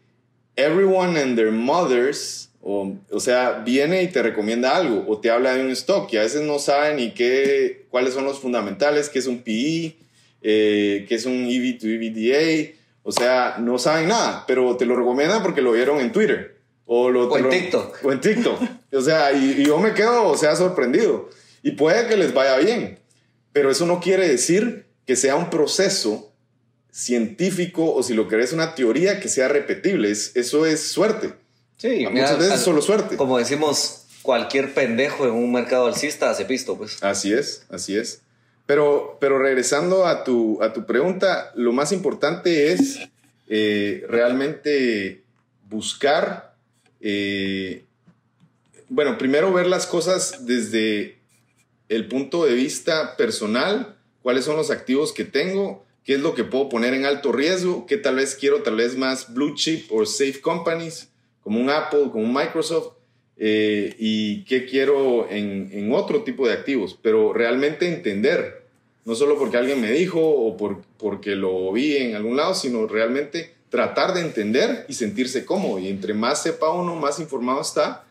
everyone 0.58 1.18
and 1.18 1.38
their 1.38 1.52
mothers, 1.52 2.49
o, 2.62 2.94
o, 3.10 3.20
sea, 3.20 3.62
viene 3.66 4.04
y 4.04 4.08
te 4.08 4.22
recomienda 4.22 4.76
algo 4.76 5.06
o 5.08 5.20
te 5.20 5.32
habla 5.32 5.54
de 5.54 5.64
un 5.64 5.72
stock 5.72 6.12
y 6.12 6.18
a 6.18 6.22
veces 6.22 6.42
no 6.42 6.60
saben 6.60 6.98
ni 6.98 7.12
qué, 7.12 7.86
cuáles 7.90 8.14
son 8.14 8.26
los 8.26 8.40
fundamentales, 8.40 9.10
qué 9.10 9.20
es 9.20 9.28
un 9.28 9.42
PE, 9.42 9.96
eh, 10.42 11.06
qué 11.08 11.16
es 11.16 11.26
un 11.26 11.48
EV 11.50 11.80
to 11.80 11.88
EBITDA, 11.88 12.76
o 13.04 13.12
sea, 13.12 13.58
no 13.60 13.80
saben 13.80 14.10
nada, 14.10 14.44
pero 14.46 14.76
te 14.78 14.86
lo 14.86 14.96
recomiendan 14.96 15.42
porque 15.42 15.62
lo 15.62 15.72
vieron 15.72 16.00
en 16.00 16.12
Twitter. 16.12 16.58
O, 16.86 17.10
lo, 17.10 17.36
en 17.38 17.50
TikTok. 17.50 18.04
O 18.04 18.12
en 18.12 18.20
TikTok. 18.20 18.62
o 18.94 19.02
sea, 19.02 19.32
y, 19.32 19.64
yo 19.64 19.78
me 19.78 19.94
quedo, 19.94 20.28
o 20.28 20.38
sea, 20.38 20.56
sorprendido. 20.56 21.30
Y 21.62 21.72
puede 21.72 22.08
que 22.08 22.18
les 22.18 22.34
vaya 22.34 22.58
bien, 22.58 23.00
pero 23.54 23.72
eso 23.72 23.86
no 23.86 24.00
quiere 24.00 24.28
decir 24.28 24.86
que 25.06 25.16
sea 25.16 25.36
un 25.36 25.50
proceso 25.50 26.32
científico 26.92 27.94
o 27.94 28.04
si 28.04 28.14
lo 28.14 28.28
querés 28.28 28.54
una 28.54 28.76
teoría 28.76 29.20
que 29.20 29.30
sea 29.30 29.48
repetible. 29.48 30.12
eso 30.12 30.66
es 30.66 30.88
suerte. 30.88 31.34
Sí, 31.80 32.06
muchas 32.12 32.38
veces 32.38 32.56
es 32.56 32.62
solo 32.62 32.82
suerte. 32.82 33.16
Como 33.16 33.38
decimos, 33.38 34.04
cualquier 34.22 34.74
pendejo 34.74 35.26
en 35.26 35.32
un 35.32 35.52
mercado 35.54 35.88
alcista 35.88 36.30
hace 36.30 36.44
pisto, 36.44 36.78
pues. 36.78 37.02
Así 37.02 37.32
es, 37.32 37.66
así 37.70 37.96
es. 37.96 38.22
Pero, 38.66 39.18
pero 39.22 39.40
regresando 39.40 40.06
a 40.06 40.26
tu, 40.26 40.62
a 40.62 40.74
tu 40.74 40.86
pregunta, 40.86 41.52
lo 41.56 41.72
más 41.72 41.94
importante 41.94 42.74
es 42.74 43.00
eh, 43.48 44.06
realmente 44.10 45.24
buscar, 45.70 46.54
eh, 47.00 47.86
bueno, 48.90 49.18
primero 49.18 49.54
ver 49.54 49.66
las 49.66 49.88
cosas 49.88 50.46
desde 50.46 51.18
el 51.88 52.10
punto 52.10 52.46
de 52.46 52.56
vista 52.56 53.16
personal, 53.16 53.96
cuáles 54.22 54.44
son 54.44 54.58
los 54.58 54.70
activos 54.70 55.14
que 55.14 55.24
tengo, 55.24 55.86
qué 56.04 56.16
es 56.16 56.20
lo 56.20 56.36
que 56.36 56.44
puedo 56.44 56.68
poner 56.68 56.94
en 56.94 57.06
alto 57.06 57.32
riesgo, 57.32 57.86
qué 57.88 57.96
tal 57.96 58.18
vez 58.18 58.36
quiero, 58.36 58.64
tal 58.64 58.76
vez 58.76 58.98
más 58.98 59.34
blue 59.34 59.56
chip 59.56 59.90
o 59.92 60.06
safe 60.06 60.42
companies, 60.42 61.08
como 61.50 61.62
un 61.62 61.72
Apple, 61.72 62.10
como 62.12 62.26
un 62.26 62.32
Microsoft, 62.32 62.94
eh, 63.36 63.96
y 63.98 64.44
qué 64.44 64.68
quiero 64.68 65.28
en, 65.32 65.72
en, 65.74 65.92
otro 65.92 66.22
tipo 66.22 66.46
de 66.48 66.54
activos, 66.54 66.96
pero 67.02 67.34
realmente 67.34 67.88
entender 67.88 68.62
no 69.04 69.16
solo 69.16 69.36
porque 69.40 69.58
alguien 69.58 69.82
me 69.82 69.92
dijo 69.92 70.22
o 70.22 70.56
por, 70.56 70.84
porque 71.00 71.36
lo 71.36 71.72
vi 71.72 71.98
en 71.98 72.14
algún 72.14 72.38
lado, 72.38 72.54
sino 72.54 72.86
realmente 72.86 73.56
tratar 73.72 74.14
de 74.14 74.22
entender 74.22 74.86
y 74.90 74.94
sentirse 74.94 75.44
cómodo. 75.44 75.80
Y 75.80 75.88
entre 75.88 76.14
más 76.14 76.44
sepa 76.44 76.70
uno, 76.70 76.96
más 76.96 77.20
informado 77.20 77.62
está, 77.62 78.06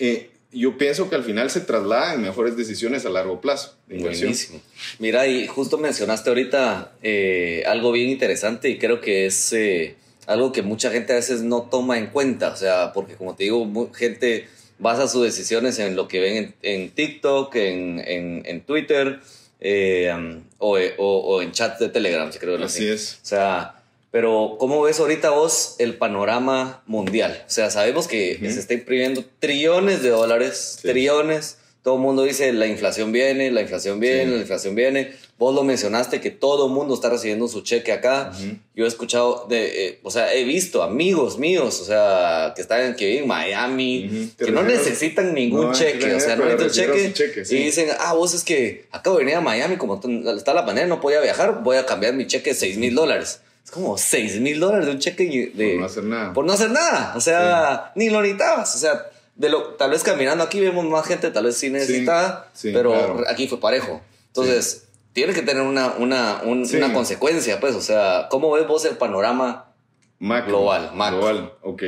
eh, 0.00 0.30
yo 0.50 0.76
pienso 0.76 1.08
que 1.08 1.14
al 1.14 1.22
final 1.22 1.48
se 1.48 1.60
traslada 1.60 2.14
en 2.14 2.22
mejores 2.22 2.56
decisiones 2.56 3.06
a 3.06 3.10
largo 3.10 3.40
plazo 3.40 3.76
Buenísimo. 3.88 4.60
Mira, 4.98 5.28
y 5.28 5.46
justo 5.46 5.78
mencionaste 5.78 6.28
ahorita 6.28 6.94
eh, 7.04 7.62
algo 7.66 7.92
bien 7.92 8.10
interesante 8.10 8.68
y 8.68 8.78
creo 8.78 9.00
que 9.00 9.26
es 9.26 9.52
eh, 9.52 9.94
algo 10.26 10.52
que 10.52 10.62
mucha 10.62 10.90
gente 10.90 11.12
a 11.12 11.16
veces 11.16 11.42
no 11.42 11.62
toma 11.62 11.98
en 11.98 12.08
cuenta. 12.08 12.50
O 12.50 12.56
sea, 12.56 12.92
porque 12.92 13.14
como 13.14 13.34
te 13.34 13.44
digo, 13.44 13.90
gente 13.94 14.48
basa 14.78 15.08
sus 15.08 15.22
decisiones 15.24 15.78
en 15.78 15.96
lo 15.96 16.08
que 16.08 16.20
ven 16.20 16.54
en, 16.62 16.90
TikTok, 16.90 17.54
en, 17.56 18.02
en, 18.06 18.42
en 18.44 18.60
Twitter 18.62 19.20
eh, 19.60 20.12
o, 20.58 20.78
o, 20.98 21.42
en 21.42 21.52
chat 21.52 21.78
de 21.78 21.88
Telegram, 21.88 22.30
si 22.32 22.38
creo 22.38 22.62
así. 22.62 22.86
es. 22.86 23.18
O 23.22 23.26
sea, 23.26 23.82
pero 24.10 24.56
¿cómo 24.60 24.82
ves 24.82 25.00
ahorita 25.00 25.30
vos 25.30 25.76
el 25.78 25.94
panorama 25.94 26.82
mundial? 26.86 27.42
O 27.46 27.50
sea, 27.50 27.70
sabemos 27.70 28.06
que 28.06 28.38
se 28.40 28.60
está 28.60 28.74
imprimiendo 28.74 29.24
trillones 29.40 30.02
de 30.02 30.10
dólares, 30.10 30.78
trillones. 30.82 31.58
Todo 31.82 31.96
el 31.96 32.00
mundo 32.00 32.22
dice 32.22 32.52
la 32.52 32.66
inflación 32.66 33.10
viene, 33.10 33.50
la 33.50 33.62
inflación 33.62 34.00
viene, 34.00 34.32
la 34.32 34.40
inflación 34.42 34.74
viene. 34.74 35.12
Vos 35.36 35.52
lo 35.52 35.64
mencionaste 35.64 36.20
que 36.20 36.30
todo 36.30 36.68
mundo 36.68 36.94
está 36.94 37.10
recibiendo 37.10 37.48
su 37.48 37.62
cheque 37.62 37.90
acá. 37.90 38.32
Yo 38.76 38.84
he 38.84 38.88
escuchado, 38.88 39.46
de, 39.48 39.86
eh, 39.86 40.00
o 40.04 40.10
sea, 40.10 40.32
he 40.32 40.44
visto 40.44 40.80
amigos 40.80 41.38
míos, 41.38 41.80
o 41.80 41.84
sea, 41.84 42.52
que 42.54 42.62
están 42.62 42.94
que 42.94 43.18
en 43.18 43.26
Miami, 43.26 44.32
que 44.38 44.52
no 44.52 44.62
necesitan 44.62 45.34
ningún 45.34 45.72
cheque, 45.72 46.14
o 46.14 46.20
sea, 46.20 46.36
no 46.36 46.44
necesitan 46.44 46.94
cheque. 46.94 47.12
cheque 47.12 47.42
Y 47.50 47.64
dicen, 47.64 47.88
ah, 47.98 48.14
vos 48.14 48.32
es 48.32 48.44
que 48.44 48.86
acabo 48.92 49.16
de 49.16 49.24
venir 49.24 49.36
a 49.36 49.40
Miami, 49.40 49.76
como 49.76 50.00
está 50.36 50.54
la 50.54 50.64
pandemia, 50.64 50.86
no 50.86 51.00
podía 51.00 51.20
viajar, 51.20 51.62
voy 51.64 51.78
a 51.78 51.86
cambiar 51.86 52.14
mi 52.14 52.28
cheque 52.28 52.50
de 52.50 52.56
6 52.56 52.78
mil 52.78 52.94
dólares. 52.94 53.40
Es 53.64 53.72
como 53.72 53.98
6 53.98 54.40
mil 54.40 54.60
dólares 54.60 54.86
de 54.86 54.92
un 54.92 54.98
cheque 55.00 55.50
de... 55.52 55.70
Por 55.72 55.80
no 55.80 55.86
hacer 55.86 56.04
nada. 56.04 56.32
Por 56.32 56.44
no 56.44 56.52
hacer 56.52 56.70
nada, 56.70 57.12
o 57.16 57.20
sea, 57.20 57.92
ni 57.96 58.08
lo 58.08 58.20
necesitabas, 58.22 58.76
o 58.76 58.78
sea, 58.78 59.10
de 59.34 59.48
lo, 59.48 59.74
tal 59.74 59.90
vez 59.90 60.04
caminando 60.04 60.44
aquí 60.44 60.60
vemos 60.60 60.84
más 60.84 61.06
gente, 61.08 61.28
tal 61.32 61.46
vez 61.46 61.56
sí 61.56 61.70
necesitaba, 61.70 62.48
pero 62.62 63.24
aquí 63.28 63.48
fue 63.48 63.58
parejo. 63.58 64.00
Entonces 64.28 64.84
tiene 65.14 65.32
que 65.32 65.42
tener 65.42 65.62
una, 65.62 65.92
una, 65.94 66.42
una 66.42 66.92
consecuencia, 66.92 67.60
pues, 67.60 67.76
o 67.76 67.80
sea, 67.80 68.26
¿cómo 68.30 68.50
ves 68.50 68.66
vos 68.66 68.84
el 68.84 68.96
panorama 68.96 69.72
global? 70.18 70.90
Global, 70.92 71.52
ok. 71.62 71.82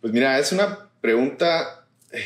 Pues 0.00 0.12
mira, 0.12 0.38
es 0.40 0.50
una 0.50 0.90
pregunta 1.00 1.86
eh, 2.10 2.24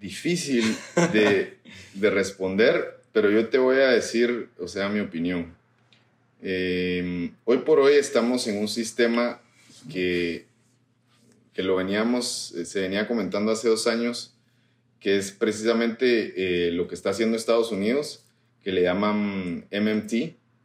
difícil 0.00 0.76
de, 1.12 1.58
de, 1.94 2.10
responder, 2.10 3.02
pero 3.12 3.30
yo 3.30 3.48
te 3.48 3.58
voy 3.58 3.76
a 3.76 3.88
decir, 3.88 4.48
o 4.58 4.66
sea, 4.66 4.88
mi 4.88 5.00
opinión. 5.00 5.54
Em, 6.42 7.34
hoy 7.44 7.58
por 7.58 7.80
hoy 7.80 7.94
estamos 7.94 8.46
en 8.48 8.56
un 8.56 8.66
sistema 8.66 9.42
que, 9.92 10.46
que 11.52 11.62
lo 11.62 11.76
veníamos, 11.76 12.52
eh, 12.52 12.64
se 12.64 12.80
venía 12.80 13.06
comentando 13.06 13.52
hace 13.52 13.68
dos 13.68 13.86
años, 13.86 14.32
que 15.00 15.18
es 15.18 15.32
precisamente 15.32 16.32
eh, 16.36 16.70
lo 16.72 16.88
que 16.88 16.94
está 16.94 17.10
haciendo 17.10 17.36
Estados 17.36 17.72
Unidos 17.72 18.21
que 18.62 18.72
le 18.72 18.82
llaman 18.82 19.66
MMT, 19.70 20.10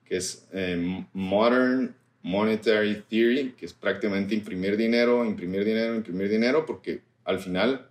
que 0.05 0.17
es 0.17 0.47
eh, 0.53 1.05
Modern 1.13 1.95
Monetary 2.21 3.03
Theory, 3.09 3.53
que 3.57 3.65
es 3.65 3.73
prácticamente 3.73 4.35
imprimir 4.35 4.77
dinero, 4.77 5.25
imprimir 5.25 5.63
dinero, 5.63 5.95
imprimir 5.95 6.29
dinero, 6.29 6.65
porque 6.65 7.01
al 7.23 7.39
final 7.39 7.89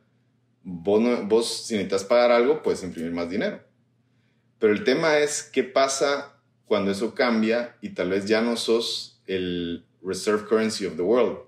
vos, 0.62 1.26
vos 1.26 1.66
si 1.66 1.74
necesitas 1.74 2.04
pagar 2.04 2.30
algo, 2.32 2.62
puedes 2.62 2.82
imprimir 2.82 3.12
más 3.12 3.30
dinero. 3.30 3.60
Pero 4.58 4.72
el 4.72 4.84
tema 4.84 5.18
es 5.18 5.42
qué 5.42 5.64
pasa 5.64 6.36
cuando 6.66 6.90
eso 6.90 7.14
cambia 7.14 7.76
y 7.80 7.90
tal 7.90 8.10
vez 8.10 8.26
ya 8.26 8.42
no 8.42 8.56
sos 8.56 9.20
el 9.26 9.84
reserve 10.02 10.44
currency 10.48 10.86
of 10.86 10.96
the 10.96 11.02
world. 11.02 11.38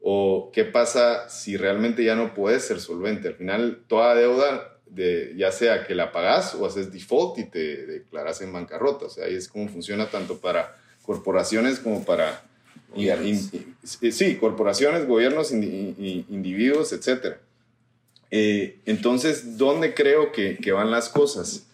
O 0.00 0.50
qué 0.52 0.64
pasa 0.64 1.28
si 1.28 1.56
realmente 1.56 2.04
ya 2.04 2.16
no 2.16 2.34
puedes 2.34 2.64
ser 2.64 2.80
solvente. 2.80 3.28
Al 3.28 3.34
final, 3.34 3.84
toda 3.86 4.14
deuda 4.14 4.71
de 4.94 5.32
ya 5.36 5.52
sea 5.52 5.86
que 5.86 5.94
la 5.94 6.12
pagas 6.12 6.54
o 6.54 6.66
haces 6.66 6.92
default 6.92 7.38
y 7.38 7.44
te 7.44 7.86
declaras 7.86 8.40
en 8.42 8.52
bancarrota. 8.52 9.06
O 9.06 9.10
sea, 9.10 9.26
ahí 9.26 9.34
es 9.34 9.48
como 9.48 9.68
funciona 9.68 10.10
tanto 10.10 10.38
para 10.38 10.76
corporaciones 11.02 11.78
como 11.78 12.04
para... 12.04 12.44
sí, 13.82 14.36
corporaciones, 14.36 15.06
gobiernos, 15.06 15.50
individuos, 15.52 16.92
etc. 16.92 17.36
Eh, 18.30 18.78
entonces, 18.84 19.56
¿dónde 19.56 19.94
creo 19.94 20.30
que, 20.32 20.58
que, 20.58 20.72
van 20.72 20.90
las 20.90 21.08
cosas? 21.08 21.66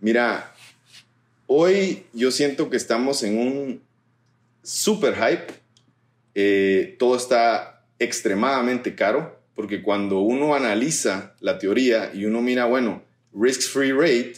Mira, 0.00 0.54
hoy 1.46 2.04
yo 2.12 2.30
siento 2.30 2.70
que 2.70 2.76
estamos 2.76 3.22
en 3.24 3.38
un 3.38 3.82
super 4.62 5.14
hype. 5.14 5.52
Eh, 6.34 6.96
todo 6.98 7.16
está 7.16 7.84
extremadamente 7.98 8.94
caro 8.94 9.41
porque 9.54 9.82
cuando 9.82 10.20
uno 10.20 10.54
analiza 10.54 11.34
la 11.40 11.58
teoría 11.58 12.10
y 12.14 12.24
uno 12.24 12.40
mira, 12.42 12.64
bueno, 12.64 13.02
risk-free 13.34 13.92
rate, 13.92 14.34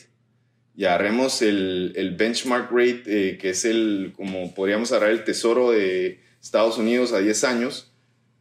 y 0.77 0.85
agarremos 0.85 1.41
el, 1.43 1.93
el 1.95 2.17
benchmark 2.17 2.71
rate, 2.71 3.03
eh, 3.07 3.39
que 3.39 3.51
es 3.51 3.65
el, 3.65 4.12
como 4.17 4.55
podríamos 4.55 4.91
agarrar 4.91 5.11
el 5.11 5.25
tesoro 5.25 5.71
de 5.71 6.21
Estados 6.43 6.79
Unidos 6.79 7.12
a 7.12 7.21
10 7.21 7.45
años, 7.45 7.93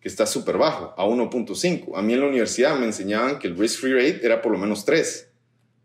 que 0.01 0.09
está 0.09 0.25
súper 0.25 0.57
bajo, 0.57 0.93
a 0.97 1.05
1.5. 1.05 1.91
A 1.95 2.01
mí 2.01 2.13
en 2.13 2.19
la 2.19 2.27
universidad 2.27 2.75
me 2.75 2.85
enseñaban 2.85 3.39
que 3.39 3.47
el 3.47 3.57
risk-free 3.57 3.93
rate 3.93 4.25
era 4.25 4.41
por 4.41 4.51
lo 4.51 4.57
menos 4.57 4.83
3. 4.83 5.29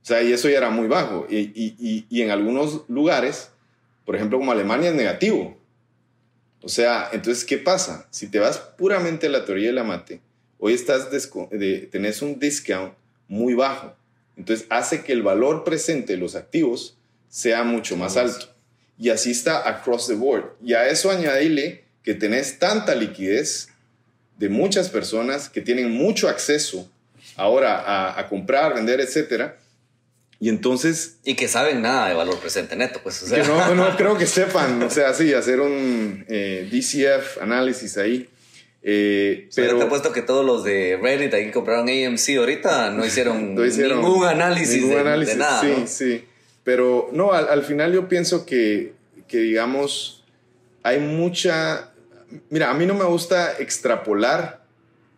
O 0.03 0.07
sea, 0.07 0.23
y 0.23 0.33
eso 0.33 0.49
ya 0.49 0.57
era 0.57 0.71
muy 0.71 0.89
bajo. 0.89 1.27
Y, 1.29 1.53
y, 1.55 2.07
y, 2.09 2.23
en 2.23 2.31
algunos 2.31 2.89
lugares, 2.89 3.51
por 4.07 4.17
ejemplo, 4.17 4.39
como 4.39 4.51
Alemania, 4.51 4.89
es 4.89 4.97
negativo. 4.97 5.59
O 6.63 6.69
sea, 6.69 7.11
entonces, 7.13 7.45
¿qué 7.45 7.59
pasa? 7.59 8.09
Si 8.11 8.31
te 8.31 8.39
vas 8.39 8.59
puramente 8.59 9.27
a 9.27 9.31
la 9.31 9.45
teoría 9.45 9.69
de 9.69 9.75
la 9.75 9.85
mate, 9.85 10.23
hoy 10.59 10.75
estás 10.75 11.11
de, 11.11 11.89
tenés 11.91 12.23
un 12.23 12.39
discount 12.39 12.95
muy 13.29 13.55
bajo. 13.55 13.95
Entonces 14.37 14.67
hace 14.71 15.03
que 15.03 15.13
el 15.13 15.23
valor 15.23 15.65
presente 15.65 16.13
de 16.15 16.19
los 16.19 16.35
activos 16.35 16.97
sea 17.29 17.65
mucho 17.65 17.97
más 17.97 18.17
alto. 18.17 18.47
Y 18.99 19.11
así 19.11 19.31
está 19.31 19.69
across 19.69 20.07
the 20.09 20.15
board. 20.15 20.57
Y 20.63 20.75
a 20.75 20.89
eso 20.89 21.11
añadirle 21.11 21.85
que 22.03 22.15
tenés 22.15 22.59
tanta 22.59 22.95
liquidez 22.95 23.69
de 24.39 24.49
muchas 24.49 24.89
personas 24.89 25.49
que 25.49 25.61
tienen 25.61 25.91
mucho 25.91 26.29
acceso 26.29 26.89
ahora 27.37 28.19
a, 28.19 28.29
comprar, 28.29 28.75
vender, 28.75 29.01
etcétera. 29.01 29.59
Y 30.41 30.49
entonces... 30.49 31.17
Y 31.25 31.35
que 31.35 31.49
saben 31.49 31.83
nada 31.83 32.09
de 32.09 32.15
valor 32.15 32.39
presente 32.39 32.77
neto, 32.77 33.01
pues. 33.03 33.31
O 33.31 33.37
no, 33.37 33.75
no 33.75 33.97
creo 33.97 34.17
que 34.17 34.27
sepan, 34.27 34.81
o 34.83 34.91
sea, 34.91 35.13
sí, 35.15 35.35
hacer 35.35 35.61
un 35.61 36.25
eh, 36.29 36.69
DCF 36.71 37.43
análisis 37.43 37.99
ahí. 37.99 38.29
Eh, 38.83 39.49
pero 39.55 39.77
te 39.77 39.85
apuesto 39.85 40.13
que 40.13 40.23
todos 40.23 40.45
los 40.45 40.63
de 40.63 40.99
Reddit 41.03 41.35
ahí 41.35 41.47
que 41.47 41.51
compraron 41.51 41.89
AMC 41.89 42.37
ahorita 42.39 42.91
no 42.93 43.05
hicieron, 43.05 43.55
ningún 43.55 44.25
análisis, 44.25 44.89
de, 44.89 45.35
nada. 45.37 45.61
Sí, 45.61 45.75
sí. 45.87 46.25
Pero 46.65 47.09
no, 47.13 47.33
al, 47.33 47.63
final 47.65 47.93
yo 47.93 48.09
pienso 48.09 48.45
que, 48.47 48.93
que, 49.27 49.39
digamos, 49.39 50.25
hay 50.83 51.01
mucha. 51.01 51.93
Mira, 52.51 52.71
a 52.71 52.75
mí 52.75 52.85
no 52.85 52.95
me 52.95 53.05
gusta 53.05 53.59
extrapolar 53.59 54.63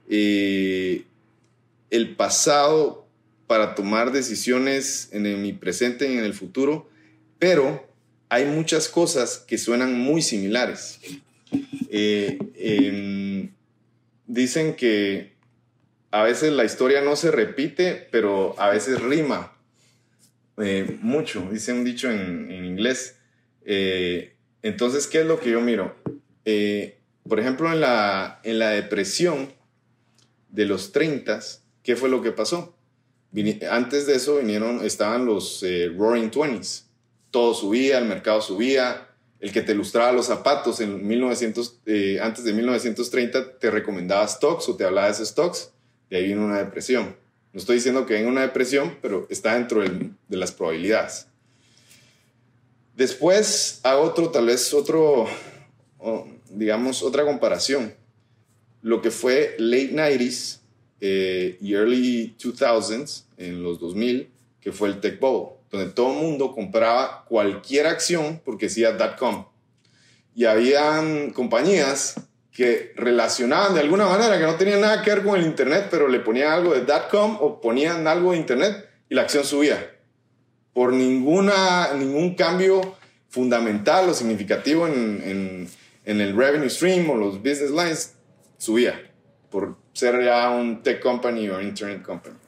eh, 0.08 1.04
el 1.90 2.14
pasado 2.14 3.06
para 3.48 3.74
tomar 3.74 4.12
decisiones 4.12 5.08
en 5.10 5.42
mi 5.42 5.52
presente 5.52 6.08
y 6.08 6.16
en 6.16 6.24
el 6.24 6.34
futuro, 6.34 6.88
pero 7.40 7.84
hay 8.28 8.44
muchas 8.44 8.88
cosas 8.88 9.38
que 9.38 9.58
suenan 9.58 9.98
muy 9.98 10.22
similares. 10.22 11.00
Eh, 11.90 12.38
em, 12.54 13.52
dicen 14.26 14.74
que 14.74 15.32
a 16.12 16.22
veces 16.22 16.52
la 16.52 16.64
historia 16.64 17.00
no 17.00 17.16
se 17.16 17.30
repite, 17.30 18.08
pero 18.12 18.54
a 18.58 18.70
veces 18.70 19.02
rima 19.02 19.56
eh, 20.58 20.98
mucho, 21.02 21.48
dice 21.50 21.72
un 21.72 21.84
dicho 21.84 22.10
en, 22.10 22.50
inglés. 22.64 23.16
Eh, 23.64 24.36
entonces, 24.62 25.06
¿qué 25.06 25.20
es 25.20 25.26
lo 25.26 25.40
que 25.40 25.50
yo 25.50 25.60
miro? 25.60 25.98
por 27.28 27.38
ejemplo, 27.38 27.72
en 27.72 27.80
la, 27.80 28.40
en 28.42 28.58
la 28.58 28.70
depresión 28.70 29.52
de 30.48 30.64
los 30.64 30.90
30, 30.90 31.38
¿qué 31.84 31.94
fue 31.94 32.08
lo 32.08 32.22
que 32.22 32.32
pasó? 32.32 32.76
antes 33.70 34.06
de 34.06 34.16
eso 34.16 34.38
vinieron, 34.38 34.84
estaban 34.84 35.26
los 35.26 35.64
Roaring 35.96 36.32
Twenties. 36.32 36.88
Todo 37.30 37.54
subía, 37.54 37.98
el 37.98 38.06
mercado 38.06 38.42
subía, 38.42 39.09
el 39.40 39.52
que 39.52 39.62
te 39.62 39.72
ilustraba 39.72 40.12
los 40.12 40.26
zapatos 40.26 40.80
en 40.80 41.06
1900, 41.06 41.80
eh, 41.86 42.18
antes 42.20 42.44
de 42.44 42.52
1930 42.52 43.58
te 43.58 43.70
recomendaba 43.70 44.26
stocks 44.28 44.68
o 44.68 44.76
te 44.76 44.84
hablaba 44.84 45.06
de 45.06 45.14
esos 45.14 45.28
stocks, 45.28 45.70
de 46.10 46.18
ahí 46.18 46.26
viene 46.26 46.44
una 46.44 46.58
depresión. 46.58 47.16
No 47.52 47.58
estoy 47.58 47.76
diciendo 47.76 48.06
que 48.06 48.14
venga 48.14 48.28
una 48.28 48.42
depresión, 48.42 48.98
pero 49.00 49.26
está 49.30 49.54
dentro 49.54 49.82
de 49.82 50.36
las 50.36 50.52
probabilidades. 50.52 51.26
Después 52.94 53.80
hago 53.82 54.02
otro, 54.02 54.30
tal 54.30 54.46
vez 54.46 54.74
otro, 54.74 55.26
digamos, 56.50 57.02
otra 57.02 57.24
comparación. 57.24 57.94
Lo 58.82 59.00
que 59.00 59.10
fue 59.10 59.56
late 59.58 59.92
90s 59.92 60.58
eh, 61.00 61.56
y 61.60 61.74
early 61.74 62.36
2000s, 62.38 63.24
en 63.38 63.62
los 63.62 63.80
2000, 63.80 64.28
que 64.60 64.70
fue 64.70 64.88
el 64.88 65.00
tech 65.00 65.18
bubble 65.18 65.59
donde 65.70 65.92
todo 65.92 66.12
el 66.12 66.18
mundo 66.18 66.52
compraba 66.52 67.24
cualquier 67.26 67.86
acción 67.86 68.40
porque 68.44 68.66
decía 68.66 68.96
.com. 69.16 69.46
Y 70.34 70.44
habían 70.44 71.30
compañías 71.30 72.16
que 72.52 72.92
relacionaban 72.96 73.74
de 73.74 73.80
alguna 73.80 74.06
manera, 74.06 74.36
que 74.36 74.44
no 74.44 74.56
tenían 74.56 74.80
nada 74.80 75.02
que 75.02 75.10
ver 75.10 75.22
con 75.22 75.38
el 75.38 75.46
Internet, 75.46 75.88
pero 75.90 76.08
le 76.08 76.20
ponían 76.20 76.52
algo 76.52 76.74
de 76.74 76.84
.com 77.10 77.38
o 77.40 77.60
ponían 77.60 78.06
algo 78.06 78.32
de 78.32 78.38
Internet 78.38 78.88
y 79.08 79.14
la 79.14 79.22
acción 79.22 79.44
subía. 79.44 79.96
Por 80.72 80.92
ninguna, 80.92 81.94
ningún 81.94 82.34
cambio 82.34 82.96
fundamental 83.28 84.08
o 84.08 84.14
significativo 84.14 84.88
en, 84.88 85.22
en, 85.24 85.68
en 86.04 86.20
el 86.20 86.36
revenue 86.36 86.68
stream 86.68 87.08
o 87.10 87.16
los 87.16 87.38
business 87.38 87.70
lines, 87.70 88.16
subía. 88.58 89.00
Por 89.50 89.76
ser 89.92 90.22
ya 90.24 90.50
un 90.50 90.82
tech 90.82 91.00
company 91.00 91.48
o 91.48 91.60
internet 91.60 92.02
company 92.02 92.39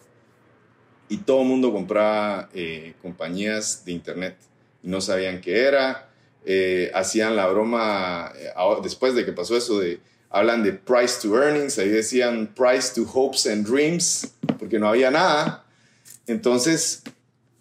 y 1.12 1.18
todo 1.18 1.42
el 1.42 1.48
mundo 1.48 1.74
compraba 1.74 2.48
eh, 2.54 2.94
compañías 3.02 3.84
de 3.84 3.92
internet 3.92 4.34
no 4.82 5.02
sabían 5.02 5.42
qué 5.42 5.64
era. 5.64 6.08
Eh, 6.46 6.90
hacían 6.94 7.36
la 7.36 7.46
broma, 7.48 8.32
eh, 8.34 8.48
después 8.82 9.14
de 9.14 9.26
que 9.26 9.32
pasó 9.32 9.54
eso, 9.54 9.78
de, 9.78 10.00
hablan 10.30 10.62
de 10.62 10.72
price 10.72 11.20
to 11.20 11.36
earnings, 11.36 11.78
ahí 11.78 11.90
decían 11.90 12.54
price 12.54 12.94
to 12.94 13.02
hopes 13.02 13.46
and 13.46 13.66
dreams, 13.66 14.32
porque 14.58 14.78
no 14.78 14.88
había 14.88 15.10
nada. 15.10 15.66
Entonces, 16.26 17.02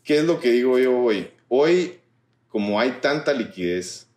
¿qué 0.06 0.20
es 0.20 0.24
lo 0.24 0.40
que 0.40 0.54
digo 0.54 0.80
yo 0.80 0.98
hoy? 0.98 1.28
Hoy, 1.50 2.00
como 2.48 2.80
hay 2.80 3.00
tanta 3.02 3.34
liquidez, 3.34 4.08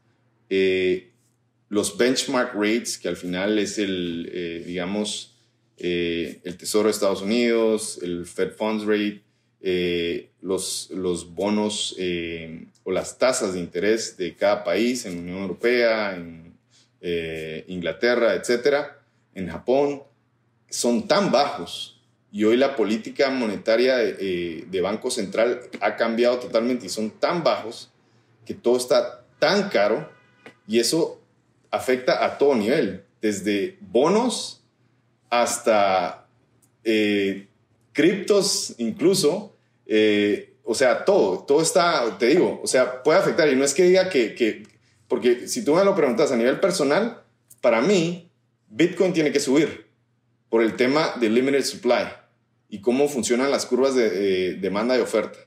los 1.68 1.98
benchmark 1.98 2.54
rates, 2.54 2.98
que 2.98 3.08
al 3.08 3.16
final 3.16 3.58
es 3.58 3.78
el, 3.78 4.62
digamos, 4.64 5.34
el 5.76 6.56
Tesoro 6.56 6.84
de 6.84 6.92
Estados 6.92 7.20
Unidos, 7.20 7.98
el 8.00 8.26
Fed 8.26 8.52
Funds 8.52 8.84
Rate, 8.84 9.23
eh, 9.66 10.28
los, 10.42 10.90
los 10.90 11.34
bonos 11.34 11.94
eh, 11.98 12.66
o 12.82 12.90
las 12.92 13.16
tasas 13.16 13.54
de 13.54 13.60
interés 13.60 14.18
de 14.18 14.36
cada 14.36 14.62
país 14.62 15.06
en 15.06 15.20
Unión 15.20 15.38
Europea, 15.38 16.14
en 16.14 16.54
eh, 17.00 17.64
Inglaterra, 17.68 18.34
etcétera, 18.34 19.00
en 19.34 19.48
Japón, 19.48 20.02
son 20.68 21.08
tan 21.08 21.32
bajos. 21.32 21.98
Y 22.30 22.44
hoy 22.44 22.58
la 22.58 22.76
política 22.76 23.30
monetaria 23.30 23.96
de, 23.96 24.66
de 24.70 24.80
Banco 24.82 25.10
Central 25.10 25.62
ha 25.80 25.96
cambiado 25.96 26.40
totalmente 26.40 26.84
y 26.84 26.90
son 26.90 27.08
tan 27.12 27.42
bajos 27.42 27.90
que 28.44 28.52
todo 28.52 28.76
está 28.76 29.24
tan 29.38 29.70
caro 29.70 30.10
y 30.68 30.78
eso 30.78 31.22
afecta 31.70 32.22
a 32.22 32.36
todo 32.36 32.54
nivel, 32.54 33.02
desde 33.22 33.78
bonos 33.80 34.62
hasta 35.30 36.26
criptos 37.94 38.74
incluso, 38.76 39.53
eh, 39.86 40.56
o 40.62 40.74
sea, 40.74 41.04
todo, 41.04 41.44
todo 41.44 41.60
está, 41.60 42.16
te 42.18 42.26
digo, 42.26 42.60
o 42.62 42.66
sea, 42.66 43.02
puede 43.02 43.18
afectar. 43.18 43.48
Y 43.48 43.56
no 43.56 43.64
es 43.64 43.74
que 43.74 43.84
diga 43.84 44.08
que, 44.08 44.34
que, 44.34 44.66
porque 45.08 45.46
si 45.48 45.64
tú 45.64 45.74
me 45.74 45.84
lo 45.84 45.94
preguntas 45.94 46.32
a 46.32 46.36
nivel 46.36 46.60
personal, 46.60 47.22
para 47.60 47.80
mí, 47.80 48.30
Bitcoin 48.68 49.12
tiene 49.12 49.32
que 49.32 49.40
subir 49.40 49.86
por 50.48 50.62
el 50.62 50.76
tema 50.76 51.14
de 51.20 51.28
limited 51.28 51.64
supply 51.64 52.04
y 52.68 52.80
cómo 52.80 53.08
funcionan 53.08 53.50
las 53.50 53.66
curvas 53.66 53.94
de 53.94 54.54
demanda 54.54 54.96
y 54.96 55.00
oferta. 55.00 55.38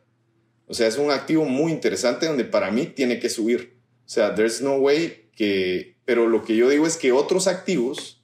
O 0.68 0.74
sea, 0.74 0.88
es 0.88 0.98
un 0.98 1.12
activo 1.12 1.46
muy 1.46 1.72
interesante 1.72 2.26
donde 2.26 2.44
para 2.44 2.72
mí 2.72 2.86
tiene 2.88 3.20
que 3.20 3.30
subir. 3.30 3.78
O 4.06 4.10
sea, 4.10 4.36
there's 4.36 4.62
no 4.62 4.76
way 4.76 5.30
que... 5.36 5.98
Pero 6.06 6.28
lo 6.28 6.44
que 6.44 6.56
yo 6.56 6.70
digo 6.70 6.86
es 6.86 6.98
que 6.98 7.12
otros 7.12 7.48
activos 7.48 8.24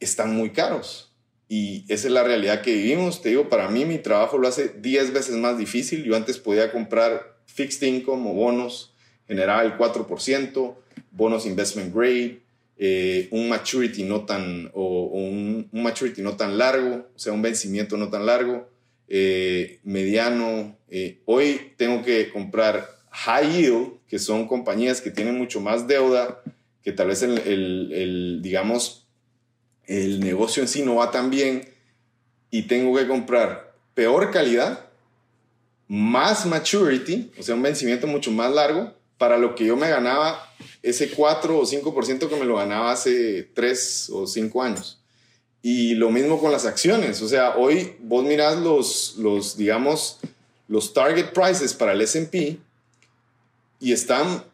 están 0.00 0.34
muy 0.34 0.50
caros. 0.50 1.09
Y 1.52 1.84
esa 1.88 2.06
es 2.06 2.12
la 2.12 2.22
realidad 2.22 2.62
que 2.62 2.72
vivimos. 2.72 3.22
Te 3.22 3.30
digo, 3.30 3.48
para 3.48 3.68
mí 3.68 3.84
mi 3.84 3.98
trabajo 3.98 4.38
lo 4.38 4.46
hace 4.46 4.68
10 4.68 5.12
veces 5.12 5.34
más 5.34 5.58
difícil. 5.58 6.04
Yo 6.04 6.14
antes 6.14 6.38
podía 6.38 6.70
comprar 6.70 7.40
fixed 7.46 7.84
income 7.84 8.30
o 8.30 8.34
bonos, 8.34 8.94
generaba 9.26 9.64
el 9.64 9.76
4%, 9.76 10.74
bonos 11.10 11.46
investment 11.46 11.92
grade, 11.92 12.38
eh, 12.78 13.26
un 13.32 13.48
maturity 13.48 14.04
no 14.04 14.26
tan, 14.26 14.70
o, 14.74 15.06
un, 15.06 15.68
maturity 15.72 16.22
no 16.22 16.36
tan 16.36 16.56
largo, 16.56 17.08
o 17.16 17.18
sea, 17.18 17.32
un 17.32 17.42
vencimiento 17.42 17.96
no 17.96 18.10
tan 18.10 18.26
largo, 18.26 18.70
eh, 19.08 19.80
mediano. 19.82 20.78
Eh, 20.88 21.18
hoy 21.24 21.72
tengo 21.76 22.04
que 22.04 22.30
comprar 22.30 22.88
high 23.10 23.50
yield, 23.50 23.88
que 24.06 24.20
son 24.20 24.46
compañías 24.46 25.00
que 25.00 25.10
tienen 25.10 25.36
mucho 25.36 25.60
más 25.60 25.88
deuda, 25.88 26.44
que 26.84 26.92
tal 26.92 27.08
vez 27.08 27.24
el, 27.24 28.38
digamos, 28.40 28.99
el 29.86 30.20
negocio 30.20 30.62
en 30.62 30.68
sí 30.68 30.82
no 30.82 30.96
va 30.96 31.10
tan 31.10 31.30
bien 31.30 31.68
y 32.50 32.62
tengo 32.62 32.96
que 32.96 33.06
comprar 33.06 33.74
peor 33.94 34.30
calidad, 34.30 34.86
más 35.88 36.46
maturity, 36.46 37.32
o 37.38 37.42
sea, 37.42 37.54
un 37.54 37.62
vencimiento 37.62 38.06
mucho 38.06 38.30
más 38.30 38.52
largo, 38.52 38.94
para 39.18 39.36
lo 39.36 39.54
que 39.54 39.66
yo 39.66 39.76
me 39.76 39.90
ganaba 39.90 40.50
ese 40.82 41.10
4 41.10 41.58
o 41.58 41.62
5% 41.62 42.28
que 42.28 42.36
me 42.36 42.46
lo 42.46 42.56
ganaba 42.56 42.92
hace 42.92 43.42
3 43.54 44.10
o 44.14 44.26
5 44.26 44.62
años. 44.62 44.98
Y 45.62 45.94
lo 45.94 46.10
mismo 46.10 46.40
con 46.40 46.52
las 46.52 46.64
acciones, 46.64 47.20
o 47.20 47.28
sea, 47.28 47.56
hoy 47.56 47.96
vos 48.00 48.24
mirás 48.24 48.58
los, 48.58 49.16
los 49.18 49.58
digamos, 49.58 50.18
los 50.68 50.94
target 50.94 51.32
prices 51.32 51.74
para 51.74 51.92
el 51.92 52.00
SP 52.00 52.56
y 53.78 53.92
están 53.92 54.44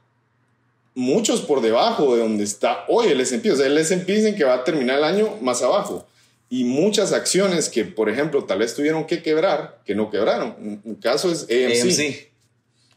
muchos 0.97 1.43
por 1.43 1.61
debajo 1.61 2.17
de 2.17 2.23
donde 2.23 2.43
está 2.43 2.85
hoy 2.89 3.09
el 3.09 3.21
S&P. 3.21 3.53
O 3.53 3.57
sea, 3.57 3.67
el 3.67 3.79
S&P 3.79 4.13
dicen 4.13 4.35
que 4.35 4.45
va 4.45 4.55
a 4.55 4.65
terminar 4.65 4.99
el 4.99 5.05
año 5.05 5.37
más 5.43 5.63
abajo. 5.63 6.09
Y 6.49 6.65
muchas 6.65 7.13
acciones 7.13 7.69
que, 7.69 7.85
por 7.85 8.09
ejemplo, 8.09 8.45
tal 8.45 8.61
vez 8.61 8.75
tuvieron 8.75 9.07
que 9.07 9.23
quebrar, 9.23 9.83
que 9.85 9.95
no 9.95 10.11
quebraron. 10.11 10.81
Un, 10.85 10.95
caso 10.95 11.31
es 11.31 11.43
AMC, 11.43 12.31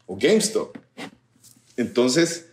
o 0.06 0.16
GameStop. 0.16 0.76
Entonces, 1.76 2.46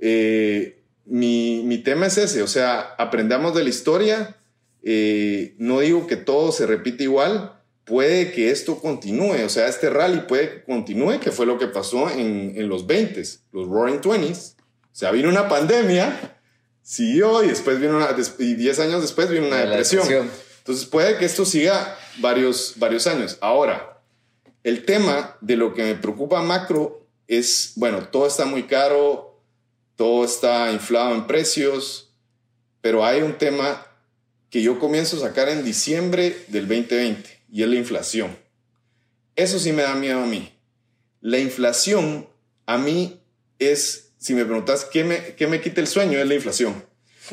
eh, 0.00 0.82
mi, 1.06 1.62
mi, 1.64 1.78
tema 1.78 2.06
es 2.06 2.18
ese. 2.18 2.42
O 2.42 2.48
sea, 2.48 2.80
aprendamos 2.98 3.54
de 3.54 3.62
la 3.62 3.70
historia. 3.70 4.36
Eh, 4.82 5.54
no 5.56 5.80
digo 5.80 6.06
que 6.06 6.16
todo 6.16 6.52
se 6.52 6.66
repite 6.66 7.04
igual. 7.04 7.58
Puede 7.84 8.32
que 8.32 8.50
esto 8.50 8.80
continúe. 8.80 9.44
O 9.46 9.48
sea, 9.48 9.68
este 9.68 9.88
rally 9.88 10.22
puede 10.28 10.50
que 10.50 10.62
continúe, 10.64 11.20
que 11.20 11.30
fue 11.30 11.46
lo 11.46 11.58
que 11.58 11.68
pasó 11.68 12.10
en, 12.10 12.52
en 12.56 12.68
los 12.68 12.86
20s, 12.86 13.40
los 13.52 13.66
Roaring 13.66 14.00
20s 14.00 14.53
o 14.53 14.53
sea, 14.96 15.10
vino 15.10 15.28
una 15.28 15.48
pandemia, 15.48 16.38
siguió 16.82 17.42
y 17.42 17.48
después 17.48 17.80
vino 17.80 17.96
una, 17.96 18.14
y 18.38 18.54
10 18.54 18.78
años 18.80 19.02
después 19.02 19.28
vino 19.28 19.46
una 19.46 19.64
depresión. 19.64 20.30
Entonces 20.58 20.86
puede 20.86 21.18
que 21.18 21.24
esto 21.24 21.44
siga 21.44 21.98
varios, 22.18 22.74
varios 22.76 23.06
años. 23.06 23.38
Ahora, 23.40 24.00
el 24.62 24.84
tema 24.84 25.36
de 25.40 25.56
lo 25.56 25.74
que 25.74 25.82
me 25.82 25.94
preocupa 25.94 26.42
macro 26.42 27.06
es, 27.26 27.72
bueno, 27.76 28.08
todo 28.08 28.26
está 28.26 28.46
muy 28.46 28.64
caro, 28.64 29.40
todo 29.96 30.24
está 30.24 30.70
inflado 30.72 31.14
en 31.14 31.26
precios, 31.26 32.12
pero 32.80 33.04
hay 33.04 33.22
un 33.22 33.38
tema 33.38 33.86
que 34.50 34.62
yo 34.62 34.78
comienzo 34.78 35.16
a 35.16 35.28
sacar 35.28 35.48
en 35.48 35.64
diciembre 35.64 36.44
del 36.48 36.68
2020 36.68 37.42
y 37.50 37.62
es 37.62 37.68
la 37.68 37.76
inflación. 37.76 38.38
Eso 39.36 39.58
sí 39.58 39.72
me 39.72 39.82
da 39.82 39.94
miedo 39.94 40.20
a 40.20 40.26
mí. 40.26 40.52
La 41.20 41.38
inflación 41.38 42.28
a 42.66 42.78
mí 42.78 43.20
es, 43.58 44.03
si 44.24 44.34
me 44.34 44.46
preguntas 44.46 44.86
qué 44.86 45.04
me, 45.04 45.34
qué 45.34 45.46
me 45.46 45.60
quita 45.60 45.82
el 45.82 45.86
sueño, 45.86 46.18
es 46.18 46.26
la 46.26 46.34
inflación. 46.34 46.82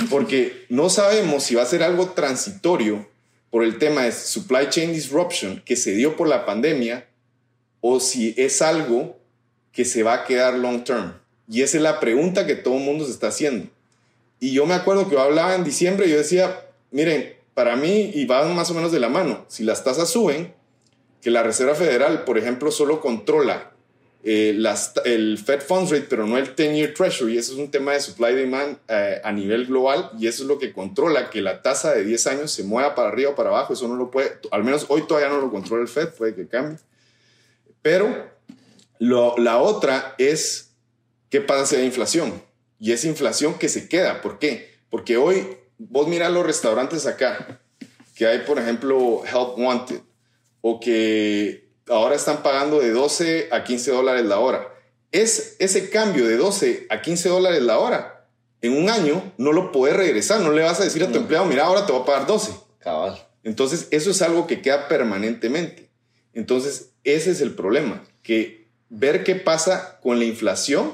Porque 0.10 0.66
no 0.68 0.89
sabemos 0.89 1.44
si 1.44 1.56
va 1.56 1.62
a 1.62 1.66
ser 1.66 1.84
algo 1.84 2.10
transitorio 2.10 3.08
por 3.50 3.64
el 3.64 3.78
tema 3.78 4.04
de 4.04 4.12
supply 4.12 4.68
chain 4.68 4.92
disruption 4.92 5.62
que 5.66 5.78
se 5.78 5.94
dio 5.94 6.18
por 6.18 6.28
la 6.28 6.46
pandemia 6.46 7.08
o 7.80 8.02
si 8.02 8.34
es 8.36 8.62
algo 8.62 9.18
que 9.72 9.86
se 9.86 10.04
va 10.04 10.16
a 10.16 10.24
quedar 10.26 10.56
long 10.56 10.84
term. 10.84 11.14
Y 11.48 11.62
esa 11.62 11.78
es 11.78 11.84
la 11.84 12.02
pregunta 12.02 12.46
que 12.46 12.56
todo 12.56 12.76
el 12.76 12.84
mundo 12.84 13.06
se 13.06 13.12
está 13.12 13.30
haciendo. 13.30 13.70
Y 14.42 14.52
yo 14.52 14.66
me 14.66 14.74
acuerdo 14.74 15.08
que 15.08 15.16
yo 15.16 15.22
hablaba 15.22 15.56
en 15.56 15.64
diciembre 15.64 16.08
y 16.08 16.10
yo 16.10 16.18
decía, 16.18 16.60
miren, 16.92 17.38
para 17.54 17.78
mí, 17.78 18.12
y 18.14 18.26
va 18.26 18.44
más 18.50 18.70
o 18.70 18.74
menos 18.74 18.92
de 18.92 19.00
la 19.00 19.08
mano, 19.08 19.46
si 19.48 19.64
las 19.64 19.86
tasas 19.86 20.10
suben, 20.10 20.54
que 21.22 21.32
la 21.32 21.42
Reserva 21.42 21.74
Federal, 21.74 22.26
por 22.26 22.38
ejemplo, 22.38 22.70
solo 22.70 23.00
controla 23.00 23.72
eh, 24.24 24.53
las, 24.55 24.93
el 25.03 25.38
Fed 25.38 25.61
Funds 25.61 25.89
Rate, 25.89 26.05
pero 26.09 26.28
no 26.28 26.38
el 26.38 26.55
10-year 26.55 26.93
Treasury. 26.93 27.38
Eso 27.38 27.53
es 27.53 27.59
un 27.59 27.72
tema 27.72 27.93
de 27.93 28.01
supply 28.01 28.36
demand 28.36 28.78
eh, 28.88 29.19
a 29.24 29.32
nivel 29.32 29.65
global 29.65 30.11
y 30.19 30.28
eso 30.28 30.43
es 30.43 30.47
lo 30.47 30.59
que 30.59 30.74
controla 30.74 31.30
que 31.30 31.41
la 31.41 31.61
tasa 31.61 31.93
de 31.93 32.03
10 32.03 32.28
años 32.28 32.51
se 32.51 32.63
mueva 32.63 32.93
para 32.93 33.09
arriba 33.09 33.32
o 33.32 33.36
para 33.36 33.49
abajo. 33.49 33.74
Eso 33.74 33.88
no 33.88 33.95
lo 33.95 34.11
puede, 34.11 34.39
al 34.51 34.63
menos 34.63 34.86
hoy 34.89 35.07
todavía 35.07 35.30
no 35.30 35.41
lo 35.41 35.49
controla 35.49 35.82
el 35.82 35.88
Fed, 35.88 36.09
puede 36.09 36.36
que 36.36 36.47
cambie. 36.47 36.78
Pero 37.82 38.30
lo, 38.99 39.36
la 39.38 39.59
otra 39.59 40.13
es 40.19 40.72
qué 41.30 41.41
pasa 41.41 41.65
si 41.65 41.76
hay 41.78 41.86
inflación. 41.86 42.43
Y 42.80 42.91
es 42.91 43.05
inflación 43.05 43.55
que 43.55 43.69
se 43.69 43.88
queda. 43.89 44.22
¿Por 44.22 44.39
qué? 44.39 44.69
Porque 44.89 45.17
hoy 45.17 45.47
vos 45.78 46.07
miras 46.07 46.32
los 46.32 46.45
restaurantes 46.45 47.07
acá, 47.07 47.59
que 48.15 48.28
hay, 48.28 48.39
por 48.39 48.59
ejemplo, 48.59 49.24
Help 49.26 49.57
Wanted, 49.57 50.01
o 50.61 50.80
que 50.80 51.70
ahora 51.88 52.15
están 52.15 52.43
pagando 52.43 52.79
de 52.79 52.91
12 52.91 53.49
a 53.51 53.63
15 53.63 53.91
dólares 53.91 54.25
la 54.25 54.39
hora. 54.39 54.67
Es 55.11 55.55
ese 55.59 55.89
cambio 55.89 56.27
de 56.27 56.38
12 56.38 56.88
a 56.89 57.01
15 57.01 57.29
dólares 57.29 57.61
la 57.61 57.79
hora. 57.79 58.27
En 58.61 58.77
un 58.77 58.89
año 58.89 59.34
no 59.38 59.51
lo 59.51 59.71
puedes 59.71 59.95
regresar, 59.95 60.41
no 60.41 60.51
le 60.51 60.61
vas 60.61 60.79
a 60.79 60.84
decir 60.84 61.03
a 61.03 61.11
tu 61.11 61.17
empleado, 61.17 61.45
mira, 61.45 61.65
ahora 61.65 61.86
te 61.86 61.91
voy 61.91 62.01
a 62.01 62.05
pagar 62.05 62.27
12. 62.27 62.51
Cabal. 62.79 63.19
Entonces, 63.43 63.88
eso 63.91 64.11
es 64.11 64.21
algo 64.21 64.45
que 64.45 64.61
queda 64.61 64.88
permanentemente. 64.88 65.89
Entonces, 66.34 66.91
ese 67.03 67.32
es 67.32 67.41
el 67.41 67.55
problema, 67.55 68.03
que 68.21 68.67
ver 68.89 69.23
qué 69.23 69.36
pasa 69.36 69.99
con 70.01 70.19
la 70.19 70.25
inflación 70.25 70.93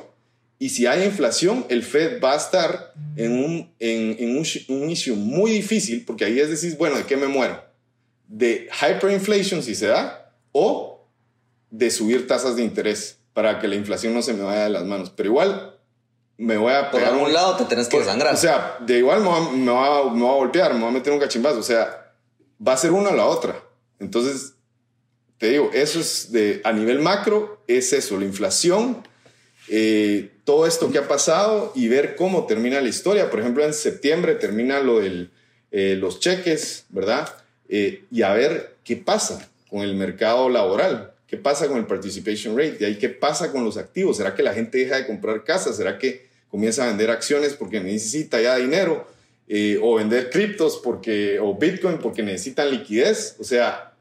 y 0.59 0.69
si 0.69 0.88
hay 0.88 1.03
inflación, 1.03 1.65
el 1.69 1.83
Fed 1.83 2.19
va 2.21 2.33
a 2.33 2.38
estar 2.38 2.93
en 3.15 3.31
un, 3.33 3.71
en, 3.79 4.15
en 4.19 4.38
un, 4.38 4.45
un 4.69 4.89
issue 4.89 5.15
muy 5.15 5.51
difícil, 5.51 6.03
porque 6.03 6.25
ahí 6.25 6.39
es 6.39 6.49
decir, 6.49 6.75
bueno, 6.77 6.97
¿de 6.97 7.03
qué 7.03 7.15
me 7.15 7.27
muero? 7.27 7.63
¿De 8.27 8.67
hyperinflation 8.73 9.61
si 9.61 9.75
se 9.75 9.88
da? 9.88 10.26
¿O 10.52 11.08
de 11.70 11.91
subir 11.91 12.28
tasas 12.28 12.56
de 12.56 12.64
interés 12.64 13.18
para 13.34 13.60
que 13.60 13.68
la 13.68 13.76
inflación 13.76 14.14
no 14.14 14.22
se 14.22 14.34
me 14.34 14.43
vaya 14.43 14.64
de 14.64 14.70
las 14.70 14.84
manos? 14.86 15.12
Pero 15.16 15.30
igual 15.30 15.76
me 16.38 16.58
voy 16.58 16.74
a 16.74 16.89
Por 16.91 17.00
pegar 17.00 17.14
algún 17.14 17.28
un- 17.28 17.34
lado 17.34 17.58
te 17.58 17.66
tenés 17.66 17.88
que 17.88 17.98
por- 17.98 18.06
desangrar. 18.06 18.34
O 18.34 18.38
sea, 18.38 18.78
de 18.82 18.98
igual 19.00 19.22
me 19.22 19.28
va, 19.30 19.52
me, 19.52 19.72
va, 19.72 20.14
me 20.14 20.24
va 20.24 20.32
a 20.32 20.36
golpear, 20.36 20.74
me 20.74 20.82
va 20.82 20.88
a 20.89 20.91
meter 20.91 21.12
un 21.14 21.20
cachimbazo. 21.20 21.60
O 21.60 21.64
sea, 21.64 22.14
va 22.66 22.74
a 22.74 22.78
ser 22.78 22.91
una 22.91 23.10
o 23.10 23.16
la 23.16 23.26
otra. 23.26 23.62
Entonces, 24.00 24.54
te 25.38 25.50
digo, 25.50 25.70
eso 25.74 26.00
es 26.00 26.32
de, 26.32 26.62
a 26.64 26.72
nivel 26.72 27.00
macro, 27.00 27.62
es 27.68 27.93
eso, 27.93 28.18
la 28.20 28.26
inflación, 28.26 29.04
eh, 29.70 30.32
todo 30.45 30.66
esto 30.66 30.91
que 30.91 30.98
ha 30.98 31.08
pasado 31.08 31.72
y 31.76 31.88
ver 31.89 32.16
cómo 32.16 32.45
termina 32.48 32.80
la 32.82 32.88
historia. 32.89 33.30
Por 33.30 33.39
ejemplo, 33.41 33.64
en 33.66 33.74
septiembre 33.74 34.36
termina 34.36 34.80
lo 34.80 35.00
de 35.00 35.30
los 35.98 36.20
cheques, 36.20 36.86
¿verdad? 36.89 37.28
Eh, 37.70 38.06
y 38.10 38.22
a 38.22 38.34
ver 38.34 38.78
qué 38.84 38.95
pasa 38.95 39.48
con 39.70 39.82
el 39.82 39.95
mercado 39.95 40.49
laboral, 40.49 41.13
qué 41.28 41.38
pasa 41.38 41.68
con 41.68 41.78
el 41.78 41.86
participation 41.86 42.57
rate, 42.57 42.78
y 42.80 42.86
ahí 42.86 42.97
qué 42.97 43.09
pasa 43.09 43.51
con 43.51 43.63
los 43.63 43.78
activos. 43.78 44.18
¿Será 44.18 44.34
que 44.36 44.43
la 44.43 44.53
gente 44.53 44.78
deja 44.78 44.95
de 44.95 45.07
comprar 45.07 45.43
casas? 45.43 45.78
¿Será 45.78 45.97
que 45.97 46.28
comienza 46.49 46.84
a 46.84 46.88
vender 46.88 47.11
acciones 47.11 47.53
porque 47.53 47.80
necesita 47.80 48.41
ya 48.41 48.55
dinero? 48.55 49.07
Eh, 49.49 49.80
o 49.82 49.95
vender 49.95 50.30
criptos 50.30 50.80
porque, 50.84 51.39
o 51.39 51.53
Bitcoin 51.55 51.99
porque 51.99 52.22
necesitan 52.24 52.70
liquidez. 52.70 53.36
O 53.39 53.43
sea, 53.43 53.93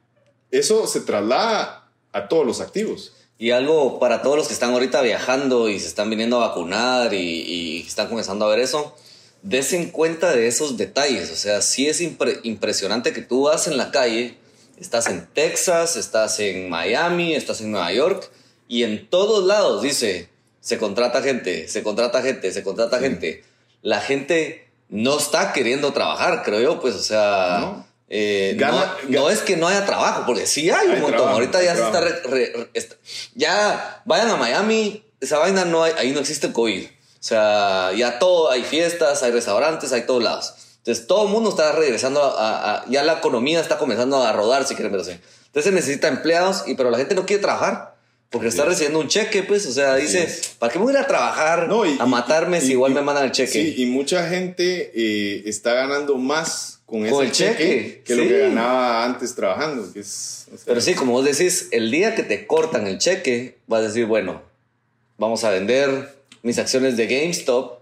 eso 0.50 0.86
se 0.86 1.00
traslada 1.00 1.88
a 2.12 2.28
todos 2.28 2.46
los 2.46 2.60
activos. 2.60 3.12
Y 3.38 3.50
algo 3.50 3.98
para 4.00 4.22
todos 4.22 4.36
los 4.36 4.48
que 4.48 4.54
están 4.54 4.72
ahorita 4.72 5.02
viajando 5.02 5.68
y 5.68 5.78
se 5.78 5.86
están 5.86 6.08
viniendo 6.08 6.40
a 6.40 6.48
vacunar 6.48 7.12
y, 7.12 7.84
están 7.86 8.08
comenzando 8.08 8.46
a 8.46 8.48
ver 8.48 8.60
eso, 8.60 8.96
desen 9.42 9.90
cuenta 9.90 10.34
de 10.34 10.46
esos 10.46 10.76
detalles. 10.78 11.30
O 11.30 11.36
sea, 11.36 11.60
sí 11.60 11.86
es 11.86 12.00
impre- 12.00 12.40
impresionante 12.42 13.12
que 13.12 13.20
tú 13.20 13.42
vas 13.42 13.66
en 13.66 13.76
la 13.76 13.90
calle, 13.90 14.36
estás 14.78 15.06
en 15.08 15.26
Texas, 15.26 15.96
estás 15.96 16.38
en 16.40 16.68
Miami, 16.68 17.34
estás 17.34 17.60
en 17.60 17.70
Nueva 17.72 17.92
York 17.92 18.30
y 18.68 18.82
en 18.84 19.08
todos 19.08 19.44
lados 19.44 19.82
dice, 19.82 20.28
se 20.60 20.78
contrata 20.78 21.22
gente, 21.22 21.68
se 21.68 21.82
contrata 21.82 22.22
gente, 22.22 22.52
se 22.52 22.62
contrata 22.62 22.98
gente. 22.98 23.44
La 23.82 24.00
gente 24.00 24.68
no 24.88 25.18
está 25.18 25.52
queriendo 25.52 25.92
trabajar, 25.92 26.42
creo 26.44 26.60
yo, 26.60 26.80
pues, 26.80 26.94
o 26.94 27.02
sea... 27.02 27.58
No. 27.60 27.86
eh, 28.08 28.54
Gana- 28.58 28.96
no, 29.08 29.20
no 29.22 29.30
es 29.30 29.40
que 29.40 29.56
no 29.56 29.68
haya 29.68 29.84
trabajo, 29.86 30.24
porque 30.26 30.46
sí 30.46 30.70
hay 30.70 30.86
un 30.88 30.92
montón. 30.94 31.12
trabajo, 31.12 31.34
Ahorita 31.34 31.62
ya 31.62 31.74
se 31.76 31.82
está 31.82 32.00
re- 32.00 32.22
re- 32.22 32.70
ya 33.34 34.02
vayan 34.04 34.28
a 34.30 34.36
Miami, 34.36 35.04
esa 35.20 35.38
vaina 35.38 35.64
no 35.64 35.82
hay, 35.82 35.92
ahí 35.96 36.12
no 36.12 36.20
existe 36.20 36.48
el 36.48 36.52
COVID. 36.52 36.84
O 36.84 36.88
sea, 37.28 37.92
ya 37.96 38.18
todo, 38.18 38.50
hay 38.50 38.62
fiestas, 38.62 39.22
hay 39.22 39.32
restaurantes, 39.32 39.92
hay 39.92 40.02
todos 40.02 40.22
lados. 40.22 40.54
Entonces 40.86 41.08
todo 41.08 41.26
el 41.26 41.32
mundo 41.32 41.50
está 41.50 41.72
regresando 41.72 42.22
a, 42.22 42.76
a- 42.82 42.84
ya 42.88 43.02
la 43.02 43.14
economía 43.14 43.60
está 43.60 43.76
comenzando 43.76 44.22
a 44.22 44.32
rodar, 44.32 44.64
si 44.66 44.76
quieren 44.76 44.92
verlo 44.92 45.04
así. 45.04 45.18
Entonces 45.46 45.64
se 45.64 45.72
necesita 45.72 46.06
empleados, 46.06 46.62
y, 46.68 46.74
pero 46.74 46.90
la 46.90 46.98
gente 46.98 47.14
no 47.16 47.26
quiere 47.26 47.42
trabajar. 47.42 47.96
Porque 48.30 48.48
está 48.48 48.64
recibiendo 48.64 48.98
un 49.00 49.08
cheque, 49.08 49.42
pues, 49.44 49.66
o 49.66 49.72
sea, 49.72 49.94
dice, 49.96 50.24
es. 50.24 50.48
¿para 50.58 50.72
qué 50.72 50.78
me 50.78 50.84
voy 50.84 50.94
a 50.94 50.98
ir 50.98 51.04
a 51.04 51.06
trabajar 51.08 51.68
No, 51.68 51.86
y- 51.86 51.96
a 51.98 52.06
matarme 52.06 52.58
y- 52.58 52.60
si 52.60 52.72
igual 52.72 52.92
me 52.92 53.00
mandan 53.02 53.24
el 53.24 53.32
cheque? 53.32 53.50
Sí, 53.52 53.74
y 53.78 53.86
mucha 53.86 54.28
gente 54.28 54.90
eh, 54.94 55.42
está 55.46 55.74
ganando 55.74 56.16
más 56.16 56.80
con, 56.86 57.00
Con 57.08 57.24
ese 57.24 57.24
el 57.24 57.32
cheque, 57.32 57.56
cheque, 57.64 58.02
que 58.04 58.14
lo 58.16 58.22
sí. 58.24 58.28
que 58.28 58.38
ganaba 58.40 59.04
antes 59.04 59.34
trabajando. 59.34 59.92
Que 59.92 60.00
es, 60.00 60.46
o 60.52 60.56
sea, 60.56 60.66
Pero 60.66 60.80
sí, 60.80 60.94
como 60.94 61.12
vos 61.12 61.24
decís, 61.24 61.68
el 61.72 61.90
día 61.90 62.14
que 62.14 62.22
te 62.24 62.46
cortan 62.46 62.86
el 62.86 62.98
cheque, 62.98 63.58
vas 63.66 63.80
a 63.82 63.86
decir, 63.88 64.06
bueno, 64.06 64.42
vamos 65.18 65.42
a 65.44 65.50
vender 65.50 66.14
mis 66.42 66.58
acciones 66.58 66.96
de 66.96 67.06
GameStop, 67.06 67.78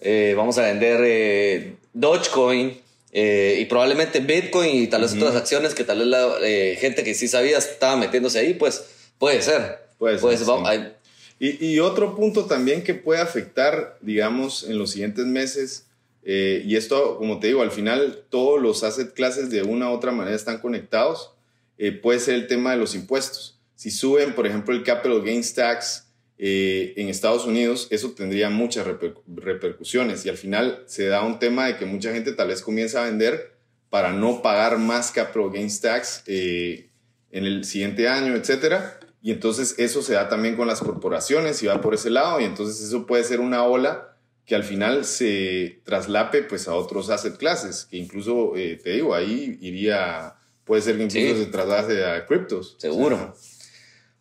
eh, 0.00 0.34
vamos 0.36 0.58
a 0.58 0.62
vender 0.62 1.00
eh, 1.04 1.76
Dogecoin 1.92 2.80
eh, 3.12 3.58
y 3.60 3.64
probablemente 3.66 4.20
Bitcoin 4.20 4.74
y 4.82 4.86
tal 4.86 5.02
vez 5.02 5.12
otras 5.14 5.34
acciones 5.36 5.74
que 5.74 5.84
tal 5.84 5.98
vez 5.98 6.06
la 6.08 6.36
eh, 6.42 6.76
gente 6.80 7.04
que 7.04 7.14
sí 7.14 7.28
sabía 7.28 7.58
estaba 7.58 7.96
metiéndose 7.96 8.38
ahí, 8.38 8.54
pues 8.54 8.84
puede 9.18 9.42
ser. 9.42 9.78
Puede 9.98 10.18
ser, 10.18 10.38
sí. 10.38 10.44
vamos- 10.46 10.68
hay- 10.68 10.92
Y, 11.38 11.66
y 11.66 11.80
otro 11.80 12.14
punto 12.16 12.46
también 12.46 12.82
que 12.84 12.94
puede 12.94 13.20
afectar, 13.20 13.98
digamos, 14.00 14.64
en 14.64 14.78
los 14.78 14.90
siguientes 14.92 15.26
meses, 15.26 15.86
eh, 16.24 16.62
y 16.64 16.76
esto, 16.76 17.18
como 17.18 17.40
te 17.40 17.48
digo, 17.48 17.62
al 17.62 17.72
final 17.72 18.22
todos 18.30 18.62
los 18.62 18.84
asset 18.84 19.12
classes 19.12 19.50
de 19.50 19.62
una 19.62 19.90
u 19.90 19.94
otra 19.94 20.12
manera 20.12 20.36
están 20.36 20.58
conectados, 20.58 21.32
eh, 21.78 21.90
puede 21.92 22.20
ser 22.20 22.34
el 22.36 22.46
tema 22.46 22.70
de 22.70 22.76
los 22.78 22.94
impuestos. 22.94 23.58
Si 23.74 23.90
suben, 23.90 24.34
por 24.34 24.46
ejemplo, 24.46 24.72
el 24.74 24.84
capital 24.84 25.20
gains 25.22 25.52
tax 25.54 26.06
eh, 26.44 26.94
en 26.96 27.08
Estados 27.08 27.46
Unidos, 27.46 27.86
eso 27.90 28.10
tendría 28.16 28.50
muchas 28.50 28.84
reper- 28.84 29.14
repercusiones 29.28 30.26
y 30.26 30.28
al 30.28 30.36
final 30.36 30.82
se 30.86 31.06
da 31.06 31.22
un 31.24 31.38
tema 31.38 31.68
de 31.68 31.76
que 31.76 31.86
mucha 31.86 32.12
gente 32.12 32.32
tal 32.32 32.48
vez 32.48 32.62
comienza 32.62 33.00
a 33.00 33.04
vender 33.06 33.52
para 33.90 34.12
no 34.12 34.42
pagar 34.42 34.78
más 34.78 35.12
capital 35.12 35.52
gains 35.52 35.80
tax 35.80 36.24
eh, 36.26 36.88
en 37.30 37.44
el 37.44 37.64
siguiente 37.64 38.08
año, 38.08 38.34
etcétera. 38.34 38.98
Y 39.22 39.30
entonces 39.30 39.76
eso 39.78 40.02
se 40.02 40.14
da 40.14 40.28
también 40.28 40.56
con 40.56 40.66
las 40.66 40.80
corporaciones 40.80 41.62
y 41.62 41.66
va 41.68 41.80
por 41.80 41.94
ese 41.94 42.10
lado 42.10 42.40
y 42.40 42.44
entonces 42.44 42.80
eso 42.84 43.06
puede 43.06 43.22
ser 43.22 43.38
una 43.38 43.62
ola 43.64 44.16
que 44.44 44.56
al 44.56 44.64
final 44.64 45.04
se 45.04 45.80
traslape 45.84 46.42
pues 46.42 46.66
a 46.66 46.74
otros 46.74 47.08
asset 47.08 47.36
classes, 47.36 47.84
que 47.88 47.98
incluso, 47.98 48.56
eh, 48.56 48.80
te 48.82 48.90
digo, 48.90 49.14
ahí 49.14 49.56
iría, 49.60 50.34
puede 50.64 50.82
ser 50.82 50.96
que 50.96 51.04
incluso 51.04 51.36
Sí. 51.36 51.44
se 51.44 51.50
traslade 51.52 52.04
a 52.04 52.26
criptos. 52.26 52.74
Seguro. 52.78 53.14
O 53.14 53.18
sea, 53.18 53.61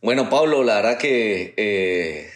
Bueno, 0.04 0.32
Pablo, 0.32 0.64
la 0.64 0.78
verdad 0.78 0.98
que 0.98 1.54
eh, 1.58 2.28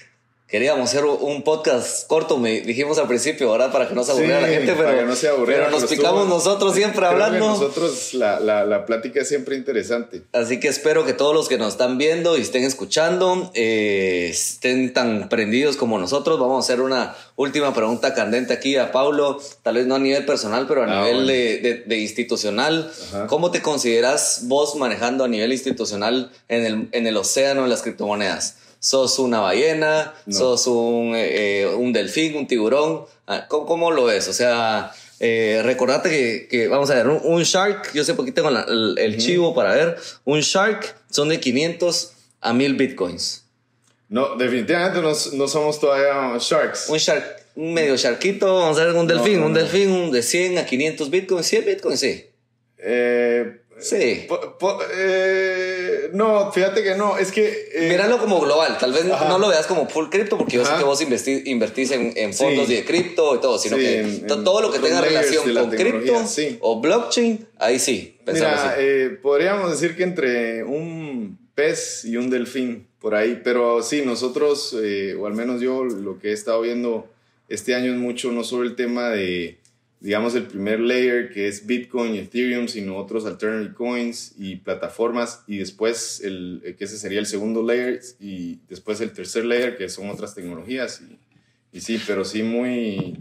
queríamos 0.48 0.90
hacer 0.90 1.04
un 1.06 1.44
podcast 1.44 2.08
corto, 2.08 2.38
me 2.38 2.62
dijimos 2.62 3.00
al 3.00 3.08
principio, 3.08 3.52
¿verdad? 3.52 3.72
Para 3.72 3.88
que 3.88 3.96
no 3.96 4.04
se 4.04 4.12
aburriera 4.12 4.42
la 4.42 4.48
gente, 4.48 4.74
pero, 4.78 5.06
no 5.06 5.16
se 5.16 5.30
pero 5.46 5.72
nos 5.72 5.86
picamos 5.86 6.28
nosotros 6.28 6.76
siempre 6.76 7.06
hablando. 7.06 7.48
nosotros 7.48 8.14
la, 8.14 8.40
la, 8.40 8.64
la, 8.64 8.86
plática 8.86 9.22
es 9.22 9.28
siempre 9.28 9.56
interesante. 9.56 10.22
Así 10.34 10.60
que 10.60 10.68
espero 10.68 11.04
que 11.04 11.14
todos 11.14 11.34
los 11.34 11.50
que 11.50 11.58
nos 11.58 11.70
están 11.70 11.98
viendo 11.98 12.38
y 12.38 12.42
estén 12.42 12.64
escuchando 12.64 13.52
eh, 13.56 14.28
estén 14.30 14.94
tan 14.94 15.30
prendidos 15.30 15.78
como 15.78 15.98
nosotros. 15.98 16.40
Vamos 16.40 16.64
a 16.64 16.72
hacer 16.72 16.82
una 16.82 17.16
última 17.36 17.74
pregunta 17.74 18.14
candente 18.14 18.54
aquí 18.54 18.78
a 18.78 18.92
Paulo, 18.92 19.42
tal 19.64 19.76
vez 19.76 19.88
no 19.88 19.96
a 19.96 20.00
nivel 20.00 20.26
personal, 20.26 20.68
pero 20.68 20.84
a 20.84 20.86
ah, 20.86 21.02
nivel 21.02 21.26
de, 21.26 21.84
de, 21.86 21.98
institucional. 21.98 22.92
¿Cómo 23.28 23.50
te 23.50 23.64
consideras 23.64 24.42
vos 24.44 24.76
manejando 24.76 25.24
a 25.24 25.28
nivel 25.28 25.52
institucional 25.52 26.32
en 26.50 26.66
el, 26.66 26.90
en 26.92 27.08
el 27.08 27.18
océano 27.18 27.64
de 27.64 27.70
las 27.70 27.82
criptomonedas? 27.82 28.58
Sos 28.86 29.18
una 29.18 29.40
ballena, 29.40 30.14
sos 30.30 30.68
un, 30.68 31.14
eh, 31.16 31.66
un, 31.76 31.92
delfín, 31.92 32.36
un 32.36 32.46
tiburón. 32.46 33.06
Ah, 33.26 33.48
¿Cómo, 33.48 33.90
lo 33.90 34.06
ves? 34.06 34.28
O 34.28 34.34
sea, 34.34 34.92
eh, 35.20 35.62
recordate 35.64 36.10
que, 36.10 36.48
que, 36.48 36.68
vamos 36.68 36.92
a 36.92 36.94
ver, 36.94 37.08
un, 37.08 37.42
shark, 37.42 37.92
yo 37.96 38.04
sé 38.04 38.14
poquito 38.14 38.44
tengo 38.44 38.50
el, 38.50 39.18
chivo 39.18 39.56
para 39.56 39.74
ver, 39.74 39.98
un 40.24 40.42
shark 40.42 40.96
son 41.10 41.30
de 41.30 41.40
500 41.40 42.12
a 42.42 42.54
1000 42.54 42.76
bitcoins. 42.76 43.46
No, 44.08 44.36
definitivamente 44.36 45.02
no, 45.02 45.14
no 45.34 45.48
somos 45.48 45.80
todavía 45.80 46.38
sharks. 46.40 46.90
Un 46.90 47.00
shark, 47.00 47.26
un 47.56 47.74
medio 47.74 47.98
sharkito, 47.98 48.54
vamos 48.54 48.78
a 48.78 48.86
ver 48.86 48.94
un 48.94 49.08
delfín, 49.08 49.42
un 49.42 49.56
delfín 49.56 50.12
de 50.12 50.22
100 50.22 50.60
a 50.60 50.66
500 50.68 51.10
bitcoins, 51.10 51.48
100 51.48 51.66
bitcoins, 51.66 52.00
sí. 52.00 52.26
Eh, 52.78 53.62
Sí. 53.80 54.28
Eh, 54.96 56.10
no, 56.14 56.52
fíjate 56.52 56.84
que 56.84 56.96
no, 56.96 57.18
es 57.18 57.32
que... 57.32 57.70
Eh, 57.74 57.90
Míralo 57.90 58.20
como 58.20 58.40
global, 58.40 58.78
tal 58.80 58.94
vez 58.94 59.06
no 59.06 59.38
lo 59.38 59.50
veas 59.50 59.68
como 59.68 59.88
full 59.90 60.10
cripto, 60.10 60.38
porque 60.38 60.58
yo 60.58 60.66
sé 60.66 60.72
que 60.78 60.84
vos 60.84 61.02
invertís 61.02 61.92
en, 61.92 62.34
fondos 62.34 62.70
de 62.70 62.86
cripto 62.86 63.36
y 63.36 63.40
todo, 63.40 63.58
sino 63.58 63.78
que 63.78 64.24
todo 64.28 64.62
lo 64.62 64.72
que 64.72 64.80
tenga 64.80 65.02
relación 65.02 65.54
con 65.54 65.70
cripto 65.72 66.14
o 66.62 66.82
blockchain, 66.82 67.48
ahí 67.58 67.80
sí. 67.80 68.18
Mira, 68.26 68.76
eh, 68.78 69.18
podríamos 69.22 69.72
decir 69.72 69.96
que 69.96 70.04
entre 70.04 70.64
un 70.64 71.38
pez 71.54 72.06
y 72.06 72.18
un 72.18 72.30
delfín, 72.30 72.88
por 73.00 73.14
ahí, 73.14 73.40
pero 73.44 73.84
sí, 73.84 74.02
nosotros, 74.04 74.74
o 74.74 75.28
al 75.28 75.34
menos 75.34 75.62
yo 75.62 75.84
lo 75.84 76.18
que 76.20 76.30
he 76.30 76.34
estado 76.34 76.62
viendo 76.62 77.08
este 77.50 77.76
año 77.76 77.92
es 77.92 78.00
mucho, 78.00 78.32
no 78.32 78.44
solo 78.44 78.64
el 78.64 78.76
tema 78.76 79.10
de 79.10 79.60
digamos, 80.06 80.36
el 80.36 80.46
primer 80.46 80.80
layer 80.82 81.32
que 81.32 81.48
es 81.48 81.66
Bitcoin 81.66 82.14
y 82.14 82.20
Ethereum, 82.20 82.68
sino 82.68 82.96
otros 82.96 83.26
alternative 83.26 83.74
coins 83.74 84.36
y 84.38 84.58
plataformas, 84.58 85.42
y 85.48 85.58
después 85.58 86.22
el, 86.24 86.76
que 86.78 86.86
ese 86.86 87.00
sería 87.00 87.18
el 87.18 87.26
segundo 87.26 87.64
layer, 87.64 88.00
y 88.20 88.60
después 88.70 89.02
el 89.02 89.14
tercer 89.14 89.46
layer, 89.46 89.78
que 89.78 89.90
son 89.90 90.12
otras 90.12 90.36
tecnologías. 90.36 91.02
Y, 91.02 91.18
y 91.76 91.82
sí, 91.82 92.02
pero 92.08 92.24
sí 92.24 92.42
muy... 92.42 93.20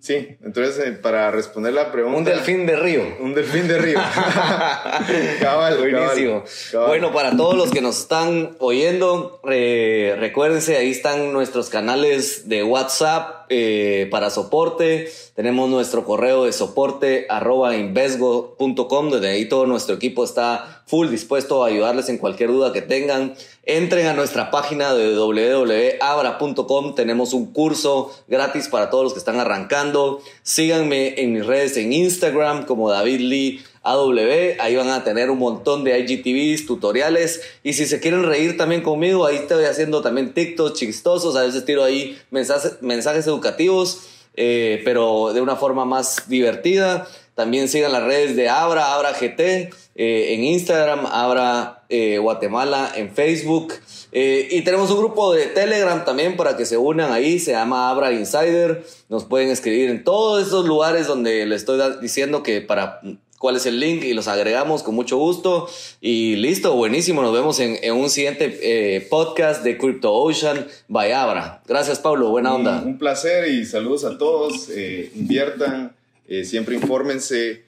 Sí, 0.00 0.36
entonces 0.42 0.84
eh, 0.84 0.90
para 0.90 1.30
responder 1.30 1.72
la 1.72 1.92
pregunta... 1.92 2.18
Un 2.18 2.24
delfín 2.24 2.66
de 2.66 2.74
río. 2.74 3.02
Un 3.20 3.32
delfín 3.32 3.68
de 3.68 3.78
río. 3.78 4.00
cabal, 5.40 5.78
Buenísimo. 5.78 6.42
Bueno, 6.88 7.12
para 7.12 7.36
todos 7.36 7.54
los 7.54 7.70
que 7.70 7.80
nos 7.80 8.00
están 8.00 8.56
oyendo, 8.58 9.40
recuérdense, 9.44 10.76
ahí 10.76 10.90
están 10.90 11.32
nuestros 11.32 11.68
canales 11.68 12.48
de 12.48 12.64
WhatsApp 12.64 13.46
eh, 13.50 14.08
para 14.10 14.30
soporte 14.30 15.08
tenemos 15.34 15.70
nuestro 15.70 16.04
correo 16.04 16.44
de 16.44 16.52
soporte 16.52 17.26
arroba 17.30 17.74
invesgo.com, 17.74 19.10
donde 19.10 19.28
ahí 19.28 19.46
todo 19.46 19.66
nuestro 19.66 19.94
equipo 19.94 20.24
está 20.24 20.81
full 20.92 21.08
dispuesto 21.08 21.64
a 21.64 21.68
ayudarles 21.68 22.10
en 22.10 22.18
cualquier 22.18 22.50
duda 22.50 22.74
que 22.74 22.82
tengan. 22.82 23.34
Entren 23.64 24.08
a 24.08 24.12
nuestra 24.12 24.50
página 24.50 24.92
de 24.92 25.14
www.abra.com. 25.14 26.94
Tenemos 26.94 27.32
un 27.32 27.50
curso 27.50 28.14
gratis 28.28 28.68
para 28.68 28.90
todos 28.90 29.04
los 29.04 29.14
que 29.14 29.18
están 29.18 29.40
arrancando. 29.40 30.20
Síganme 30.42 31.14
en 31.16 31.32
mis 31.32 31.46
redes 31.46 31.78
en 31.78 31.94
Instagram 31.94 32.66
como 32.66 32.90
David 32.90 33.20
Lee 33.20 33.62
AW. 33.82 34.60
Ahí 34.60 34.76
van 34.76 34.90
a 34.90 35.02
tener 35.02 35.30
un 35.30 35.38
montón 35.38 35.82
de 35.82 35.98
IGTVs, 35.98 36.66
tutoriales. 36.66 37.40
Y 37.62 37.72
si 37.72 37.86
se 37.86 37.98
quieren 37.98 38.24
reír 38.24 38.58
también 38.58 38.82
conmigo, 38.82 39.24
ahí 39.24 39.36
estoy 39.36 39.64
haciendo 39.64 40.02
también 40.02 40.34
TikToks 40.34 40.78
chistosos. 40.78 41.36
A 41.36 41.44
veces 41.44 41.64
tiro 41.64 41.84
ahí 41.84 42.18
mensajes, 42.30 43.26
educativos. 43.26 44.08
Eh, 44.34 44.82
pero 44.84 45.32
de 45.32 45.40
una 45.40 45.56
forma 45.56 45.86
más 45.86 46.28
divertida. 46.28 47.08
También 47.42 47.68
sigan 47.68 47.90
las 47.90 48.04
redes 48.04 48.36
de 48.36 48.48
Abra, 48.48 48.94
Abra 48.94 49.10
GT, 49.12 49.40
eh, 49.40 50.34
en 50.34 50.44
Instagram, 50.44 51.06
Abra 51.06 51.82
eh, 51.88 52.18
Guatemala, 52.18 52.92
en 52.94 53.10
Facebook. 53.10 53.72
y 54.12 54.62
tenemos 54.62 54.92
un 54.92 54.98
grupo 54.98 55.34
de 55.34 55.46
Telegram 55.46 56.04
también 56.04 56.36
para 56.36 56.56
que 56.56 56.66
se 56.66 56.76
unan 56.76 57.10
ahí, 57.10 57.40
se 57.40 57.50
llama 57.50 57.90
Abra 57.90 58.12
Insider. 58.12 58.84
Nos 59.08 59.24
pueden 59.24 59.50
escribir 59.50 59.90
en 59.90 60.04
todos 60.04 60.46
esos 60.46 60.66
lugares 60.66 61.08
donde 61.08 61.44
les 61.46 61.62
estoy 61.62 61.80
diciendo 62.00 62.44
que 62.44 62.60
para 62.60 63.00
cuál 63.42 63.56
es 63.56 63.66
el 63.66 63.80
link 63.80 64.04
y 64.04 64.14
los 64.14 64.28
agregamos 64.28 64.84
con 64.84 64.94
mucho 64.94 65.18
gusto. 65.18 65.68
Y 66.00 66.36
listo, 66.36 66.76
buenísimo. 66.76 67.22
Nos 67.22 67.32
vemos 67.32 67.58
en, 67.58 67.92
un 67.92 68.08
siguiente 68.08 68.56
eh, 68.62 69.00
podcast 69.10 69.64
de 69.64 69.76
Crypto 69.76 70.14
Ocean 70.14 70.68
by 70.86 71.10
Abra. 71.10 71.60
Gracias, 71.66 71.98
Pablo. 71.98 72.30
Buena 72.30 72.54
onda. 72.54 72.80
Un, 72.86 72.98
placer 72.98 73.48
y 73.48 73.66
saludos 73.66 74.04
a 74.04 74.16
todos. 74.16 74.68
Eh, 74.70 75.10
inviertan, 75.16 75.92
eh, 76.28 76.44
siempre 76.44 76.74
infórmense. 76.74 77.64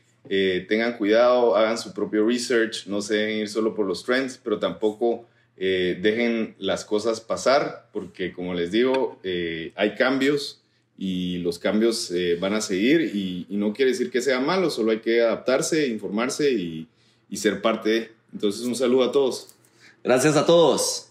tengan 0.69 0.97
cuidado, 0.97 1.55
hagan 1.55 1.77
su 1.77 1.93
propio 1.93 2.27
research, 2.27 2.87
no 2.87 3.03
se 3.03 3.15
deben 3.15 3.39
ir 3.39 3.49
solo 3.49 3.75
por 3.75 3.87
los 3.87 4.05
trends, 4.05 4.41
pero 4.43 4.59
tampoco 4.59 5.29
dejen 5.57 6.55
las 6.59 6.85
cosas 6.85 7.21
pasar, 7.21 7.91
porque 7.93 8.33
como 8.33 8.55
les 8.55 8.73
digo, 8.73 9.21
hay 9.23 9.95
cambios, 9.97 10.65
y 10.97 11.39
los 11.39 11.59
cambios 11.59 12.11
eh, 12.11 12.37
van 12.41 12.55
a 12.55 12.61
seguir 12.61 13.15
y, 13.15 13.47
no 13.51 13.73
quiere 13.73 13.93
decir 13.93 14.11
que 14.11 14.21
sea 14.21 14.41
malo, 14.41 14.71
solo 14.71 14.93
hay 14.93 15.01
que 15.01 15.23
adaptarse, 15.23 15.89
informarse 15.89 16.53
y, 16.53 16.89
y 17.29 17.37
ser 17.37 17.63
parte 17.63 17.89
de. 17.89 18.11
Entonces 18.33 18.63
un 18.63 18.75
saludo 18.75 19.05
a 19.05 19.13
todos. 19.13 19.49
Gracias 20.03 20.37
a 20.37 20.45
todos. 20.45 21.04